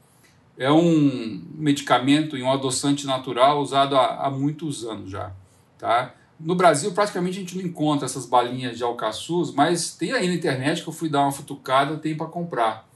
é 0.56 0.70
um 0.70 1.42
medicamento 1.54 2.36
e 2.36 2.42
um 2.42 2.52
adoçante 2.52 3.06
natural 3.06 3.60
usado 3.60 3.96
há, 3.96 4.26
há 4.26 4.30
muitos 4.30 4.84
anos 4.84 5.10
já, 5.10 5.32
tá? 5.78 6.14
No 6.38 6.54
Brasil, 6.54 6.92
praticamente 6.92 7.38
a 7.38 7.40
gente 7.40 7.56
não 7.56 7.64
encontra 7.64 8.04
essas 8.04 8.26
balinhas 8.26 8.76
de 8.76 8.84
alcaçuz, 8.84 9.52
mas 9.52 9.94
tem 9.94 10.12
aí 10.12 10.28
na 10.28 10.34
internet 10.34 10.82
que 10.82 10.88
eu 10.88 10.92
fui 10.92 11.08
dar 11.08 11.22
uma 11.22 11.32
futucada, 11.32 11.96
tem 11.96 12.16
para 12.16 12.26
comprar, 12.26 12.86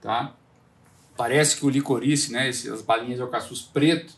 tá? 0.00 0.34
Parece 1.16 1.56
que 1.56 1.64
o 1.64 1.70
licorice, 1.70 2.32
né, 2.32 2.48
as 2.48 2.82
balinhas 2.82 3.16
de 3.16 3.22
alcaçuz 3.22 3.62
preto, 3.62 4.12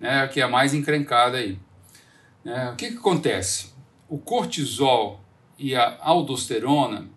né, 0.00 0.26
que 0.28 0.40
é 0.40 0.42
a 0.42 0.48
mais 0.48 0.74
encrencada 0.74 1.38
aí. 1.38 1.56
É, 2.44 2.70
o 2.70 2.76
que, 2.76 2.90
que 2.90 2.98
acontece? 2.98 3.72
O 4.08 4.18
cortisol 4.18 5.20
e 5.56 5.76
a 5.76 5.98
aldosterona, 6.00 7.08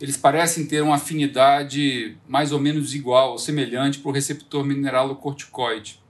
eles 0.00 0.16
parecem 0.16 0.66
ter 0.66 0.82
uma 0.82 0.94
afinidade 0.94 2.16
mais 2.26 2.52
ou 2.52 2.58
menos 2.58 2.94
igual, 2.94 3.32
ou 3.32 3.38
semelhante 3.38 3.98
para 3.98 4.08
o 4.08 4.12
receptor 4.12 4.64
mineralocorticoide, 4.64 6.02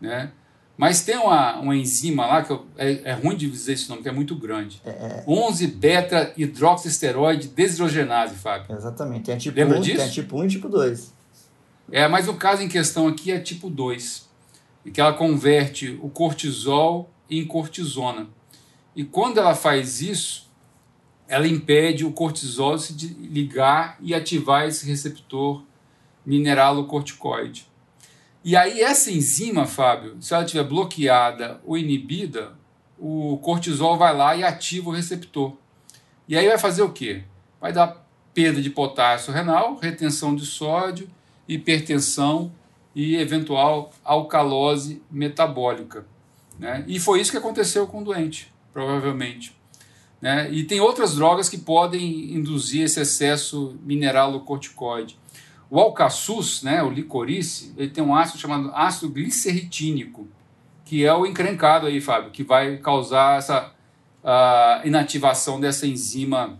né? 0.00 0.32
Mas 0.76 1.02
tem 1.02 1.16
uma, 1.16 1.58
uma 1.58 1.74
enzima 1.74 2.24
lá, 2.24 2.44
que 2.44 2.52
eu, 2.52 2.64
é, 2.76 3.10
é, 3.10 3.12
ruim 3.12 3.36
de 3.36 3.50
dizer 3.50 3.72
esse 3.72 3.88
nome, 3.88 4.02
que 4.02 4.08
é 4.08 4.12
muito 4.12 4.36
grande. 4.36 4.80
É, 4.84 4.90
é. 4.90 5.24
11-beta-hidroxisteroide 5.26 7.48
desidrogenase, 7.48 8.36
Fábio. 8.36 8.76
Exatamente. 8.76 9.24
Tem 9.24 9.34
a 9.34 9.38
tipo 9.38 9.58
Lembra 9.58 9.78
1, 9.78 9.80
disso? 9.80 9.96
tem 9.96 10.06
a 10.06 10.10
tipo 10.10 10.40
1 10.40 10.44
e 10.44 10.48
tipo 10.48 10.68
2. 10.68 11.17
É, 11.90 12.06
mas 12.06 12.28
o 12.28 12.34
caso 12.34 12.62
em 12.62 12.68
questão 12.68 13.08
aqui 13.08 13.32
é 13.32 13.40
tipo 13.40 13.70
2, 13.70 14.28
e 14.84 14.90
que 14.90 15.00
ela 15.00 15.12
converte 15.12 15.98
o 16.02 16.08
cortisol 16.08 17.10
em 17.30 17.44
cortisona. 17.46 18.28
E 18.94 19.04
quando 19.04 19.38
ela 19.38 19.54
faz 19.54 20.00
isso, 20.00 20.48
ela 21.26 21.46
impede 21.46 22.04
o 22.04 22.12
cortisol 22.12 22.76
de 22.76 23.08
ligar 23.08 23.96
e 24.00 24.14
ativar 24.14 24.66
esse 24.66 24.86
receptor 24.86 25.62
mineralocorticoide. 26.24 27.66
E 28.44 28.56
aí 28.56 28.80
essa 28.80 29.10
enzima, 29.10 29.66
Fábio, 29.66 30.16
se 30.20 30.32
ela 30.32 30.44
estiver 30.44 30.64
bloqueada 30.64 31.60
ou 31.64 31.76
inibida, 31.76 32.56
o 32.98 33.38
cortisol 33.38 33.96
vai 33.96 34.16
lá 34.16 34.34
e 34.36 34.42
ativa 34.42 34.88
o 34.88 34.92
receptor. 34.92 35.56
E 36.26 36.36
aí 36.36 36.48
vai 36.48 36.58
fazer 36.58 36.82
o 36.82 36.92
quê? 36.92 37.24
Vai 37.60 37.72
dar 37.72 38.06
perda 38.32 38.60
de 38.60 38.70
potássio 38.70 39.32
renal, 39.32 39.76
retenção 39.76 40.34
de 40.34 40.46
sódio, 40.46 41.10
hipertensão 41.48 42.52
e 42.94 43.16
eventual 43.16 43.90
alcalose 44.04 45.02
metabólica. 45.10 46.06
Né? 46.58 46.84
E 46.86 47.00
foi 47.00 47.20
isso 47.20 47.30
que 47.30 47.38
aconteceu 47.38 47.86
com 47.86 48.00
o 48.00 48.04
doente, 48.04 48.52
provavelmente. 48.72 49.56
Né? 50.20 50.50
E 50.50 50.64
tem 50.64 50.80
outras 50.80 51.14
drogas 51.14 51.48
que 51.48 51.56
podem 51.56 52.34
induzir 52.34 52.82
esse 52.82 53.00
excesso 53.00 53.78
mineralocorticoide. 53.82 55.16
O 55.70 55.78
alcaçuz, 55.78 56.62
né, 56.62 56.82
o 56.82 56.90
licorice, 56.90 57.72
ele 57.76 57.90
tem 57.90 58.02
um 58.02 58.14
ácido 58.14 58.38
chamado 58.38 58.72
ácido 58.74 59.10
glicerritínico, 59.10 60.26
que 60.84 61.04
é 61.04 61.14
o 61.14 61.26
encrencado 61.26 61.86
aí, 61.86 62.00
Fábio, 62.00 62.30
que 62.30 62.42
vai 62.42 62.78
causar 62.78 63.36
essa 63.38 63.74
inativação 64.84 65.60
dessa 65.60 65.86
enzima 65.86 66.58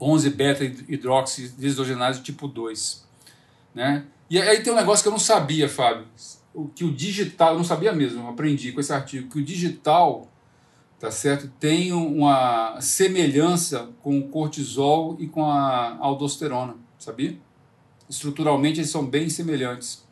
11-beta-hidroxidesodgenase 0.00 2.22
tipo 2.22 2.48
2. 2.48 3.06
Né? 3.74 4.04
E 4.28 4.40
aí 4.40 4.62
tem 4.62 4.72
um 4.72 4.76
negócio 4.76 5.02
que 5.02 5.08
eu 5.08 5.12
não 5.12 5.18
sabia, 5.18 5.68
Fábio, 5.68 6.06
que 6.74 6.84
o 6.84 6.92
digital, 6.92 7.52
eu 7.52 7.58
não 7.58 7.64
sabia 7.64 7.92
mesmo, 7.92 8.22
eu 8.22 8.28
aprendi 8.28 8.72
com 8.72 8.80
esse 8.80 8.92
artigo, 8.92 9.28
que 9.28 9.38
o 9.38 9.44
digital, 9.44 10.28
tá 10.98 11.10
certo, 11.10 11.50
tem 11.58 11.92
uma 11.92 12.80
semelhança 12.80 13.90
com 14.02 14.18
o 14.18 14.28
cortisol 14.28 15.16
e 15.18 15.26
com 15.26 15.44
a 15.44 15.96
aldosterona, 15.98 16.76
sabia? 16.98 17.36
Estruturalmente 18.08 18.80
eles 18.80 18.90
são 18.90 19.04
bem 19.04 19.28
semelhantes. 19.28 20.04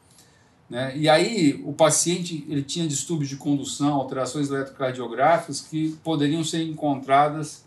Né? 0.68 0.96
E 0.96 1.08
aí 1.08 1.60
o 1.64 1.72
paciente 1.72 2.46
ele 2.48 2.62
tinha 2.62 2.86
distúrbios 2.86 3.28
de 3.28 3.36
condução, 3.36 3.94
alterações 3.94 4.50
eletrocardiográficas 4.50 5.60
que 5.60 5.98
poderiam 6.04 6.44
ser 6.44 6.62
encontradas 6.62 7.64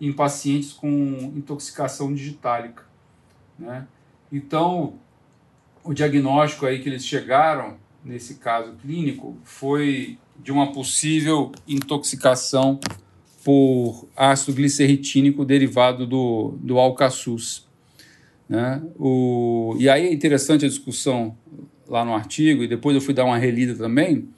em 0.00 0.12
pacientes 0.12 0.72
com 0.72 0.88
intoxicação 1.36 2.14
digitálica. 2.14 2.84
Né? 3.58 3.86
Então, 4.32 4.94
o 5.86 5.94
diagnóstico 5.94 6.66
aí 6.66 6.80
que 6.80 6.88
eles 6.88 7.06
chegaram 7.06 7.76
nesse 8.04 8.36
caso 8.36 8.72
clínico 8.82 9.36
foi 9.44 10.18
de 10.42 10.52
uma 10.52 10.72
possível 10.72 11.52
intoxicação 11.66 12.78
por 13.44 14.08
ácido 14.16 14.54
glicerritínico 14.54 15.44
derivado 15.44 16.06
do, 16.06 16.58
do 16.60 16.78
alcaçuz. 16.78 17.64
Né? 18.48 18.82
O, 18.98 19.76
e 19.78 19.88
aí 19.88 20.06
é 20.06 20.12
interessante 20.12 20.64
a 20.64 20.68
discussão 20.68 21.36
lá 21.88 22.04
no 22.04 22.14
artigo, 22.14 22.64
e 22.64 22.68
depois 22.68 22.94
eu 22.94 23.00
fui 23.00 23.14
dar 23.14 23.24
uma 23.24 23.38
relida 23.38 23.74
também, 23.74 24.28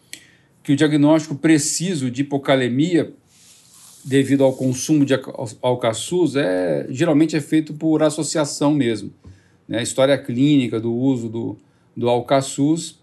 que 0.63 0.73
o 0.73 0.77
diagnóstico 0.77 1.35
preciso 1.35 2.11
de 2.11 2.21
hipocalemia 2.23 3.15
devido 4.05 4.45
ao 4.45 4.53
consumo 4.53 5.05
de 5.05 5.15
alcaçuz 5.63 6.37
é 6.37 6.87
geralmente 6.91 7.37
é 7.37 7.41
feito 7.41 7.73
por 7.73 8.03
associação 8.03 8.75
mesmo. 8.75 9.13
Né? 9.69 9.83
História 9.83 10.16
clínica 10.16 10.81
do 10.81 10.93
uso 10.93 11.29
do, 11.29 11.57
do 11.95 12.09
alcaçuz. 12.09 12.99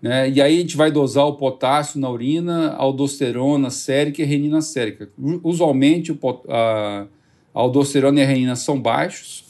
Né? 0.00 0.30
E 0.30 0.40
aí 0.40 0.56
a 0.56 0.60
gente 0.60 0.76
vai 0.76 0.92
dosar 0.92 1.26
o 1.26 1.34
potássio 1.34 2.00
na 2.00 2.08
urina, 2.08 2.74
aldosterona 2.74 3.68
sérica 3.68 4.22
e 4.22 4.24
renina 4.24 4.62
sérica. 4.62 5.10
Usualmente 5.42 6.12
o, 6.12 6.18
a, 6.48 7.06
a 7.54 7.60
aldosterona 7.60 8.20
e 8.20 8.22
a 8.22 8.26
renina 8.26 8.54
são 8.54 8.80
baixos, 8.80 9.44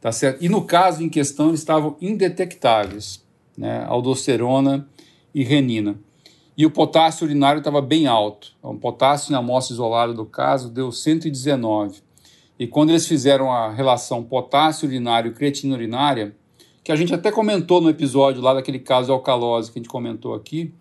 tá 0.00 0.12
certo? 0.12 0.44
E 0.44 0.48
no 0.48 0.62
caso 0.62 1.02
em 1.02 1.08
questão 1.08 1.48
eles 1.48 1.60
estavam 1.60 1.96
indetectáveis 2.00 3.24
né, 3.56 3.84
aldosterona 3.88 4.86
e 5.34 5.42
renina. 5.42 5.96
E 6.56 6.64
o 6.64 6.70
potássio 6.70 7.24
urinário 7.24 7.58
estava 7.58 7.80
bem 7.80 8.06
alto. 8.06 8.52
O 8.62 8.68
então, 8.68 8.78
potássio 8.78 9.32
na 9.32 9.38
amostra 9.38 9.74
isolada 9.74 10.12
do 10.12 10.24
caso 10.24 10.70
deu 10.70 10.92
119. 10.92 12.00
E 12.58 12.66
quando 12.66 12.90
eles 12.90 13.06
fizeram 13.06 13.50
a 13.50 13.70
relação 13.70 14.22
potássio 14.22 14.88
urinário 14.88 15.30
e 15.30 15.34
creatina 15.34 15.74
urinária, 15.74 16.34
que 16.84 16.92
a 16.92 16.96
gente 16.96 17.14
até 17.14 17.32
comentou 17.32 17.80
no 17.80 17.88
episódio 17.88 18.42
lá 18.42 18.54
daquele 18.54 18.78
caso 18.78 19.06
de 19.06 19.12
alcalose 19.12 19.72
que 19.72 19.78
a 19.78 19.82
gente 19.82 19.88
comentou 19.88 20.34
aqui, 20.34 20.72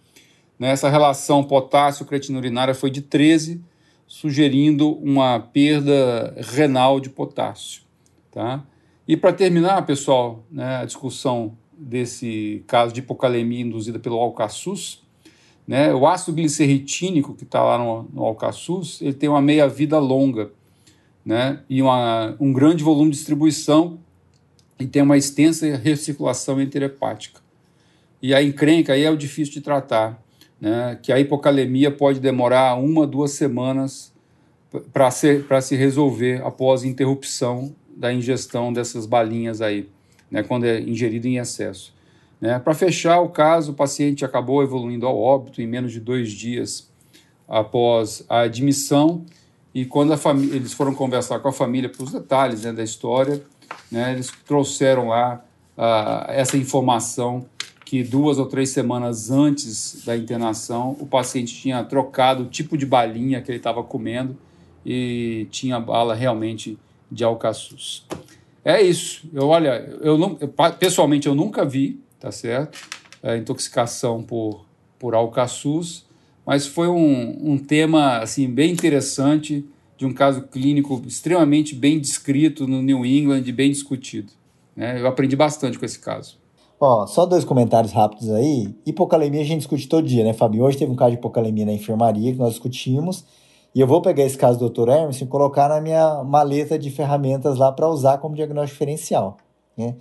né, 0.59 0.69
essa 0.69 0.89
relação 0.89 1.43
potássio-creatina 1.43 2.37
urinária 2.37 2.75
foi 2.75 2.91
de 2.91 3.01
13, 3.01 3.61
sugerindo 4.05 4.91
uma 4.99 5.39
perda 5.39 6.35
renal 6.37 6.99
de 6.99 7.09
potássio. 7.09 7.81
Tá? 8.31 8.63
E 9.07 9.17
para 9.17 9.33
terminar, 9.33 9.85
pessoal, 9.85 10.43
né, 10.51 10.77
a 10.77 10.85
discussão 10.85 11.57
desse 11.75 12.63
caso 12.67 12.93
de 12.93 12.99
hipocalemia 12.99 13.61
induzida 13.61 13.97
pelo 13.97 14.17
alcaçuz, 14.17 15.01
né, 15.67 15.93
o 15.93 16.05
ácido 16.05 16.35
glicerritínico 16.35 17.33
que 17.33 17.43
está 17.43 17.63
lá 17.63 17.77
no, 17.77 18.03
no 18.13 18.23
alcaçuz, 18.23 19.01
ele 19.01 19.13
tem 19.13 19.29
uma 19.29 19.41
meia-vida 19.41 19.97
longa, 19.97 20.51
né, 21.25 21.59
e 21.69 21.81
uma, 21.81 22.35
um 22.39 22.51
grande 22.51 22.83
volume 22.83 23.11
de 23.11 23.17
distribuição 23.17 23.99
e 24.79 24.85
tem 24.85 25.01
uma 25.01 25.17
extensa 25.17 25.75
recirculação 25.77 26.61
interhepática. 26.61 27.41
E 28.21 28.33
a 28.33 28.41
encrenca 28.41 28.93
aí 28.93 29.03
é 29.03 29.09
o 29.09 29.17
difícil 29.17 29.53
de 29.53 29.61
tratar, 29.61 30.21
né, 30.59 30.97
que 31.01 31.11
a 31.11 31.19
hipocalemia 31.19 31.91
pode 31.91 32.19
demorar 32.19 32.75
uma, 32.75 33.05
duas 33.07 33.31
semanas 33.31 34.13
para 34.91 35.61
se 35.61 35.75
resolver 35.75 36.41
após 36.43 36.83
interrupção 36.83 37.75
da 37.95 38.11
ingestão 38.11 38.73
dessas 38.73 39.05
balinhas 39.05 39.61
aí 39.61 39.87
né, 40.31 40.41
quando 40.41 40.65
é 40.65 40.81
ingerido 40.81 41.27
em 41.27 41.37
excesso. 41.37 41.93
Né? 42.41 42.57
Para 42.59 42.73
fechar 42.73 43.21
o 43.21 43.29
caso, 43.29 43.71
o 43.71 43.75
paciente 43.75 44.25
acabou 44.25 44.63
evoluindo 44.63 45.05
ao 45.05 45.17
óbito 45.17 45.61
em 45.61 45.67
menos 45.67 45.91
de 45.91 45.99
dois 45.99 46.31
dias 46.31 46.91
após 47.47 48.25
a 48.27 48.41
admissão 48.41 49.25
e 49.73 49.85
quando 49.85 50.13
eles 50.51 50.73
foram 50.73 50.93
conversar 50.93 51.39
com 51.39 51.47
a 51.47 51.53
família 51.53 51.89
para 51.89 52.03
os 52.03 52.11
detalhes 52.11 52.63
né, 52.63 52.71
da 52.71 52.83
história, 52.83 53.43
né, 53.91 54.11
eles 54.11 54.31
trouxeram 54.45 55.07
lá 55.09 55.43
uh, 55.77 56.29
essa 56.29 56.57
informação 56.57 57.45
que 57.85 58.03
duas 58.03 58.37
ou 58.37 58.45
três 58.45 58.69
semanas 58.69 59.31
antes 59.31 60.03
da 60.05 60.15
internação 60.15 60.95
o 60.99 61.05
paciente 61.05 61.53
tinha 61.53 61.83
trocado 61.83 62.43
o 62.43 62.45
tipo 62.45 62.77
de 62.77 62.85
balinha 62.85 63.41
que 63.41 63.51
ele 63.51 63.57
estava 63.57 63.83
comendo 63.83 64.37
e 64.85 65.47
tinha 65.51 65.79
bala 65.79 66.13
realmente 66.13 66.77
de 67.11 67.23
alcaçuz. 67.23 68.05
É 68.65 68.81
isso. 68.81 69.29
Eu 69.33 69.47
olha, 69.47 69.97
eu 70.01 70.17
não, 70.17 70.37
eu, 70.39 70.47
pessoalmente 70.79 71.27
eu 71.27 71.35
nunca 71.35 71.65
vi, 71.65 71.99
tá 72.19 72.31
certo? 72.31 72.79
É, 73.21 73.37
intoxicação 73.37 74.23
por 74.23 74.65
por 75.03 75.13
alcaçuz, 75.13 76.05
mas 76.45 76.65
foi 76.65 76.87
um, 76.87 77.53
um 77.53 77.57
tema 77.57 78.19
assim 78.19 78.49
bem 78.49 78.71
interessante 78.71 79.65
de 79.97 80.05
um 80.05 80.13
caso 80.13 80.43
clínico 80.43 81.01
extremamente 81.07 81.75
bem 81.75 81.99
descrito 81.99 82.67
no 82.67 82.81
New 82.81 83.05
England 83.05 83.43
bem 83.53 83.71
discutido. 83.71 84.31
Né? 84.75 84.99
Eu 84.99 85.07
aprendi 85.07 85.35
bastante 85.35 85.79
com 85.79 85.85
esse 85.85 85.99
caso. 85.99 86.37
Ó, 86.79 87.07
só 87.07 87.25
dois 87.25 87.45
comentários 87.45 87.93
rápidos 87.93 88.29
aí. 88.31 88.75
Hipocalemia 88.85 89.41
a 89.41 89.45
gente 89.45 89.59
discute 89.59 89.87
todo 89.87 90.05
dia, 90.05 90.23
né, 90.23 90.33
Fabio? 90.33 90.63
Hoje 90.63 90.77
teve 90.77 90.91
um 90.91 90.95
caso 90.95 91.11
de 91.11 91.17
hipocalemia 91.17 91.65
na 91.65 91.71
enfermaria 91.71 92.33
que 92.33 92.37
nós 92.37 92.51
discutimos. 92.51 93.23
E 93.73 93.79
eu 93.79 93.87
vou 93.87 94.01
pegar 94.01 94.23
esse 94.23 94.37
caso 94.37 94.59
do 94.59 94.69
Dr. 94.69 94.89
Hermes 94.89 95.21
e 95.21 95.25
colocar 95.25 95.69
na 95.69 95.79
minha 95.79 96.23
maleta 96.23 96.77
de 96.77 96.91
ferramentas 96.91 97.57
lá 97.57 97.71
para 97.71 97.87
usar 97.87 98.17
como 98.17 98.35
diagnóstico 98.35 98.73
diferencial. 98.73 99.37
Né? 99.77 99.95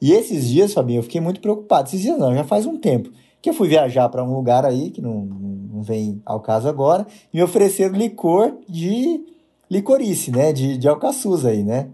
E 0.00 0.12
esses 0.12 0.48
dias, 0.48 0.72
Fabinho, 0.72 1.00
eu 1.00 1.02
fiquei 1.02 1.20
muito 1.20 1.40
preocupado. 1.40 1.88
Esses 1.88 2.00
dias 2.00 2.18
não, 2.18 2.34
já 2.34 2.44
faz 2.44 2.66
um 2.66 2.78
tempo. 2.78 3.10
Que 3.42 3.50
eu 3.50 3.54
fui 3.54 3.68
viajar 3.68 4.08
para 4.08 4.24
um 4.24 4.32
lugar 4.34 4.64
aí, 4.64 4.90
que 4.90 5.02
não, 5.02 5.24
não 5.24 5.82
vem 5.82 6.22
ao 6.24 6.40
caso 6.40 6.68
agora, 6.68 7.06
e 7.32 7.36
me 7.36 7.42
ofereceram 7.42 7.94
licor 7.94 8.54
de 8.68 9.26
licorice, 9.70 10.30
né? 10.30 10.52
De, 10.52 10.78
de 10.78 10.88
alcaçuz 10.88 11.44
aí, 11.44 11.62
né? 11.62 11.90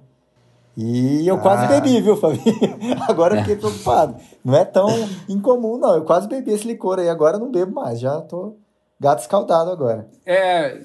E 0.76 1.26
eu 1.26 1.34
ah. 1.34 1.40
quase 1.40 1.66
bebi, 1.66 2.00
viu, 2.00 2.16
Fabinho? 2.16 2.54
Agora 3.08 3.34
eu 3.34 3.40
fiquei 3.40 3.56
preocupado. 3.56 4.14
Não 4.44 4.54
é 4.54 4.64
tão 4.64 4.88
incomum, 5.28 5.76
não. 5.76 5.96
Eu 5.96 6.04
quase 6.04 6.28
bebi 6.28 6.52
esse 6.52 6.68
licor 6.68 7.00
aí, 7.00 7.08
agora 7.08 7.36
eu 7.36 7.40
não 7.40 7.50
bebo 7.50 7.74
mais. 7.74 7.98
Já 7.98 8.20
tô 8.20 8.54
gato 9.00 9.20
escaldado 9.20 9.72
agora. 9.72 10.08
É, 10.24 10.80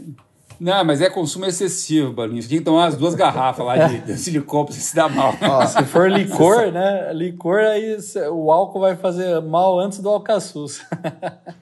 não, 0.60 0.84
mas 0.86 1.02
é 1.02 1.10
consumo 1.10 1.46
excessivo, 1.46 2.14
Balinho. 2.14 2.42
Tinha 2.42 2.60
que 2.60 2.66
tomar 2.66 2.88
as 2.88 2.96
duas 2.96 3.16
garrafas 3.16 3.66
lá 3.66 3.88
de, 3.88 4.00
de 4.00 4.18
silicone 4.18 4.66
pra 4.66 4.74
você 4.74 4.82
se 4.82 4.96
dar 4.96 5.10
mal. 5.10 5.34
Ó, 5.42 5.66
se 5.66 5.84
for 5.84 6.10
licor, 6.10 6.72
né? 6.72 7.12
Licor, 7.14 7.60
aí 7.60 7.98
o 8.32 8.52
álcool 8.52 8.82
vai 8.82 8.96
fazer 8.96 9.42
mal 9.42 9.80
antes 9.80 10.00
do 10.00 10.10
alcaçuz. 10.10 10.86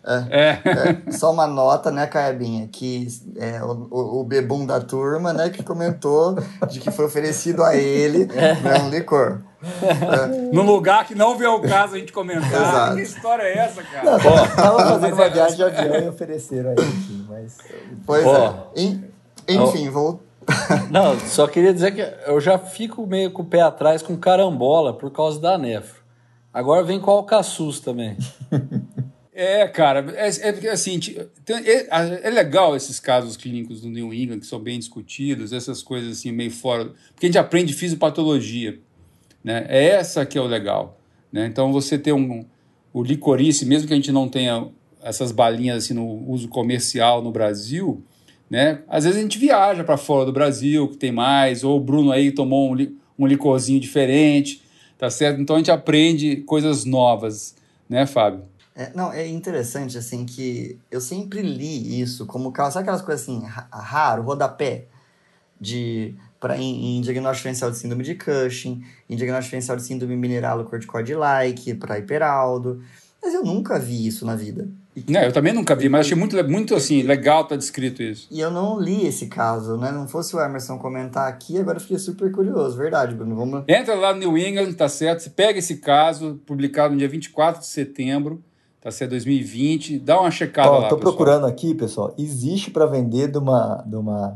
É, 0.03 0.59
é. 0.65 1.07
é 1.07 1.11
só 1.11 1.31
uma 1.31 1.45
nota, 1.45 1.91
né, 1.91 2.07
Caebinha? 2.07 2.67
Que 2.67 3.07
é, 3.37 3.63
o, 3.63 4.21
o, 4.21 4.23
bebum 4.23 4.65
da 4.65 4.79
turma, 4.79 5.31
né, 5.31 5.49
que 5.49 5.63
comentou 5.63 6.35
de 6.69 6.79
que 6.79 6.89
foi 6.89 7.05
oferecido 7.05 7.63
a 7.63 7.75
ele 7.75 8.27
é. 8.35 8.55
né, 8.55 8.79
um 8.81 8.89
licor. 8.89 9.41
É. 9.63 10.51
Num 10.51 10.63
lugar 10.63 11.05
que 11.05 11.13
não 11.13 11.37
vê 11.37 11.45
o 11.45 11.61
caso 11.61 11.95
a 11.95 11.99
gente 11.99 12.11
comentar. 12.11 12.51
Exato. 12.51 12.95
Que 12.95 13.01
história 13.03 13.43
é 13.43 13.57
essa, 13.59 13.83
cara? 13.83 14.11
Não, 14.11 14.19
tava 14.19 14.79
fazendo 14.79 15.13
uma 15.13 15.29
viagem 15.29 15.55
de 15.55 15.63
avião 15.63 15.95
e 16.03 16.09
ofereceram 16.09 16.71
aí, 16.71 16.75
enfim, 16.79 17.20
mas. 17.31 17.57
Pois 18.05 18.25
é. 18.25 19.53
Enfim, 19.53 19.89
vou. 19.89 20.21
Não, 20.91 21.19
só 21.19 21.47
queria 21.47 21.73
dizer 21.73 21.93
que 21.93 22.01
eu 22.29 22.39
já 22.41 22.57
fico 22.57 23.05
meio 23.05 23.31
com 23.31 23.41
o 23.41 23.45
pé 23.45 23.61
atrás 23.61 24.01
com 24.01 24.17
carambola 24.17 24.93
por 24.93 25.11
causa 25.11 25.39
da 25.39 25.57
nefro. 25.57 26.01
Agora 26.53 26.83
vem 26.83 26.99
com 26.99 27.11
alcaçuz 27.11 27.79
também. 27.79 28.17
É, 29.33 29.65
cara, 29.65 30.13
é, 30.17 30.27
é 30.27 30.69
assim, 30.69 30.99
é, 31.47 32.27
é, 32.27 32.29
legal 32.29 32.75
esses 32.75 32.99
casos 32.99 33.37
clínicos 33.37 33.79
do 33.79 33.89
New 33.89 34.13
England 34.13 34.41
que 34.41 34.45
são 34.45 34.59
bem 34.59 34.77
discutidos, 34.77 35.53
essas 35.53 35.81
coisas 35.81 36.17
assim 36.17 36.33
meio 36.33 36.51
fora, 36.51 36.93
porque 37.13 37.25
a 37.25 37.29
gente 37.29 37.37
aprende 37.37 37.73
fisiopatologia, 37.73 38.77
né? 39.41 39.65
É 39.69 39.85
essa 39.85 40.25
que 40.25 40.37
é 40.37 40.41
o 40.41 40.45
legal, 40.45 40.99
né? 41.31 41.47
Então 41.47 41.71
você 41.71 41.97
ter 41.97 42.11
um 42.11 42.45
o 42.93 43.01
licorice, 43.01 43.65
mesmo 43.65 43.87
que 43.87 43.93
a 43.93 43.95
gente 43.95 44.11
não 44.11 44.27
tenha 44.27 44.67
essas 45.03 45.31
balinhas 45.31 45.83
assim 45.83 45.93
no 45.93 46.07
uso 46.29 46.47
comercial 46.47 47.21
no 47.21 47.31
Brasil, 47.31 48.03
né? 48.49 48.81
Às 48.87 49.03
vezes 49.03 49.19
a 49.19 49.21
gente 49.21 49.37
viaja 49.37 49.83
para 49.83 49.97
fora 49.97 50.25
do 50.25 50.33
Brasil, 50.33 50.87
que 50.89 50.97
tem 50.97 51.11
mais, 51.11 51.63
ou 51.63 51.77
o 51.77 51.79
Bruno 51.79 52.11
aí 52.11 52.31
tomou 52.31 52.73
um, 52.73 52.97
um 53.17 53.25
licorzinho 53.25 53.79
diferente, 53.79 54.61
tá 54.97 55.09
certo? 55.09 55.39
Então 55.39 55.55
a 55.55 55.59
gente 55.59 55.71
aprende 55.71 56.37
coisas 56.37 56.85
novas, 56.85 57.55
né, 57.89 58.05
Fábio? 58.05 58.43
É, 58.75 58.91
não, 58.95 59.11
é 59.11 59.27
interessante, 59.27 59.97
assim, 59.97 60.25
que 60.25 60.77
eu 60.89 61.01
sempre 61.01 61.41
li 61.41 61.99
isso 61.99 62.25
como... 62.25 62.53
Sabe 62.55 62.79
aquelas 62.79 63.01
coisas, 63.01 63.21
assim, 63.21 63.43
raro, 63.71 64.23
rodapé? 64.23 64.85
De, 65.59 66.15
pra, 66.39 66.57
em, 66.57 66.97
em 66.97 67.01
diagnóstico 67.01 67.37
diferencial 67.37 67.69
de 67.69 67.77
síndrome 67.77 68.03
de 68.03 68.15
Cushing, 68.15 68.83
em 69.09 69.15
diagnóstico 69.15 69.45
diferencial 69.45 69.77
de 69.77 69.83
síndrome 69.83 70.15
mineralo-corticoide-like, 70.15 71.75
para 71.75 71.99
hiperaldo. 71.99 72.81
Mas 73.21 73.33
eu 73.33 73.43
nunca 73.43 73.77
vi 73.77 74.07
isso 74.07 74.25
na 74.25 74.35
vida. 74.35 74.67
Não, 75.07 75.21
eu 75.21 75.31
também 75.31 75.53
nunca 75.53 75.73
vi, 75.73 75.87
mas 75.87 76.01
achei 76.01 76.17
muito, 76.17 76.35
muito 76.49 76.75
assim, 76.75 77.01
legal 77.01 77.45
tá 77.45 77.55
descrito 77.55 78.03
isso. 78.03 78.27
E 78.29 78.41
eu 78.41 78.51
não 78.51 78.77
li 78.77 79.07
esse 79.07 79.27
caso, 79.27 79.77
né? 79.77 79.89
Não 79.89 80.05
fosse 80.05 80.35
o 80.35 80.39
Emerson 80.41 80.77
comentar 80.77 81.29
aqui, 81.29 81.57
agora 81.57 81.77
eu 81.77 81.81
fiquei 81.81 81.97
super 81.97 82.29
curioso, 82.29 82.75
verdade, 82.75 83.15
Bruno. 83.15 83.35
Vamos... 83.35 83.63
Entra 83.69 83.95
lá 83.95 84.13
no 84.13 84.19
New 84.19 84.37
England, 84.37 84.73
tá 84.73 84.89
certo? 84.89 85.21
Você 85.21 85.29
pega 85.29 85.59
esse 85.59 85.77
caso, 85.77 86.41
publicado 86.45 86.93
no 86.93 86.99
dia 86.99 87.07
24 87.07 87.61
de 87.61 87.67
setembro, 87.67 88.43
tá 88.81 88.91
certo? 88.91 89.11
2020. 89.11 89.97
Dá 89.99 90.19
uma 90.19 90.29
checada 90.31 90.69
Ó, 90.69 90.79
lá. 90.79 90.89
Tô 90.89 90.97
pessoal. 90.97 91.15
procurando 91.15 91.45
aqui, 91.45 91.73
pessoal. 91.73 92.13
Existe 92.17 92.69
para 92.69 92.85
vender 92.85 93.31
de 93.31 93.37
uma, 93.37 93.81
de 93.87 93.95
uma, 93.95 94.33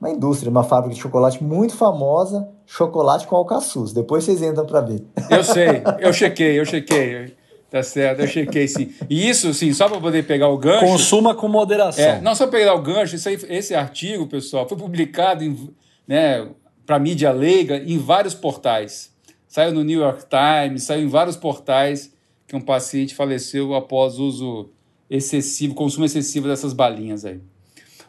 uma 0.00 0.10
indústria, 0.10 0.50
uma 0.50 0.64
fábrica 0.64 0.96
de 0.96 1.00
chocolate 1.00 1.42
muito 1.42 1.76
famosa, 1.76 2.48
chocolate 2.66 3.28
com 3.28 3.36
alcaçuz. 3.36 3.92
Depois 3.92 4.24
vocês 4.24 4.42
entram 4.42 4.66
para 4.66 4.80
ver. 4.80 5.04
Eu 5.30 5.44
sei, 5.44 5.84
eu 6.00 6.10
chequei, 6.12 6.58
eu 6.58 6.64
chequei. 6.64 7.36
Tá 7.74 7.82
certo, 7.82 8.20
eu 8.20 8.28
chequei 8.28 8.68
sim. 8.68 8.94
E 9.10 9.28
isso, 9.28 9.52
sim, 9.52 9.72
só 9.72 9.88
para 9.88 10.00
poder 10.00 10.24
pegar 10.24 10.46
o 10.46 10.56
gancho. 10.56 10.86
Consuma 10.86 11.34
com 11.34 11.48
moderação. 11.48 12.04
É, 12.04 12.20
não 12.20 12.32
só 12.32 12.46
pegar 12.46 12.72
o 12.72 12.80
gancho, 12.80 13.16
isso 13.16 13.28
aí, 13.28 13.36
esse 13.48 13.74
artigo, 13.74 14.28
pessoal, 14.28 14.68
foi 14.68 14.78
publicado 14.78 15.42
em, 15.42 15.68
né, 16.06 16.48
para 16.86 17.00
mídia 17.00 17.32
leiga 17.32 17.78
em 17.78 17.98
vários 17.98 18.32
portais. 18.32 19.10
Saiu 19.48 19.72
no 19.72 19.82
New 19.82 19.98
York 19.98 20.22
Times, 20.28 20.84
saiu 20.84 21.02
em 21.02 21.08
vários 21.08 21.36
portais 21.36 22.12
que 22.46 22.54
um 22.54 22.60
paciente 22.60 23.12
faleceu 23.12 23.74
após 23.74 24.20
uso 24.20 24.70
excessivo, 25.10 25.74
consumo 25.74 26.04
excessivo 26.04 26.46
dessas 26.46 26.72
balinhas 26.72 27.24
aí. 27.24 27.40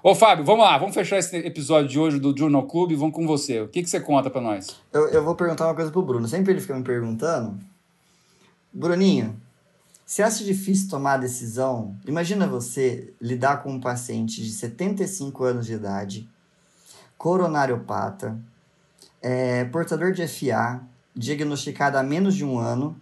Ô, 0.03 0.13
Fábio, 0.13 0.45
vamos 0.45 0.63
lá, 0.63 0.78
vamos 0.78 0.93
fechar 0.93 1.18
esse 1.18 1.36
episódio 1.38 1.89
de 1.89 1.97
hoje 1.97 2.20
do 2.20 2.38
Journal 2.38 2.68
Club 2.68 2.91
e 2.91 2.95
vamos 2.95 3.16
com 3.16 3.26
você. 3.26 3.61
O 3.61 3.68
que, 3.68 3.82
que 3.82 3.89
você 3.89 3.99
conta 3.99 4.30
para 4.30 4.41
nós? 4.41 4.80
Eu, 4.93 5.07
eu 5.07 5.24
vou 5.24 5.34
perguntar 5.34 5.66
uma 5.66 5.74
coisa 5.74 5.89
pro 5.89 6.03
Bruno. 6.03 6.28
Sempre 6.28 6.53
ele 6.53 6.61
fica 6.61 6.76
me 6.76 6.84
perguntando. 6.84 7.57
Bruninho, 8.72 9.43
você 10.06 10.22
acha 10.22 10.43
difícil 10.43 10.88
tomar 10.88 11.14
a 11.14 11.18
decisão? 11.18 11.95
Imagina 12.06 12.45
você 12.45 13.12
lidar 13.20 13.64
com 13.64 13.72
um 13.72 13.80
paciente 13.80 14.43
de 14.43 14.51
75 14.51 15.43
anos 15.43 15.66
de 15.66 15.74
idade, 15.74 16.30
coronariopata, 17.18 18.38
é, 19.20 19.66
portador 19.66 20.12
de 20.12 20.28
FA, 20.28 20.80
diagnosticado 21.16 21.97
há 21.97 22.03
menos 22.03 22.36
de 22.36 22.45
um 22.45 22.60
ano, 22.60 22.95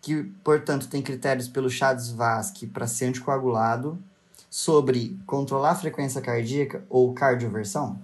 que, 0.00 0.22
portanto, 0.44 0.88
tem 0.88 1.02
critérios 1.02 1.48
pelo 1.48 1.68
Chades-Vasque 1.68 2.66
para 2.66 2.86
ser 2.86 3.06
anticoagulado, 3.06 3.98
sobre 4.48 5.18
controlar 5.26 5.70
a 5.70 5.74
frequência 5.76 6.20
cardíaca 6.20 6.84
ou 6.88 7.12
cardioversão? 7.12 7.98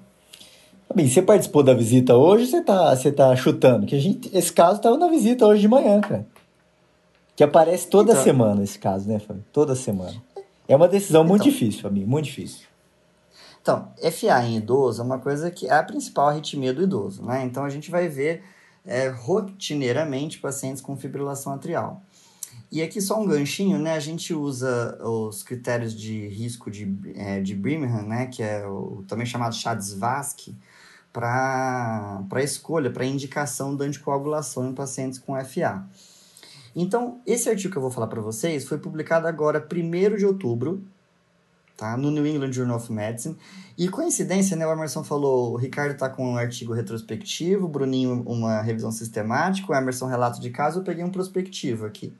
Bem, 0.95 1.09
você 1.09 1.20
participou 1.20 1.62
da 1.62 1.74
visita 1.74 2.16
hoje 2.16 2.45
ou 2.45 2.51
você 2.51 2.62
tá, 2.62 2.97
você 2.97 3.12
tá 3.12 3.35
chutando? 3.37 3.87
Que 3.87 3.97
a 3.97 4.01
gente, 4.01 4.31
esse 4.37 4.53
caso 4.53 4.77
estava 4.77 4.97
na 4.97 5.09
visita 5.09 5.47
hoje 5.47 5.61
de 5.61 5.68
manhã, 5.68 6.01
cara. 6.01 6.27
Que 7.37 7.45
aparece 7.45 7.87
toda 7.89 8.12
então, 8.12 8.24
semana 8.24 8.64
esse 8.64 8.78
caso, 8.78 9.07
né, 9.07 9.18
Fábio? 9.18 9.45
Toda 9.53 9.76
semana. 9.76 10.20
É 10.66 10.74
uma 10.74 10.89
decisão 10.89 11.20
então, 11.20 11.28
muito 11.28 11.45
difícil, 11.45 11.82
Fábio, 11.82 12.09
muito 12.09 12.24
difícil. 12.24 12.66
Então, 13.61 13.93
FA 14.01 14.43
em 14.45 14.57
idoso 14.57 15.03
é 15.03 15.05
uma 15.05 15.18
coisa 15.18 15.51
que 15.51 15.66
é 15.66 15.74
a 15.74 15.82
principal 15.82 16.28
arritmia 16.28 16.72
do 16.72 16.82
idoso, 16.82 17.22
né? 17.22 17.45
Então 17.45 17.64
a 17.64 17.68
gente 17.68 17.91
vai 17.91 18.09
ver 18.09 18.43
é, 18.87 19.09
rotineiramente 19.09 20.39
pacientes 20.39 20.80
com 20.80 20.97
fibrilação 20.97 21.53
atrial. 21.53 22.01
E 22.70 22.82
aqui 22.82 23.01
só 23.01 23.20
um 23.20 23.26
ganchinho, 23.26 23.78
né? 23.78 23.93
A 23.93 24.01
gente 24.01 24.32
usa 24.32 24.99
os 25.03 25.43
critérios 25.43 25.95
de 25.95 26.28
risco 26.28 26.70
de, 26.70 26.97
é, 27.16 27.41
de 27.41 27.55
Birmingham, 27.55 28.03
né? 28.03 28.26
Que 28.26 28.43
é 28.43 28.66
o 28.66 29.05
também 29.07 29.26
chamado 29.26 29.55
Chades-Vasque, 29.55 30.57
para 31.12 32.43
escolha, 32.43 32.91
para 32.91 33.05
indicação 33.05 33.76
da 33.76 33.84
anticoagulação 33.84 34.68
em 34.68 34.74
pacientes 34.74 35.18
com 35.18 35.34
FA. 35.45 35.84
Então, 36.79 37.22
esse 37.27 37.49
artigo 37.49 37.72
que 37.72 37.79
eu 37.79 37.83
vou 37.83 37.91
falar 37.91 38.07
para 38.07 38.20
vocês 38.20 38.68
foi 38.68 38.77
publicado 38.77 39.27
agora, 39.27 39.66
1 39.66 40.16
de 40.16 40.27
outubro, 40.27 40.85
tá? 41.74 41.97
no 41.97 42.11
New 42.11 42.27
England 42.27 42.53
Journal 42.53 42.77
of 42.77 42.93
Medicine. 42.93 43.35
E 43.79 43.89
coincidência, 43.89 44.55
né? 44.59 44.66
O 44.66 44.72
Emerson 44.72 45.03
falou, 45.03 45.55
o 45.55 45.57
Ricardo 45.57 45.97
tá 45.97 46.11
com 46.11 46.33
um 46.33 46.37
artigo 46.37 46.74
retrospectivo, 46.74 47.64
o 47.64 47.68
Bruninho 47.68 48.22
uma 48.27 48.61
revisão 48.61 48.93
sistemática, 48.93 49.72
o 49.72 49.74
Emerson 49.74 50.07
relato 50.07 50.39
de 50.39 50.51
caso, 50.51 50.81
eu 50.81 50.85
peguei 50.85 51.03
um 51.03 51.11
prospectivo 51.11 51.87
aqui. 51.87 52.12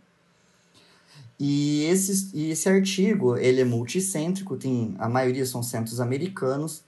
E 1.39 1.85
esse, 1.85 2.31
e 2.35 2.51
esse 2.51 2.67
artigo, 2.67 3.37
ele 3.37 3.61
é 3.61 3.65
multicêntrico, 3.65 4.57
tem, 4.57 4.95
a 4.99 5.07
maioria 5.07 5.45
são 5.45 5.63
centros 5.63 6.01
americanos. 6.01 6.83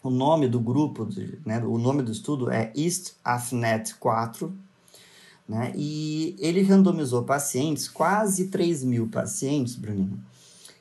O 0.00 0.10
nome 0.10 0.46
do 0.46 0.60
grupo, 0.60 1.08
né, 1.44 1.58
o 1.58 1.76
nome 1.76 2.04
do 2.04 2.12
estudo 2.12 2.50
é 2.50 2.72
East 2.76 3.14
AFNET 3.24 3.96
4, 3.96 4.54
né, 5.48 5.72
e 5.74 6.34
ele 6.38 6.62
randomizou 6.62 7.22
pacientes, 7.24 7.88
quase 7.88 8.46
3 8.48 8.84
mil 8.84 9.08
pacientes, 9.08 9.76
Bruninho, 9.76 10.18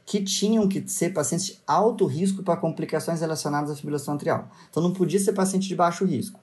que 0.05 0.21
tinham 0.21 0.67
que 0.67 0.87
ser 0.87 1.11
pacientes 1.13 1.47
de 1.47 1.59
alto 1.67 2.05
risco 2.05 2.43
para 2.43 2.57
complicações 2.57 3.21
relacionadas 3.21 3.71
à 3.71 3.75
fibrilação 3.75 4.15
atrial. 4.15 4.49
Então, 4.69 4.81
não 4.81 4.93
podia 4.93 5.19
ser 5.19 5.33
paciente 5.33 5.67
de 5.67 5.75
baixo 5.75 6.05
risco. 6.05 6.39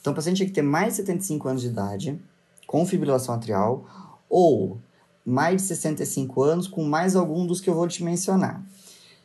Então, 0.00 0.12
o 0.12 0.16
paciente 0.16 0.36
tinha 0.36 0.48
que 0.48 0.54
ter 0.54 0.62
mais 0.62 0.94
de 0.94 0.96
75 0.96 1.48
anos 1.48 1.62
de 1.62 1.68
idade, 1.68 2.20
com 2.66 2.86
fibrilação 2.86 3.34
atrial, 3.34 3.86
ou 4.28 4.78
mais 5.24 5.62
de 5.62 5.68
65 5.68 6.42
anos, 6.42 6.68
com 6.68 6.84
mais 6.84 7.16
algum 7.16 7.46
dos 7.46 7.60
que 7.60 7.68
eu 7.68 7.74
vou 7.74 7.88
te 7.88 8.02
mencionar. 8.02 8.64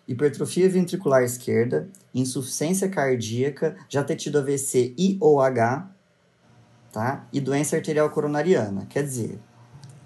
Hipertrofia 0.07 0.67
ventricular 0.67 1.23
esquerda, 1.23 1.87
insuficiência 2.13 2.89
cardíaca, 2.89 3.77
já 3.87 4.03
ter 4.03 4.17
tido 4.17 4.37
AVC 4.37 4.93
e 4.97 5.17
ou 5.21 5.39
H, 5.39 5.89
tá? 6.93 7.25
E 7.33 7.41
doença 7.41 7.75
arterial 7.75 8.09
coronariana. 8.11 8.85
Quer 8.87 9.03
dizer, 9.03 9.39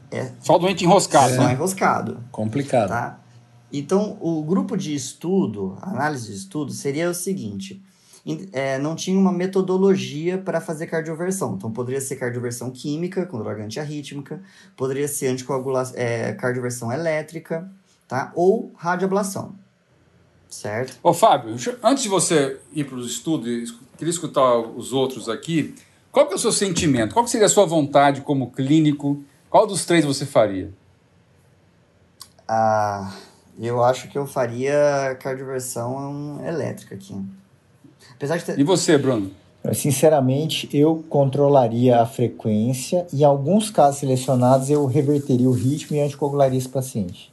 é 0.09 0.31
só 0.39 0.57
doente 0.57 0.85
enroscado, 0.85 1.35
só 1.35 1.43
né? 1.43 1.51
enroscado. 1.51 2.23
Complicado. 2.31 2.87
Tá? 2.87 3.19
Então, 3.71 4.17
o 4.21 4.41
grupo 4.41 4.77
de 4.77 4.95
estudo, 4.95 5.77
análise 5.81 6.27
de 6.27 6.37
estudo, 6.37 6.71
seria 6.71 7.09
o 7.09 7.13
seguinte: 7.13 7.83
é, 8.53 8.79
não 8.79 8.95
tinha 8.95 9.19
uma 9.19 9.33
metodologia 9.33 10.37
para 10.37 10.61
fazer 10.61 10.87
cardioversão. 10.87 11.55
Então, 11.55 11.69
poderia 11.69 11.99
ser 11.99 12.15
cardioversão 12.15 12.71
química, 12.71 13.25
com 13.25 13.37
droga 13.37 13.63
antiarrítmica, 13.63 14.41
poderia 14.77 15.09
ser 15.09 15.27
anticoagulação, 15.27 15.95
é, 15.97 16.31
cardioversão 16.33 16.89
elétrica, 16.89 17.69
tá? 18.07 18.31
Ou 18.33 18.71
radioablação. 18.77 19.53
Certo? 20.49 20.97
Ô, 21.03 21.13
Fábio, 21.13 21.57
antes 21.83 22.03
de 22.03 22.07
você 22.07 22.57
ir 22.71 22.85
para 22.85 22.95
os 22.95 23.11
estudos, 23.11 23.77
queria 23.97 24.09
escutar 24.09 24.57
os 24.57 24.93
outros 24.93 25.27
aqui. 25.27 25.75
Qual 26.17 26.25
que 26.25 26.33
é 26.33 26.35
o 26.35 26.39
seu 26.39 26.51
sentimento? 26.51 27.13
Qual 27.13 27.27
seria 27.27 27.45
a 27.45 27.49
sua 27.49 27.67
vontade 27.67 28.21
como 28.21 28.49
clínico? 28.49 29.23
Qual 29.51 29.67
dos 29.67 29.85
três 29.85 30.03
você 30.03 30.25
faria? 30.25 30.73
Ah, 32.47 33.13
eu 33.59 33.83
acho 33.83 34.07
que 34.07 34.17
eu 34.17 34.25
faria 34.25 35.15
cardioversão 35.19 36.41
elétrica 36.43 36.95
aqui. 36.95 37.15
Apesar 38.15 38.37
de 38.37 38.45
ter... 38.45 38.57
E 38.57 38.63
você, 38.63 38.97
Bruno? 38.97 39.29
Sinceramente, 39.75 40.67
eu 40.75 41.05
controlaria 41.07 42.01
a 42.01 42.05
frequência 42.07 43.05
e, 43.13 43.21
em 43.21 43.23
alguns 43.23 43.69
casos 43.69 43.99
selecionados, 43.99 44.71
eu 44.71 44.87
reverteria 44.87 45.47
o 45.47 45.53
ritmo 45.53 45.97
e 45.97 45.99
anticoagularia 45.99 46.57
esse 46.57 46.67
paciente. 46.67 47.31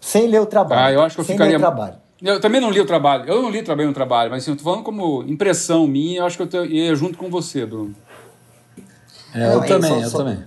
Sem 0.00 0.28
ler 0.28 0.40
o 0.40 0.46
trabalho. 0.46 0.80
Ah, 0.80 0.92
eu 0.92 1.02
acho 1.02 1.14
que 1.14 1.20
eu 1.20 1.26
sem 1.26 1.34
ficaria. 1.34 1.58
Ler 1.58 1.58
o 1.58 1.60
trabalho. 1.60 2.05
Eu 2.22 2.40
também 2.40 2.60
não 2.60 2.70
li 2.70 2.80
o 2.80 2.86
trabalho. 2.86 3.24
Eu 3.26 3.42
não 3.42 3.50
li 3.50 3.62
também 3.62 3.86
o 3.86 3.92
trabalho, 3.92 4.30
mas 4.30 4.42
assim, 4.42 4.52
eu 4.52 4.56
tô 4.56 4.64
falando 4.64 4.82
como 4.82 5.22
impressão 5.24 5.86
minha, 5.86 6.20
eu 6.20 6.26
acho 6.26 6.36
que 6.36 6.56
eu 6.56 6.64
ia 6.64 6.94
junto 6.94 7.18
com 7.18 7.28
você, 7.28 7.66
Bruno. 7.66 7.94
É, 9.34 9.54
eu 9.54 9.66
também, 9.66 9.90
só, 9.90 10.00
eu 10.00 10.10
só, 10.10 10.18
também. 10.18 10.44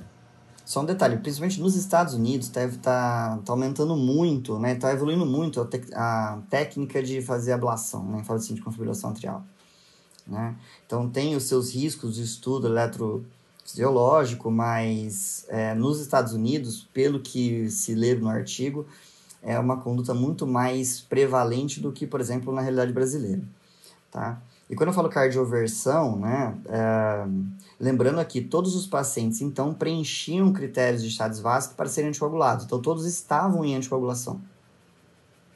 Só 0.66 0.82
um 0.82 0.86
detalhe, 0.86 1.18
principalmente 1.18 1.60
nos 1.62 1.76
Estados 1.76 2.14
Unidos, 2.16 2.48
está 2.48 2.68
tá, 2.82 3.40
tá 3.46 3.54
aumentando 3.54 3.96
muito, 3.96 4.58
né? 4.58 4.74
Está 4.74 4.92
evoluindo 4.92 5.26
muito 5.26 5.62
a, 5.62 5.66
te, 5.66 5.82
a, 5.94 6.40
técnica 6.50 7.04
de 7.04 7.22
fazer 7.22 7.54
ablação, 7.54 8.04
né? 8.06 8.24
Fala 8.24 8.40
assim, 8.40 8.56
de 8.56 8.62
configuração 8.62 9.12
atrial. 9.12 9.44
Né? 10.28 10.56
Então 10.86 11.10
tem 11.10 11.36
os 11.36 11.44
seus 11.44 11.74
riscos 11.74 12.16
de 12.16 12.24
estudo 12.24 12.68
eletrofisiológico, 12.68 14.52
mas 14.52 15.46
é, 15.50 15.74
nos 15.74 16.00
Estados 16.00 16.34
Unidos, 16.34 16.88
pelo 16.94 17.20
que 17.20 17.70
se 17.70 17.96
lê 17.96 18.14
no 18.14 18.30
artigo, 18.30 18.86
é 19.42 19.58
uma 19.58 19.78
conduta 19.78 20.14
muito 20.14 20.46
mais 20.46 21.02
prevalente 21.02 21.80
do 21.80 21.92
que, 21.92 22.06
por 22.06 22.20
exemplo, 22.20 22.54
na 22.54 22.62
realidade 22.62 22.92
brasileira. 22.92 23.42
Tá? 24.12 24.42
E 24.70 24.76
quando 24.76 24.90
eu 24.90 24.94
falo 24.94 25.10
cardioversão, 25.10 26.18
né, 26.18 26.56
é, 26.68 27.26
lembrando 27.80 28.20
aqui, 28.20 28.40
todos 28.40 28.76
os 28.76 28.86
pacientes, 28.86 29.42
então, 29.42 29.74
preenchiam 29.74 30.54
critérios 30.54 31.02
de 31.02 31.10
Chaves 31.10 31.40
vasco 31.40 31.74
para 31.76 31.88
serem 31.88 32.10
anticoagulados. 32.10 32.66
Então, 32.66 32.80
todos 32.80 33.06
estavam 33.06 33.66
em 33.66 33.76
anticoagulação. 33.76 34.40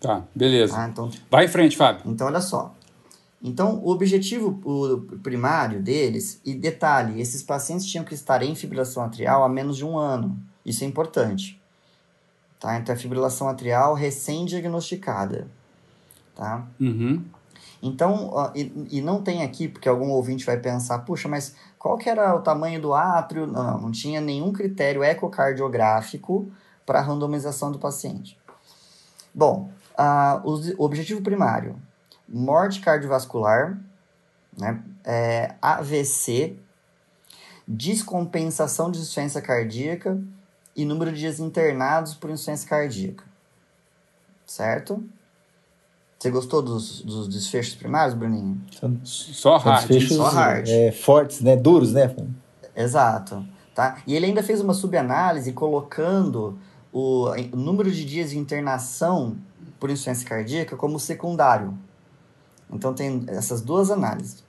Tá, 0.01 0.23
beleza. 0.33 0.73
Tá, 0.73 0.87
então, 0.87 1.11
Vai 1.29 1.45
em 1.45 1.47
frente, 1.47 1.77
Fábio. 1.77 2.01
Então, 2.11 2.25
olha 2.27 2.41
só. 2.41 2.73
Então, 3.41 3.79
o 3.83 3.91
objetivo 3.91 4.59
o 4.63 5.17
primário 5.19 5.81
deles, 5.81 6.41
e 6.43 6.55
detalhe, 6.55 7.21
esses 7.21 7.43
pacientes 7.43 7.85
tinham 7.85 8.05
que 8.05 8.13
estar 8.13 8.41
em 8.41 8.55
fibrilação 8.55 9.03
atrial 9.03 9.43
há 9.43 9.49
menos 9.49 9.77
de 9.77 9.85
um 9.85 9.97
ano. 9.97 10.37
Isso 10.65 10.83
é 10.83 10.87
importante. 10.87 11.61
Tá? 12.63 12.77
Então, 12.77 12.95
a 12.95 12.97
fibrilação 12.97 13.49
atrial 13.49 13.93
recém-diagnosticada. 13.93 15.49
Tá? 16.33 16.65
Uhum. 16.79 17.21
Então, 17.81 18.31
e, 18.55 18.71
e, 18.89 19.01
não 19.01 19.21
tem 19.21 19.43
aqui, 19.43 19.67
porque 19.67 19.89
algum 19.89 20.11
ouvinte 20.11 20.45
vai 20.45 20.55
pensar, 20.55 20.99
puxa, 20.99 21.27
mas 21.27 21.57
qual 21.77 21.97
que 21.97 22.09
era 22.09 22.33
o 22.33 22.39
tamanho 22.39 22.81
do 22.81 22.93
átrio? 22.93 23.45
Não, 23.45 23.81
não 23.81 23.91
tinha 23.91 24.21
nenhum 24.21 24.53
critério 24.53 25.03
ecocardiográfico 25.03 26.49
para 26.85 26.99
a 26.99 27.01
randomização 27.01 27.69
do 27.69 27.77
paciente. 27.77 28.39
Bom, 29.35 29.69
uh, 29.99 30.49
o, 30.49 30.81
o, 30.81 30.85
objetivo 30.85 31.21
primário, 31.21 31.75
morte 32.29 32.79
cardiovascular, 32.79 33.77
né, 34.57 34.81
é, 35.03 35.55
AVC, 35.61 36.55
descompensação 37.67 38.89
de 38.89 38.99
insuficiência 38.99 39.41
cardíaca 39.41 40.17
e 40.75 40.85
número 40.85 41.11
de 41.11 41.19
dias 41.19 41.39
internados 41.39 42.13
por 42.13 42.29
insuficiência 42.29 42.67
cardíaca. 42.67 43.23
Certo? 44.45 45.03
Você 46.17 46.29
gostou 46.29 46.61
dos, 46.61 47.01
dos 47.01 47.27
desfechos 47.27 47.75
primários, 47.75 48.15
Bruninho? 48.15 48.61
Só 49.03 49.57
hard. 49.57 49.87
Desfechos 49.87 50.15
Só 50.15 50.29
hard. 50.29 50.67
É, 50.69 50.91
fortes, 50.91 51.41
né? 51.41 51.55
Duros, 51.55 51.91
né? 51.91 52.15
Exato. 52.75 53.45
Tá? 53.75 53.97
E 54.07 54.15
ele 54.15 54.27
ainda 54.27 54.41
fez 54.41 54.61
uma 54.61 54.73
subanálise 54.73 55.51
colocando 55.51 56.57
o, 56.93 57.25
o 57.51 57.57
número 57.57 57.91
de 57.91 58.05
dias 58.05 58.29
de 58.29 58.37
internação 58.37 59.35
por 59.79 59.89
insuficiência 59.89 60.27
cardíaca 60.27 60.77
como 60.77 60.99
secundário. 60.99 61.77
Então 62.71 62.93
tem 62.93 63.25
essas 63.27 63.61
duas 63.61 63.91
análises. 63.91 64.43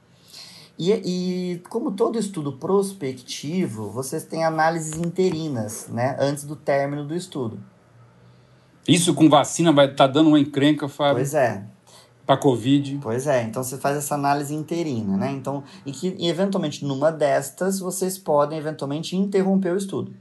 E, 0.78 0.92
e, 0.92 1.58
como 1.68 1.92
todo 1.92 2.18
estudo 2.18 2.52
prospectivo, 2.52 3.90
vocês 3.90 4.24
têm 4.24 4.44
análises 4.44 4.98
interinas, 4.98 5.86
né, 5.88 6.16
antes 6.18 6.44
do 6.44 6.56
término 6.56 7.04
do 7.04 7.14
estudo. 7.14 7.58
Isso 8.86 9.14
com 9.14 9.28
vacina 9.28 9.72
vai 9.72 9.86
estar 9.86 10.08
tá 10.08 10.12
dando 10.12 10.28
uma 10.28 10.38
encrenca, 10.38 10.88
Fábio? 10.88 11.14
Pois 11.14 11.32
é. 11.32 11.64
Para 12.26 12.36
Covid. 12.36 12.98
Pois 13.02 13.26
é, 13.26 13.42
então 13.42 13.62
você 13.62 13.76
faz 13.76 13.98
essa 13.98 14.14
análise 14.14 14.54
interina, 14.54 15.16
né? 15.16 15.30
Então, 15.30 15.62
e 15.84 15.92
que 15.92 16.16
eventualmente 16.26 16.84
numa 16.84 17.12
destas 17.12 17.78
vocês 17.78 18.18
podem 18.18 18.58
eventualmente 18.58 19.14
interromper 19.14 19.74
o 19.74 19.76
estudo. 19.76 20.14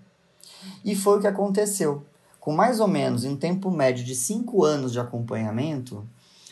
E 0.83 0.95
foi 0.95 1.17
o 1.17 1.21
que 1.21 1.27
aconteceu. 1.27 2.05
Com 2.39 2.53
mais 2.53 2.81
ou 2.81 2.87
menos 2.87 3.23
em 3.23 3.37
tempo 3.37 3.71
médio 3.71 4.03
de 4.03 4.15
cinco 4.15 4.65
anos 4.65 4.91
de 4.91 4.99
acompanhamento, 4.99 6.05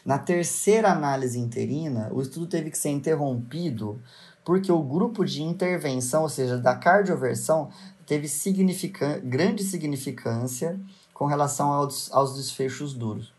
na 0.06 0.18
terceira 0.18 0.92
análise 0.92 1.40
interina, 1.40 2.10
o 2.12 2.22
estudo 2.22 2.48
teve 2.48 2.72
que 2.72 2.78
ser 2.78 2.90
interrompido 2.90 4.02
porque 4.44 4.72
o 4.72 4.82
grupo 4.82 5.24
de 5.24 5.44
intervenção, 5.44 6.24
ou 6.24 6.30
seja, 6.30 6.58
da 6.58 6.76
cardioversão, 6.76 7.70
teve 8.06 8.28
significan 8.28 9.20
grande 9.24 9.64
significância 9.64 10.80
com 11.14 11.26
relação 11.26 11.72
aos, 11.72 12.12
aos 12.12 12.36
desfechos 12.36 12.94
duros. 12.94 13.32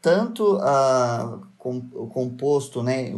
Tanto 0.00 0.56
uh, 0.56 1.46
com, 1.58 1.76
o 1.92 2.06
composto, 2.06 2.82
né, 2.82 3.12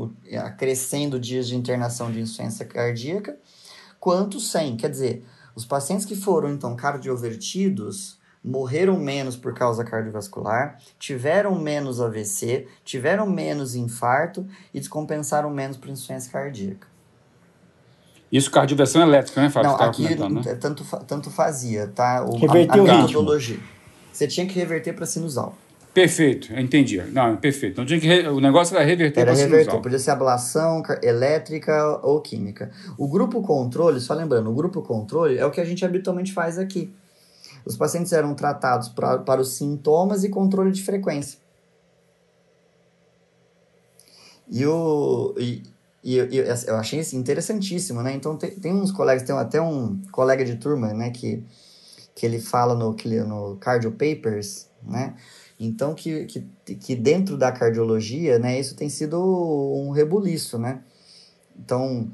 acrescendo 0.45 1.20
dias 1.20 1.47
de 1.47 1.55
internação 1.55 2.11
de 2.11 2.20
insuficiência 2.20 2.66
cardíaca, 2.66 3.39
quanto 4.01 4.41
sem. 4.41 4.76
Quer 4.76 4.91
dizer, 4.91 5.24
os 5.55 5.64
pacientes 5.64 6.05
que 6.05 6.16
foram, 6.16 6.51
então, 6.51 6.74
cardiovertidos 6.74 8.18
morreram 8.45 8.99
menos 8.99 9.36
por 9.36 9.55
causa 9.55 9.84
cardiovascular, 9.84 10.78
tiveram 10.99 11.55
menos 11.55 12.01
AVC, 12.01 12.66
tiveram 12.84 13.26
menos 13.26 13.74
infarto 13.74 14.47
e 14.74 14.80
descompensaram 14.80 15.51
menos 15.51 15.76
por 15.76 15.88
insuficiência 15.88 16.32
cardíaca. 16.32 16.88
Isso 18.30 18.51
cardiovasculação 18.51 19.09
elétrica, 19.09 19.43
né, 19.43 19.51
Fábio? 19.51 19.70
Não, 19.70 19.76
aqui 19.76 20.14
né? 20.14 20.55
tanto, 20.55 20.84
tanto 21.07 21.30
fazia, 21.30 21.86
tá? 21.88 22.24
O, 22.24 22.36
Reverteu 22.36 22.86
a, 22.86 22.93
a 22.93 23.03
metodologia. 23.03 23.59
Você 24.11 24.26
tinha 24.26 24.47
que 24.47 24.55
reverter 24.55 24.95
para 24.95 25.05
sinusal. 25.07 25.55
Perfeito, 25.93 26.51
entendi. 26.59 27.03
Não, 27.12 27.36
perfeito. 27.36 27.72
Então 27.72 27.84
tinha 27.84 28.01
que 28.01 28.07
re... 28.07 28.26
o 28.28 28.40
negócio 28.40 28.74
era 28.74 28.84
reverter 28.84 29.24
para 29.24 29.34
sinusal. 29.34 29.59
Reverter, 29.59 29.82
podia 29.82 29.99
ser 29.99 30.11
ablação 30.12 30.82
elétrica 31.03 32.01
ou 32.03 32.22
química. 32.22 32.70
O 32.97 33.07
grupo 33.07 33.43
controle, 33.43 34.01
só 34.01 34.14
lembrando, 34.14 34.51
o 34.51 34.55
grupo 34.55 34.80
controle 34.80 35.36
é 35.36 35.45
o 35.45 35.51
que 35.51 35.61
a 35.61 35.64
gente 35.64 35.84
habitualmente 35.84 36.32
faz 36.32 36.59
aqui. 36.59 36.95
Os 37.64 37.76
pacientes 37.76 38.12
eram 38.12 38.34
tratados 38.34 38.88
pra, 38.88 39.18
para 39.18 39.40
os 39.40 39.54
sintomas 39.54 40.24
e 40.24 40.28
controle 40.28 40.72
de 40.72 40.82
frequência. 40.82 41.38
E, 44.48 44.66
o, 44.66 45.34
e, 45.38 45.62
e, 46.02 46.16
e 46.16 46.36
eu 46.66 46.76
achei 46.76 47.00
isso 47.00 47.16
interessantíssimo, 47.16 48.02
né? 48.02 48.12
Então 48.14 48.36
tem, 48.36 48.50
tem 48.50 48.72
uns 48.72 48.90
colegas, 48.90 49.22
tem 49.22 49.34
até 49.36 49.60
um 49.60 50.00
colega 50.10 50.44
de 50.44 50.56
turma, 50.56 50.92
né, 50.92 51.10
que 51.10 51.44
que 52.14 52.26
ele 52.26 52.38
fala 52.40 52.74
no, 52.74 52.94
no 53.26 53.56
Cardio 53.56 53.92
Papers, 53.92 54.68
né? 54.82 55.14
Então, 55.58 55.94
que, 55.94 56.26
que, 56.26 56.74
que 56.74 56.96
dentro 56.96 57.36
da 57.36 57.52
cardiologia, 57.52 58.38
né, 58.38 58.58
isso 58.58 58.74
tem 58.74 58.88
sido 58.88 59.18
um 59.18 59.90
rebuliço, 59.90 60.58
né? 60.58 60.82
Então, 61.56 62.10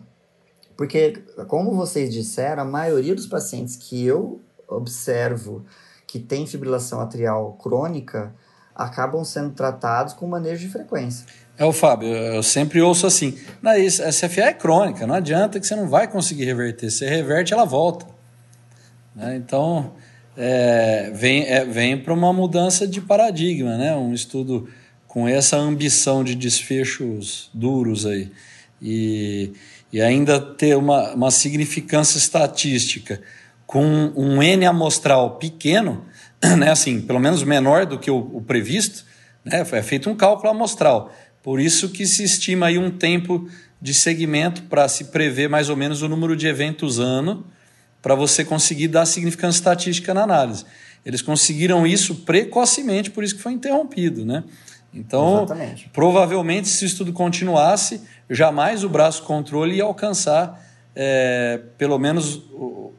porque, 0.76 1.24
como 1.48 1.74
vocês 1.74 2.12
disseram, 2.12 2.62
a 2.62 2.66
maioria 2.66 3.14
dos 3.14 3.26
pacientes 3.26 3.76
que 3.76 4.04
eu 4.04 4.40
observo 4.68 5.64
que 6.06 6.18
tem 6.18 6.46
fibrilação 6.46 7.00
atrial 7.00 7.52
crônica 7.54 8.32
acabam 8.74 9.24
sendo 9.24 9.50
tratados 9.50 10.14
com 10.14 10.26
manejo 10.26 10.66
de 10.66 10.72
frequência. 10.72 11.26
É 11.56 11.64
o 11.64 11.72
Fábio, 11.72 12.08
eu 12.08 12.42
sempre 12.42 12.80
ouço 12.80 13.04
assim, 13.06 13.36
não, 13.60 13.74
isso, 13.74 14.00
a 14.02 14.10
CFA 14.10 14.42
é 14.42 14.52
crônica, 14.52 15.04
não 15.06 15.16
adianta 15.16 15.58
que 15.58 15.66
você 15.66 15.74
não 15.74 15.88
vai 15.88 16.06
conseguir 16.06 16.44
reverter, 16.44 16.88
você 16.88 17.08
reverte, 17.08 17.52
ela 17.52 17.64
volta. 17.64 18.06
Né? 19.16 19.34
Então, 19.34 19.92
é, 20.36 21.10
vem, 21.12 21.42
é, 21.46 21.64
vem 21.64 22.00
para 22.00 22.14
uma 22.14 22.32
mudança 22.32 22.86
de 22.86 23.00
paradigma, 23.00 23.76
né? 23.76 23.96
um 23.96 24.14
estudo 24.14 24.68
com 25.08 25.26
essa 25.26 25.56
ambição 25.56 26.22
de 26.22 26.36
desfechos 26.36 27.50
duros 27.52 28.06
aí. 28.06 28.30
E, 28.80 29.52
e 29.92 30.00
ainda 30.00 30.40
ter 30.40 30.76
uma, 30.76 31.12
uma 31.14 31.30
significância 31.32 32.18
estatística 32.18 33.20
com 33.68 33.84
um 34.16 34.42
N 34.42 34.64
amostral 34.64 35.32
pequeno, 35.32 36.02
né? 36.56 36.70
assim, 36.70 37.02
pelo 37.02 37.20
menos 37.20 37.42
menor 37.44 37.84
do 37.84 37.98
que 37.98 38.10
o, 38.10 38.16
o 38.16 38.40
previsto, 38.40 39.04
né? 39.44 39.60
é 39.60 39.82
feito 39.82 40.08
um 40.08 40.16
cálculo 40.16 40.48
amostral. 40.48 41.12
Por 41.42 41.60
isso 41.60 41.90
que 41.90 42.06
se 42.06 42.24
estima 42.24 42.68
aí 42.68 42.78
um 42.78 42.90
tempo 42.90 43.46
de 43.80 43.92
segmento 43.92 44.62
para 44.62 44.88
se 44.88 45.04
prever 45.04 45.50
mais 45.50 45.68
ou 45.68 45.76
menos 45.76 46.00
o 46.00 46.08
número 46.08 46.34
de 46.34 46.46
eventos 46.46 46.98
ano 46.98 47.44
para 48.00 48.14
você 48.14 48.42
conseguir 48.42 48.88
dar 48.88 49.04
significância 49.04 49.58
estatística 49.58 50.14
na 50.14 50.22
análise. 50.22 50.64
Eles 51.04 51.20
conseguiram 51.20 51.86
isso 51.86 52.14
precocemente, 52.14 53.10
por 53.10 53.22
isso 53.22 53.36
que 53.36 53.42
foi 53.42 53.52
interrompido, 53.52 54.24
né? 54.24 54.44
Então, 54.94 55.44
Exatamente. 55.44 55.90
provavelmente, 55.92 56.68
se 56.68 56.84
o 56.84 56.86
estudo 56.86 57.12
continuasse, 57.12 58.00
jamais 58.30 58.82
o 58.82 58.88
braço 58.88 59.22
controle 59.24 59.76
ia 59.76 59.84
alcançar 59.84 60.58
é, 61.00 61.60
pelo 61.78 61.96
menos 61.96 62.42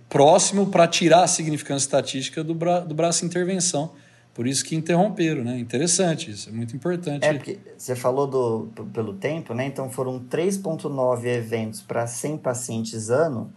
próximo 0.07 0.67
para 0.67 0.87
tirar 0.87 1.23
a 1.23 1.27
significância 1.27 1.85
estatística 1.85 2.41
do, 2.41 2.55
bra 2.55 2.79
do 2.79 2.95
braço 2.95 3.25
intervenção. 3.25 3.91
Por 4.33 4.47
isso 4.47 4.63
que 4.63 4.73
interromperam, 4.73 5.43
né? 5.43 5.59
Interessante 5.59 6.31
isso, 6.31 6.47
é 6.47 6.51
muito 6.53 6.73
importante. 6.73 7.25
É, 7.25 7.33
porque 7.33 7.59
você 7.77 7.93
falou 7.97 8.25
do, 8.25 8.69
pelo 8.93 9.13
tempo, 9.15 9.53
né? 9.53 9.65
Então 9.65 9.89
foram 9.89 10.17
3,9 10.17 11.25
eventos 11.25 11.81
para 11.81 12.07
100 12.07 12.37
pacientes 12.37 13.09
ano 13.09 13.51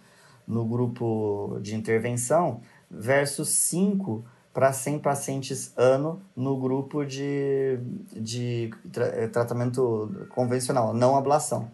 no 0.47 0.65
grupo 0.65 1.61
de 1.63 1.77
intervenção 1.77 2.61
versus 2.91 3.49
5 3.51 4.25
para 4.53 4.73
100 4.73 4.99
pacientes 4.99 5.73
ano 5.77 6.21
no 6.35 6.57
grupo 6.59 7.05
de, 7.05 7.79
de 8.13 8.71
tra 8.91 9.29
tratamento 9.29 10.27
convencional, 10.35 10.93
não 10.93 11.17
ablação. 11.17 11.71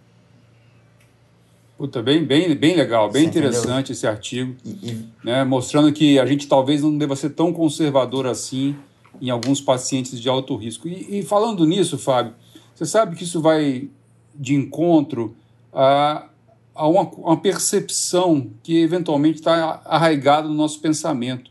Puta, 1.79 2.03
bem, 2.03 2.25
bem, 2.25 2.57
bem 2.57 2.75
legal, 2.75 3.09
bem 3.09 3.23
Você 3.23 3.29
interessante 3.29 3.93
entendeu? 3.93 3.93
esse 3.93 4.07
artigo, 4.09 4.57
e. 4.67 4.97
Né, 5.23 5.45
mostrando 5.45 5.93
que 5.93 6.19
a 6.19 6.27
gente 6.27 6.49
talvez 6.49 6.83
não 6.83 6.99
deva 6.99 7.15
ser 7.15 7.31
tão 7.31 7.53
conservador 7.53 8.27
assim 8.27 8.75
em 9.21 9.31
alguns 9.31 9.61
pacientes 9.61 10.21
de 10.21 10.29
alto 10.29 10.57
risco. 10.57 10.89
E, 10.89 11.21
e 11.21 11.23
falando 11.23 11.65
nisso, 11.65 11.97
Fábio, 11.97 12.35
você 12.75 12.85
sabe 12.85 13.15
que 13.15 13.23
isso 13.23 13.41
vai 13.41 13.89
de 14.35 14.57
encontro 14.57 15.37
a, 15.73 16.29
a 16.75 16.89
uma, 16.89 17.03
uma 17.03 17.37
percepção 17.37 18.51
que 18.65 18.81
eventualmente 18.81 19.39
está 19.39 19.81
arraigada 19.85 20.49
no 20.49 20.55
nosso 20.55 20.81
pensamento, 20.81 21.49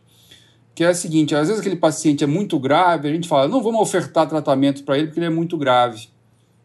que 0.76 0.84
é 0.84 0.88
a 0.88 0.94
seguinte: 0.94 1.36
às 1.36 1.48
vezes 1.48 1.62
aquele 1.62 1.78
paciente 1.78 2.26
é 2.26 2.28
muito 2.28 2.60
grave, 2.60 3.08
a 3.08 3.14
gente 3.14 3.30
fala, 3.30 3.48
não 3.48 3.64
vamos 3.64 3.80
ofertar 3.80 4.28
tratamento 4.28 4.84
para 4.84 4.98
ele 4.98 5.08
porque 5.08 5.22
ele 5.22 5.28
é 5.28 5.30
muito 5.30 5.58
grave. 5.58 6.10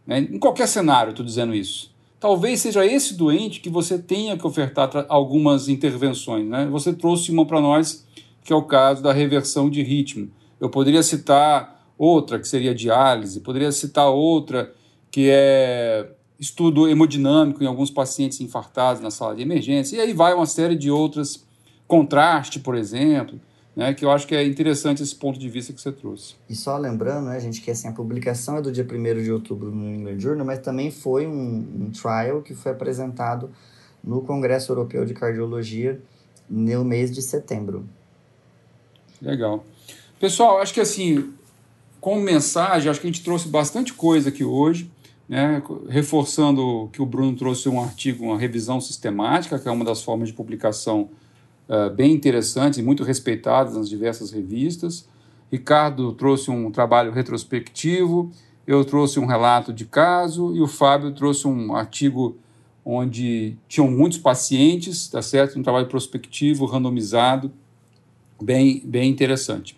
Né? 0.05 0.19
Em 0.19 0.39
qualquer 0.41 0.67
cenário, 0.67 1.11
estou 1.11 1.25
dizendo 1.25 1.55
isso 1.55 1.92
talvez 2.23 2.61
seja 2.61 2.87
esse 2.87 3.15
doente 3.15 3.59
que 3.59 3.69
você 3.69 3.99
tenha 3.99 4.39
que 4.39 4.47
ofertar 4.47 5.05
algumas 5.09 5.69
intervenções. 5.69 6.47
Né? 6.47 6.69
Você 6.71 6.93
trouxe 6.93 7.33
uma 7.33 7.45
para 7.45 7.61
nós, 7.61 8.07
que 8.45 8.53
é 8.53 8.57
o 8.57 8.63
caso 8.63 9.03
da 9.03 9.13
reversão 9.13 9.69
de 9.69 9.83
ritmo. 9.83 10.31
Eu 10.61 10.71
poderia 10.71 11.03
citar 11.03 11.85
outra, 11.99 12.39
que 12.39 12.47
seria 12.47 12.73
diálise, 12.73 13.41
poderia 13.41 13.73
citar 13.73 14.09
outra, 14.09 14.73
que 15.11 15.29
é 15.31 16.13
estudo 16.39 16.89
hemodinâmico 16.89 17.63
em 17.63 17.67
alguns 17.67 17.91
pacientes 17.91 18.41
infartados 18.41 19.03
na 19.03 19.11
sala 19.11 19.35
de 19.35 19.43
emergência, 19.43 19.97
e 19.97 20.01
aí 20.01 20.13
vai 20.13 20.33
uma 20.33 20.47
série 20.47 20.77
de 20.77 20.93
outras, 20.93 21.45
contraste, 21.89 22.61
por 22.61 22.77
exemplo 22.77 23.41
né, 23.75 23.95
que 23.95 24.05
eu 24.05 24.11
acho 24.11 24.27
que 24.27 24.35
é 24.35 24.45
interessante 24.45 25.03
esse 25.03 25.15
ponto 25.15 25.39
de 25.39 25.49
vista 25.49 25.73
que 25.73 25.81
você 25.81 25.91
trouxe. 25.91 26.35
E 26.49 26.55
só 26.55 26.77
lembrando, 26.77 27.27
né, 27.27 27.41
gente, 27.41 27.61
que 27.61 27.71
assim, 27.71 27.89
a 27.89 27.93
publicação 27.93 28.59
é 28.59 28.63
do 28.63 28.71
dia 28.71 28.85
1 28.85 29.23
de 29.23 29.33
outubro 29.33 29.71
no 29.71 29.85
New 29.85 29.95
England 29.95 30.21
Journal, 30.21 30.47
mas 30.47 30.59
também 30.59 30.91
foi 30.91 31.27
um, 31.27 31.87
um 31.87 31.91
trial 31.91 32.43
que 32.43 32.55
foi 32.55 32.73
apresentado 32.73 33.51
no 34.05 34.21
Congresso 34.23 34.73
Europeu 34.73 35.05
de 35.05 35.15
Cardiologia 35.15 36.01
no 36.49 36.85
mês 36.85 37.11
de 37.11 37.23
setembro. 37.23 37.89
Legal. 39.21 39.65
Pessoal, 40.21 40.61
acho 40.61 40.75
que 40.75 40.81
assim, 40.81 41.33
como 42.01 42.21
mensagem, 42.21 42.91
acho 42.91 43.01
que 43.01 43.07
a 43.07 43.11
gente 43.11 43.25
trouxe 43.25 43.49
bastante 43.49 43.95
coisa 43.95 44.29
aqui 44.29 44.45
hoje, 44.45 44.91
né, 45.29 45.63
reforçando 45.89 46.91
que 46.93 47.01
o 47.01 47.07
Bruno 47.07 47.35
trouxe 47.35 47.69
um 47.69 47.81
artigo, 47.81 48.25
uma 48.25 48.39
revisão 48.39 48.81
sistemática, 48.81 49.59
que 49.59 49.67
é 49.67 49.71
uma 49.71 49.85
das 49.85 50.03
formas 50.03 50.29
de 50.29 50.35
publicação 50.35 51.09
uh, 51.69 51.95
bem 51.95 52.13
interessantes 52.13 52.79
e 52.79 52.83
muito 52.83 53.03
respeitadas 53.03 53.77
nas 53.77 53.89
diversas 53.89 54.31
revistas. 54.31 55.09
Ricardo 55.51 56.13
trouxe 56.13 56.51
um 56.51 56.71
trabalho 56.71 57.13
retrospectivo, 57.13 58.31
eu 58.67 58.85
trouxe 58.85 59.19
um 59.19 59.27
relato 59.27 59.73
de 59.73 59.85
caso 59.85 60.55
e 60.55 60.61
o 60.61 60.67
Fábio 60.67 61.13
trouxe 61.13 61.47
um 61.47 61.75
artigo 61.75 62.37
onde 62.85 63.57
tinham 63.69 63.91
muitos 63.91 64.19
pacientes, 64.19 65.09
tá 65.09 65.23
certo? 65.23 65.59
Um 65.59 65.63
trabalho 65.63 65.87
prospectivo, 65.87 66.65
randomizado, 66.65 67.53
bem, 68.41 68.81
bem 68.85 69.11
interessante. 69.11 69.77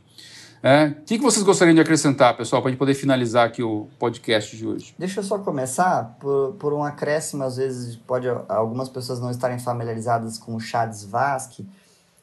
É, 0.66 0.86
o 0.86 1.02
que, 1.02 1.18
que 1.18 1.22
vocês 1.22 1.44
gostariam 1.44 1.74
de 1.74 1.82
acrescentar, 1.82 2.34
pessoal, 2.34 2.62
para 2.62 2.70
a 2.70 2.72
gente 2.72 2.78
poder 2.78 2.94
finalizar 2.94 3.46
aqui 3.46 3.62
o 3.62 3.86
podcast 3.98 4.56
de 4.56 4.66
hoje? 4.66 4.94
Deixa 4.98 5.20
eu 5.20 5.24
só 5.24 5.38
começar 5.38 6.16
por, 6.18 6.54
por 6.54 6.72
um 6.72 6.82
acréscimo, 6.82 7.44
às 7.44 7.58
vezes 7.58 7.96
pode 7.96 8.26
algumas 8.48 8.88
pessoas 8.88 9.20
não 9.20 9.30
estarem 9.30 9.58
familiarizadas 9.58 10.38
com 10.38 10.56
o 10.56 10.60
Chades-Vasque, 10.60 11.68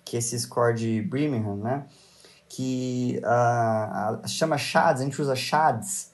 que 0.03 0.15
é 0.15 0.19
esse 0.19 0.39
score 0.39 0.73
de 0.73 1.03
Birmingham, 1.03 1.55
né? 1.57 1.85
Que 2.49 3.21
uh, 3.23 4.27
chama 4.27 4.57
Chades, 4.57 5.03
a 5.03 5.05
gente 5.05 5.21
usa 5.21 5.35
Chades, 5.35 6.09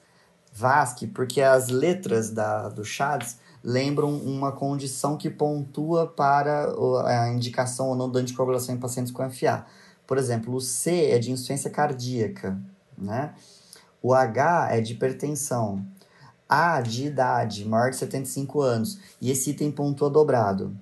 VASC, 0.52 1.06
porque 1.06 1.40
as 1.40 1.68
letras 1.68 2.28
da, 2.28 2.68
do 2.68 2.84
Chades 2.84 3.38
lembram 3.64 4.14
uma 4.14 4.52
condição 4.52 5.16
que 5.16 5.30
pontua 5.30 6.06
para 6.06 6.74
a 7.06 7.30
indicação 7.30 7.88
ou 7.88 7.96
não 7.96 8.10
da 8.10 8.20
anticoagulação 8.20 8.74
em 8.74 8.78
pacientes 8.78 9.10
com 9.10 9.28
FA. 9.30 9.64
Por 10.08 10.16
exemplo, 10.16 10.54
o 10.54 10.60
C 10.60 11.10
é 11.10 11.18
de 11.18 11.30
insuficiência 11.30 11.70
cardíaca, 11.70 12.58
né? 12.96 13.34
O 14.02 14.14
H 14.14 14.70
é 14.72 14.80
de 14.80 14.94
hipertensão. 14.94 15.84
A 16.48 16.80
de 16.80 17.08
idade, 17.08 17.66
maior 17.66 17.90
de 17.90 17.96
75 17.96 18.62
anos. 18.62 18.98
E 19.20 19.30
esse 19.30 19.50
item 19.50 19.70
pontua 19.70 20.08
dobrado. 20.08 20.74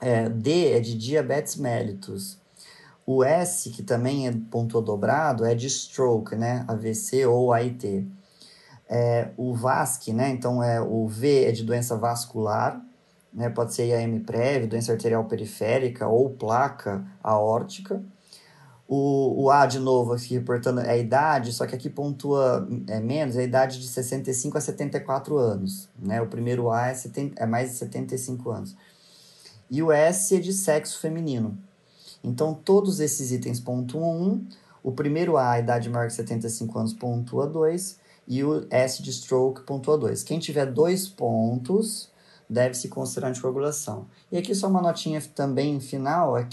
É, 0.00 0.28
D 0.28 0.72
é 0.72 0.80
de 0.80 0.98
diabetes 0.98 1.54
mellitus. 1.54 2.36
O 3.06 3.22
S, 3.22 3.70
que 3.70 3.80
também 3.80 4.26
é 4.26 4.32
ponto 4.50 4.80
dobrado, 4.80 5.44
é 5.44 5.54
de 5.54 5.68
stroke, 5.68 6.34
né? 6.34 6.64
AVC 6.66 7.24
ou 7.24 7.52
AIT. 7.52 8.08
É, 8.88 9.30
o 9.36 9.54
VASC, 9.54 10.08
né? 10.08 10.30
Então, 10.30 10.60
é, 10.60 10.80
o 10.80 11.06
V 11.06 11.44
é 11.44 11.52
de 11.52 11.62
doença 11.62 11.96
vascular, 11.96 12.84
né? 13.32 13.48
Pode 13.48 13.72
ser 13.72 13.86
IAM 13.86 14.18
prévio, 14.18 14.68
doença 14.68 14.90
arterial 14.90 15.24
periférica 15.26 16.08
ou 16.08 16.28
placa 16.30 17.06
aórtica. 17.22 18.02
O, 18.94 19.44
o 19.44 19.50
A, 19.50 19.64
de 19.64 19.78
novo, 19.78 20.12
aqui 20.12 20.34
reportando 20.34 20.80
é 20.80 20.90
a 20.90 20.96
idade, 20.98 21.52
só 21.52 21.66
que 21.66 21.74
aqui 21.74 21.88
pontua 21.88 22.68
é, 22.88 23.00
menos, 23.00 23.36
é 23.36 23.40
a 23.40 23.44
idade 23.44 23.80
de 23.80 23.88
65 23.88 24.58
a 24.58 24.60
74 24.60 25.38
anos, 25.38 25.88
né? 25.98 26.20
O 26.20 26.26
primeiro 26.26 26.70
A 26.70 26.88
é, 26.88 26.94
70, 26.94 27.42
é 27.42 27.46
mais 27.46 27.70
de 27.70 27.76
75 27.76 28.50
anos 28.50 28.76
e 29.72 29.82
o 29.82 29.90
S 29.90 30.36
é 30.36 30.38
de 30.38 30.52
sexo 30.52 31.00
feminino. 31.00 31.56
Então, 32.22 32.52
todos 32.52 33.00
esses 33.00 33.32
itens 33.32 33.58
pontuam 33.58 34.20
1, 34.20 34.46
o 34.82 34.92
primeiro 34.92 35.38
A, 35.38 35.52
a 35.52 35.58
idade 35.60 35.88
maior 35.88 36.08
que 36.08 36.12
75 36.12 36.78
anos, 36.78 36.92
pontua 36.92 37.46
2, 37.46 37.98
e 38.28 38.44
o 38.44 38.66
S 38.68 39.02
de 39.02 39.10
stroke 39.10 39.62
pontua 39.62 39.96
2. 39.96 40.22
Quem 40.22 40.38
tiver 40.38 40.66
dois 40.66 41.08
pontos 41.08 42.10
deve 42.46 42.74
se 42.74 42.88
considerar 42.88 43.30
anticoagulação. 43.30 44.06
E 44.30 44.36
aqui 44.36 44.54
só 44.54 44.68
uma 44.68 44.82
notinha 44.82 45.22
também 45.34 45.80
final, 45.80 46.36
é 46.36 46.44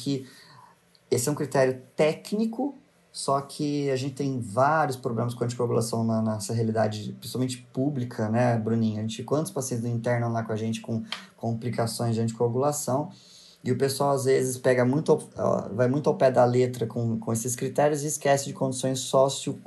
esse 1.10 1.28
é 1.28 1.32
um 1.32 1.36
critério 1.36 1.82
técnico 1.96 2.76
só 3.12 3.42
que 3.42 3.90
a 3.90 3.96
gente 3.96 4.16
tem 4.16 4.40
vários 4.40 4.96
problemas 4.96 5.34
com 5.34 5.44
anticoagulação 5.44 6.04
na 6.04 6.22
nossa 6.22 6.54
realidade, 6.54 7.16
principalmente 7.20 7.58
pública, 7.74 8.30
né, 8.30 8.56
Bruninho? 8.58 9.00
A 9.00 9.02
gente, 9.02 9.24
quantos 9.24 9.52
pacientes 9.52 9.86
internam 9.86 10.32
lá 10.32 10.44
com 10.44 10.54
a 10.54 10.56
gente 10.56 10.80
com 10.80 11.04
complicações 11.36 12.16
de 12.16 12.22
anticoagulação? 12.22 13.10
E 13.62 13.74
o 13.74 13.78
pessoal 13.78 14.12
às 14.12 14.24
vezes 14.24 14.58
pega 14.58 14.86
muito, 14.86 15.18
vai 15.74 15.90
muito 15.90 16.08
ao 16.08 16.16
pé 16.16 16.32
da 16.32 16.46
letra 16.46 16.88
com, 16.88 17.20
com 17.20 17.34
esses 17.34 17.58
critérios 17.58 18.04
e 18.04 18.08
esquece 18.08 18.46
de 18.46 18.54
condições 18.54 19.00
socio, 19.00 19.60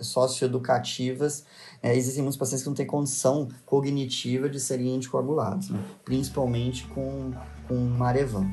socioeducativas. 0.00 1.44
É, 1.80 1.94
existem 1.96 2.22
muitos 2.22 2.36
pacientes 2.36 2.64
que 2.64 2.68
não 2.68 2.74
têm 2.74 2.86
condição 2.86 3.46
cognitiva 3.64 4.48
de 4.48 4.58
serem 4.58 4.96
anticoagulados, 4.96 5.70
né? 5.70 5.78
principalmente 6.04 6.84
com, 6.88 7.32
com 7.68 7.76
Marevan. 7.76 8.50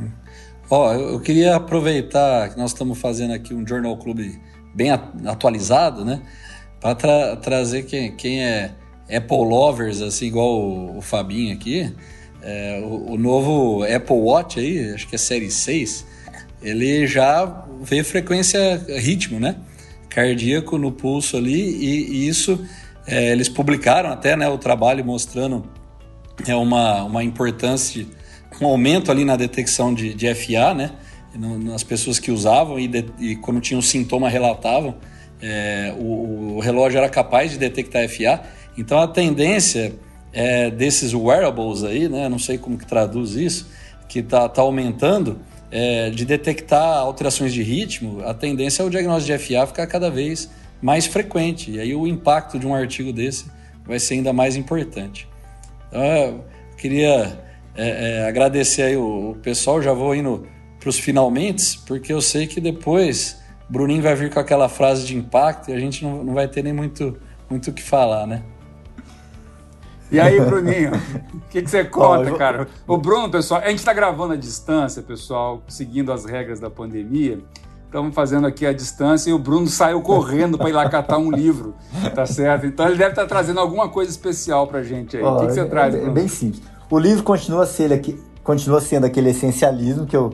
É. 0.00 0.47
Ó, 0.70 0.92
eu, 0.92 1.20
queria 1.20 1.56
aproveitar 1.56 2.50
que 2.50 2.58
nós 2.58 2.72
estamos 2.72 2.98
fazendo 2.98 3.32
aqui 3.32 3.54
um 3.54 3.66
Journal 3.66 3.96
Club 3.96 4.20
bem 4.74 4.90
atualizado, 4.90 6.04
né? 6.04 6.20
Para 6.80 6.94
tra 6.94 7.36
trazer 7.36 7.84
quem, 7.84 8.14
quem 8.14 8.42
é 8.44 8.72
Apple 9.10 9.38
lovers, 9.38 10.02
assim, 10.02 10.26
igual 10.26 10.60
o, 10.60 10.98
o 10.98 11.00
Fabinho 11.00 11.54
aqui. 11.54 11.90
É, 12.42 12.80
o, 12.84 13.12
o, 13.12 13.18
novo 13.18 13.82
Apple 13.82 14.16
Watch 14.16 14.60
aí, 14.60 14.92
acho 14.92 15.08
que 15.08 15.16
é 15.16 15.18
série 15.18 15.50
6, 15.50 16.06
ele 16.62 17.06
já 17.06 17.66
vê 17.80 18.04
frequência 18.04 18.84
ritmo, 18.98 19.40
né? 19.40 19.56
Cardíaco 20.08 20.78
no 20.78 20.92
pulso 20.92 21.36
ali, 21.36 21.60
e, 21.60 22.10
e 22.10 22.28
isso 22.28 22.64
é, 23.06 23.32
eles 23.32 23.48
publicaram 23.48 24.10
até 24.10 24.36
né, 24.36 24.48
o 24.48 24.58
trabalho 24.58 25.04
mostrando 25.04 25.64
é 26.46 26.54
uma, 26.54 27.02
uma 27.04 27.24
importância 27.24 28.06
um 28.60 28.66
aumento 28.66 29.10
ali 29.10 29.24
na 29.24 29.36
detecção 29.36 29.92
de, 29.92 30.14
de 30.14 30.32
FA, 30.34 30.74
né? 30.74 30.92
nas 31.34 31.84
pessoas 31.84 32.18
que 32.18 32.30
usavam 32.30 32.80
e, 32.80 32.88
de, 32.88 33.04
e 33.18 33.36
quando 33.36 33.60
tinham 33.60 33.80
sintoma 33.80 34.28
relatavam, 34.28 34.96
é, 35.40 35.94
o, 35.98 36.56
o, 36.56 36.60
relógio 36.60 36.98
era 36.98 37.08
capaz 37.08 37.52
de 37.52 37.58
detectar 37.58 38.08
FA. 38.08 38.42
Então 38.76 38.98
a 38.98 39.06
tendência 39.06 39.94
é, 40.32 40.70
desses 40.70 41.14
wearables 41.14 41.84
aí, 41.84 42.08
né? 42.08 42.28
Não 42.28 42.38
sei 42.38 42.58
como 42.58 42.76
que 42.76 42.86
traduz 42.86 43.34
isso, 43.34 43.68
que 44.08 44.20
está 44.20 44.48
tá 44.48 44.62
aumentando, 44.62 45.38
é, 45.70 46.10
de 46.10 46.24
detectar 46.24 46.98
alterações 46.98 47.52
de 47.52 47.62
ritmo, 47.62 48.22
a 48.24 48.32
tendência 48.32 48.82
é 48.82 48.86
o 48.86 48.90
diagnóstico 48.90 49.36
de 49.36 49.44
FA 49.44 49.66
ficar 49.66 49.86
cada 49.86 50.10
vez 50.10 50.50
mais 50.80 51.06
frequente. 51.06 51.70
E 51.70 51.80
aí 51.80 51.94
o 51.94 52.06
impacto 52.06 52.58
de 52.58 52.66
um 52.66 52.74
artigo 52.74 53.12
desse 53.12 53.46
vai 53.84 53.98
ser 53.98 54.14
ainda 54.14 54.32
mais 54.32 54.56
importante. 54.56 55.28
Então, 55.88 56.02
eu 56.02 56.44
queria 56.76 57.47
é, 57.78 58.22
é, 58.22 58.28
agradecer 58.28 58.82
aí 58.82 58.96
o, 58.96 59.30
o, 59.30 59.34
pessoal, 59.36 59.80
já 59.80 59.92
vou 59.92 60.12
indo 60.14 60.44
para 60.80 60.88
os 60.88 60.98
finalmente, 60.98 61.80
porque 61.86 62.12
eu 62.12 62.20
sei 62.20 62.46
que 62.48 62.60
depois 62.60 63.38
Bruninho 63.68 64.02
vai 64.02 64.16
vir 64.16 64.32
com 64.32 64.40
aquela 64.40 64.68
frase 64.68 65.06
de 65.06 65.16
impacto 65.16 65.70
e 65.70 65.74
a 65.74 65.78
gente 65.78 66.04
não, 66.04 66.24
não 66.24 66.34
vai 66.34 66.48
ter 66.48 66.62
nem 66.62 66.72
muito 66.72 67.16
muito 67.48 67.70
o 67.70 67.72
que 67.72 67.82
falar, 67.82 68.26
né? 68.26 68.42
E 70.10 70.18
aí, 70.18 70.40
Bruninho, 70.40 70.92
o 71.34 71.40
que, 71.50 71.62
que, 71.62 71.70
você 71.70 71.84
conta, 71.86 72.32
cara? 72.32 72.66
O 72.86 72.96
Bruno, 72.96 73.30
pessoal, 73.30 73.60
a 73.62 73.68
gente 73.68 73.78
está 73.78 73.92
gravando 73.92 74.32
à 74.32 74.36
distância, 74.36 75.02
pessoal, 75.02 75.62
seguindo 75.68 76.12
as 76.12 76.24
regras 76.24 76.58
da 76.60 76.68
pandemia. 76.68 77.38
Estamos 77.84 78.14
fazendo 78.14 78.46
aqui 78.46 78.66
a 78.66 78.72
distância 78.72 79.30
e 79.30 79.32
o 79.32 79.38
Bruno 79.38 79.66
saiu 79.66 80.02
correndo 80.02 80.58
para 80.58 80.68
ir 80.68 80.72
lá 80.72 80.88
catar 80.90 81.16
um 81.16 81.30
livro, 81.30 81.74
tá 82.14 82.26
certo? 82.26 82.66
Então 82.66 82.86
ele 82.86 82.96
deve 82.96 83.10
estar 83.10 83.22
tá 83.22 83.28
trazendo 83.28 83.60
alguma 83.60 83.88
coisa 83.88 84.10
especial 84.10 84.66
para 84.66 84.82
gente 84.82 85.16
aí. 85.16 85.22
o 85.22 85.36
que, 85.36 85.46
que, 85.46 85.52
você 85.52 85.60
é, 85.60 85.64
traz, 85.64 85.94
é, 85.94 85.98
Bruno? 85.98 86.12
É 86.12 86.14
bem 86.14 86.28
simples. 86.28 86.77
O 86.90 86.98
livro 86.98 87.22
continua 87.22 87.66
sendo, 87.66 87.92
aqui, 87.92 88.18
continua 88.42 88.80
sendo 88.80 89.04
aquele 89.04 89.28
essencialismo 89.28 90.06
que 90.06 90.16
eu, 90.16 90.32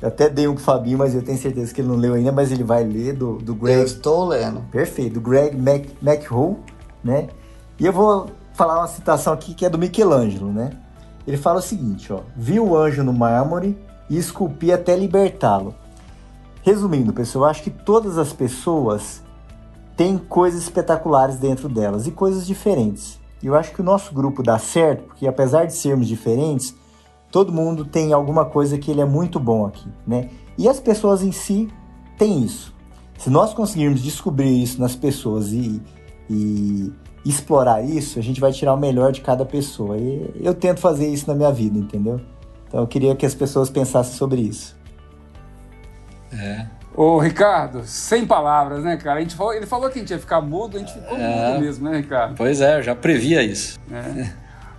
eu 0.00 0.06
até 0.06 0.28
dei 0.28 0.46
um 0.46 0.54
pro 0.54 0.62
Fabinho, 0.62 0.98
mas 0.98 1.14
eu 1.16 1.22
tenho 1.22 1.36
certeza 1.36 1.74
que 1.74 1.80
ele 1.80 1.88
não 1.88 1.96
leu 1.96 2.14
ainda, 2.14 2.30
mas 2.30 2.52
ele 2.52 2.62
vai 2.62 2.84
ler, 2.84 3.12
do, 3.12 3.38
do 3.38 3.54
Greg. 3.56 3.80
Eu 3.80 3.84
estou 3.84 4.28
lendo. 4.28 4.60
Perfeito, 4.70 5.14
do 5.14 5.20
Greg 5.20 5.56
Mac, 5.56 5.84
McHugh, 6.00 6.58
né? 7.02 7.26
E 7.78 7.84
eu 7.84 7.92
vou 7.92 8.30
falar 8.54 8.78
uma 8.78 8.86
citação 8.86 9.32
aqui 9.32 9.52
que 9.52 9.66
é 9.66 9.68
do 9.68 9.78
Michelangelo, 9.78 10.52
né? 10.52 10.70
Ele 11.26 11.36
fala 11.36 11.58
o 11.58 11.62
seguinte, 11.62 12.12
ó: 12.12 12.20
"Vi 12.36 12.60
o 12.60 12.76
anjo 12.76 13.02
no 13.02 13.12
mármore 13.12 13.76
e 14.08 14.16
esculpi 14.16 14.70
até 14.70 14.94
libertá-lo." 14.94 15.74
Resumindo, 16.62 17.12
pessoal, 17.12 17.46
eu 17.46 17.50
acho 17.50 17.62
que 17.64 17.70
todas 17.70 18.16
as 18.16 18.32
pessoas 18.32 19.22
têm 19.96 20.16
coisas 20.18 20.62
espetaculares 20.62 21.36
dentro 21.36 21.68
delas 21.68 22.06
e 22.06 22.12
coisas 22.12 22.46
diferentes. 22.46 23.18
Eu 23.46 23.54
acho 23.54 23.72
que 23.72 23.80
o 23.80 23.84
nosso 23.84 24.12
grupo 24.12 24.42
dá 24.42 24.58
certo, 24.58 25.04
porque 25.04 25.24
apesar 25.24 25.66
de 25.66 25.72
sermos 25.72 26.08
diferentes, 26.08 26.74
todo 27.30 27.52
mundo 27.52 27.84
tem 27.84 28.12
alguma 28.12 28.44
coisa 28.44 28.76
que 28.76 28.90
ele 28.90 29.00
é 29.00 29.04
muito 29.04 29.38
bom 29.38 29.66
aqui, 29.66 29.88
né? 30.04 30.30
E 30.58 30.68
as 30.68 30.80
pessoas 30.80 31.22
em 31.22 31.30
si 31.30 31.68
têm 32.18 32.42
isso. 32.42 32.74
Se 33.16 33.30
nós 33.30 33.54
conseguirmos 33.54 34.02
descobrir 34.02 34.60
isso 34.60 34.80
nas 34.80 34.96
pessoas 34.96 35.52
e, 35.52 35.80
e 36.28 36.92
explorar 37.24 37.82
isso, 37.82 38.18
a 38.18 38.22
gente 38.22 38.40
vai 38.40 38.50
tirar 38.50 38.74
o 38.74 38.76
melhor 38.76 39.12
de 39.12 39.20
cada 39.20 39.46
pessoa. 39.46 39.96
E 39.96 40.28
eu 40.40 40.52
tento 40.52 40.80
fazer 40.80 41.06
isso 41.06 41.28
na 41.28 41.34
minha 41.36 41.52
vida, 41.52 41.78
entendeu? 41.78 42.20
Então 42.66 42.80
eu 42.80 42.86
queria 42.88 43.14
que 43.14 43.24
as 43.24 43.34
pessoas 43.34 43.70
pensassem 43.70 44.14
sobre 44.14 44.40
isso. 44.40 44.76
É. 46.32 46.66
Ô, 46.96 47.18
Ricardo, 47.18 47.82
sem 47.84 48.26
palavras, 48.26 48.82
né, 48.82 48.96
cara? 48.96 49.18
A 49.18 49.22
gente 49.22 49.34
falou, 49.34 49.52
ele 49.52 49.66
falou 49.66 49.90
que 49.90 49.98
a 49.98 50.00
gente 50.00 50.10
ia 50.10 50.18
ficar 50.18 50.40
mudo, 50.40 50.78
a 50.78 50.80
gente 50.80 50.94
ficou 50.94 51.18
é. 51.18 51.50
mudo 51.50 51.60
mesmo, 51.60 51.90
né, 51.90 51.98
Ricardo? 51.98 52.34
Pois 52.36 52.62
é, 52.62 52.78
eu 52.78 52.82
já 52.82 52.94
previa 52.94 53.42
isso. 53.42 53.78
É. 53.92 54.32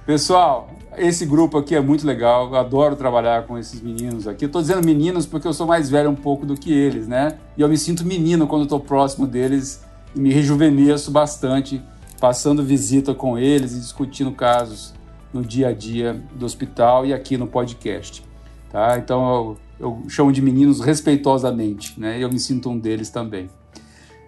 Pessoal, 0.04 0.68
esse 0.98 1.28
grupo 1.28 1.60
aqui 1.60 1.76
é 1.76 1.80
muito 1.80 2.08
legal, 2.08 2.48
eu 2.48 2.56
adoro 2.56 2.96
trabalhar 2.96 3.44
com 3.44 3.56
esses 3.56 3.80
meninos 3.80 4.28
aqui. 4.28 4.46
Eu 4.46 4.50
tô 4.50 4.60
dizendo 4.60 4.84
meninos 4.84 5.28
porque 5.28 5.48
eu 5.48 5.54
sou 5.54 5.68
mais 5.68 5.92
velho 5.92 6.10
um 6.10 6.16
pouco 6.16 6.44
do 6.44 6.56
que 6.56 6.74
eles, 6.74 7.08
né? 7.08 7.38
E 7.56 7.62
eu 7.62 7.70
me 7.70 7.78
sinto 7.78 8.04
menino 8.04 8.48
quando 8.48 8.64
estou 8.64 8.80
próximo 8.80 9.28
deles 9.28 9.84
e 10.16 10.20
me 10.20 10.34
rejuvenesço 10.34 11.12
bastante 11.12 11.84
passando 12.20 12.64
visita 12.64 13.14
com 13.14 13.38
eles 13.38 13.74
e 13.74 13.80
discutindo 13.80 14.32
casos 14.32 14.92
no 15.32 15.44
dia 15.44 15.68
a 15.68 15.72
dia 15.72 16.20
do 16.34 16.46
hospital 16.48 17.06
e 17.06 17.14
aqui 17.14 17.38
no 17.38 17.46
podcast. 17.46 18.26
Tá? 18.72 18.98
Então 18.98 19.30
eu, 19.30 19.58
eu 19.80 20.04
chamo 20.10 20.32
de 20.32 20.42
meninos 20.42 20.80
respeitosamente, 20.80 22.00
né? 22.00 22.22
Eu 22.22 22.30
me 22.30 22.40
sinto 22.40 22.70
um 22.70 22.80
deles 22.80 23.10
também. 23.10 23.50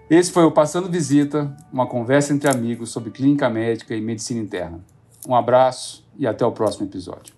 Esse 0.09 0.31
foi 0.31 0.43
o 0.43 0.51
Passando 0.51 0.89
Visita, 0.89 1.55
uma 1.71 1.87
conversa 1.87 2.33
entre 2.33 2.49
amigos 2.49 2.89
sobre 2.89 3.11
clínica 3.11 3.49
médica 3.49 3.95
e 3.95 4.01
medicina 4.01 4.39
interna. 4.39 4.83
Um 5.27 5.35
abraço 5.35 6.07
e 6.17 6.25
até 6.25 6.45
o 6.45 6.51
próximo 6.51 6.87
episódio. 6.87 7.33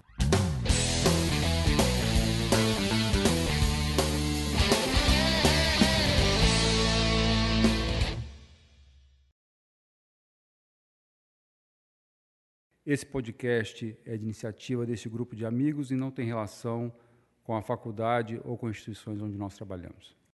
Esse 12.86 13.06
podcast 13.06 13.98
é 14.06 14.18
de 14.18 14.24
iniciativa 14.24 14.86
deste 14.86 15.08
grupo 15.08 15.34
de 15.34 15.46
amigos 15.46 15.92
e 15.92 15.96
não 15.96 16.12
tem 16.12 16.26
relação 16.26 16.92
com 17.44 17.56
a 17.56 17.62
faculdade 17.62 18.40
ou 18.44 18.58
com 18.58 18.70
instituições 18.70 19.22
onde 19.22 19.38
nós 19.38 19.56
trabalhamos. 19.56 20.21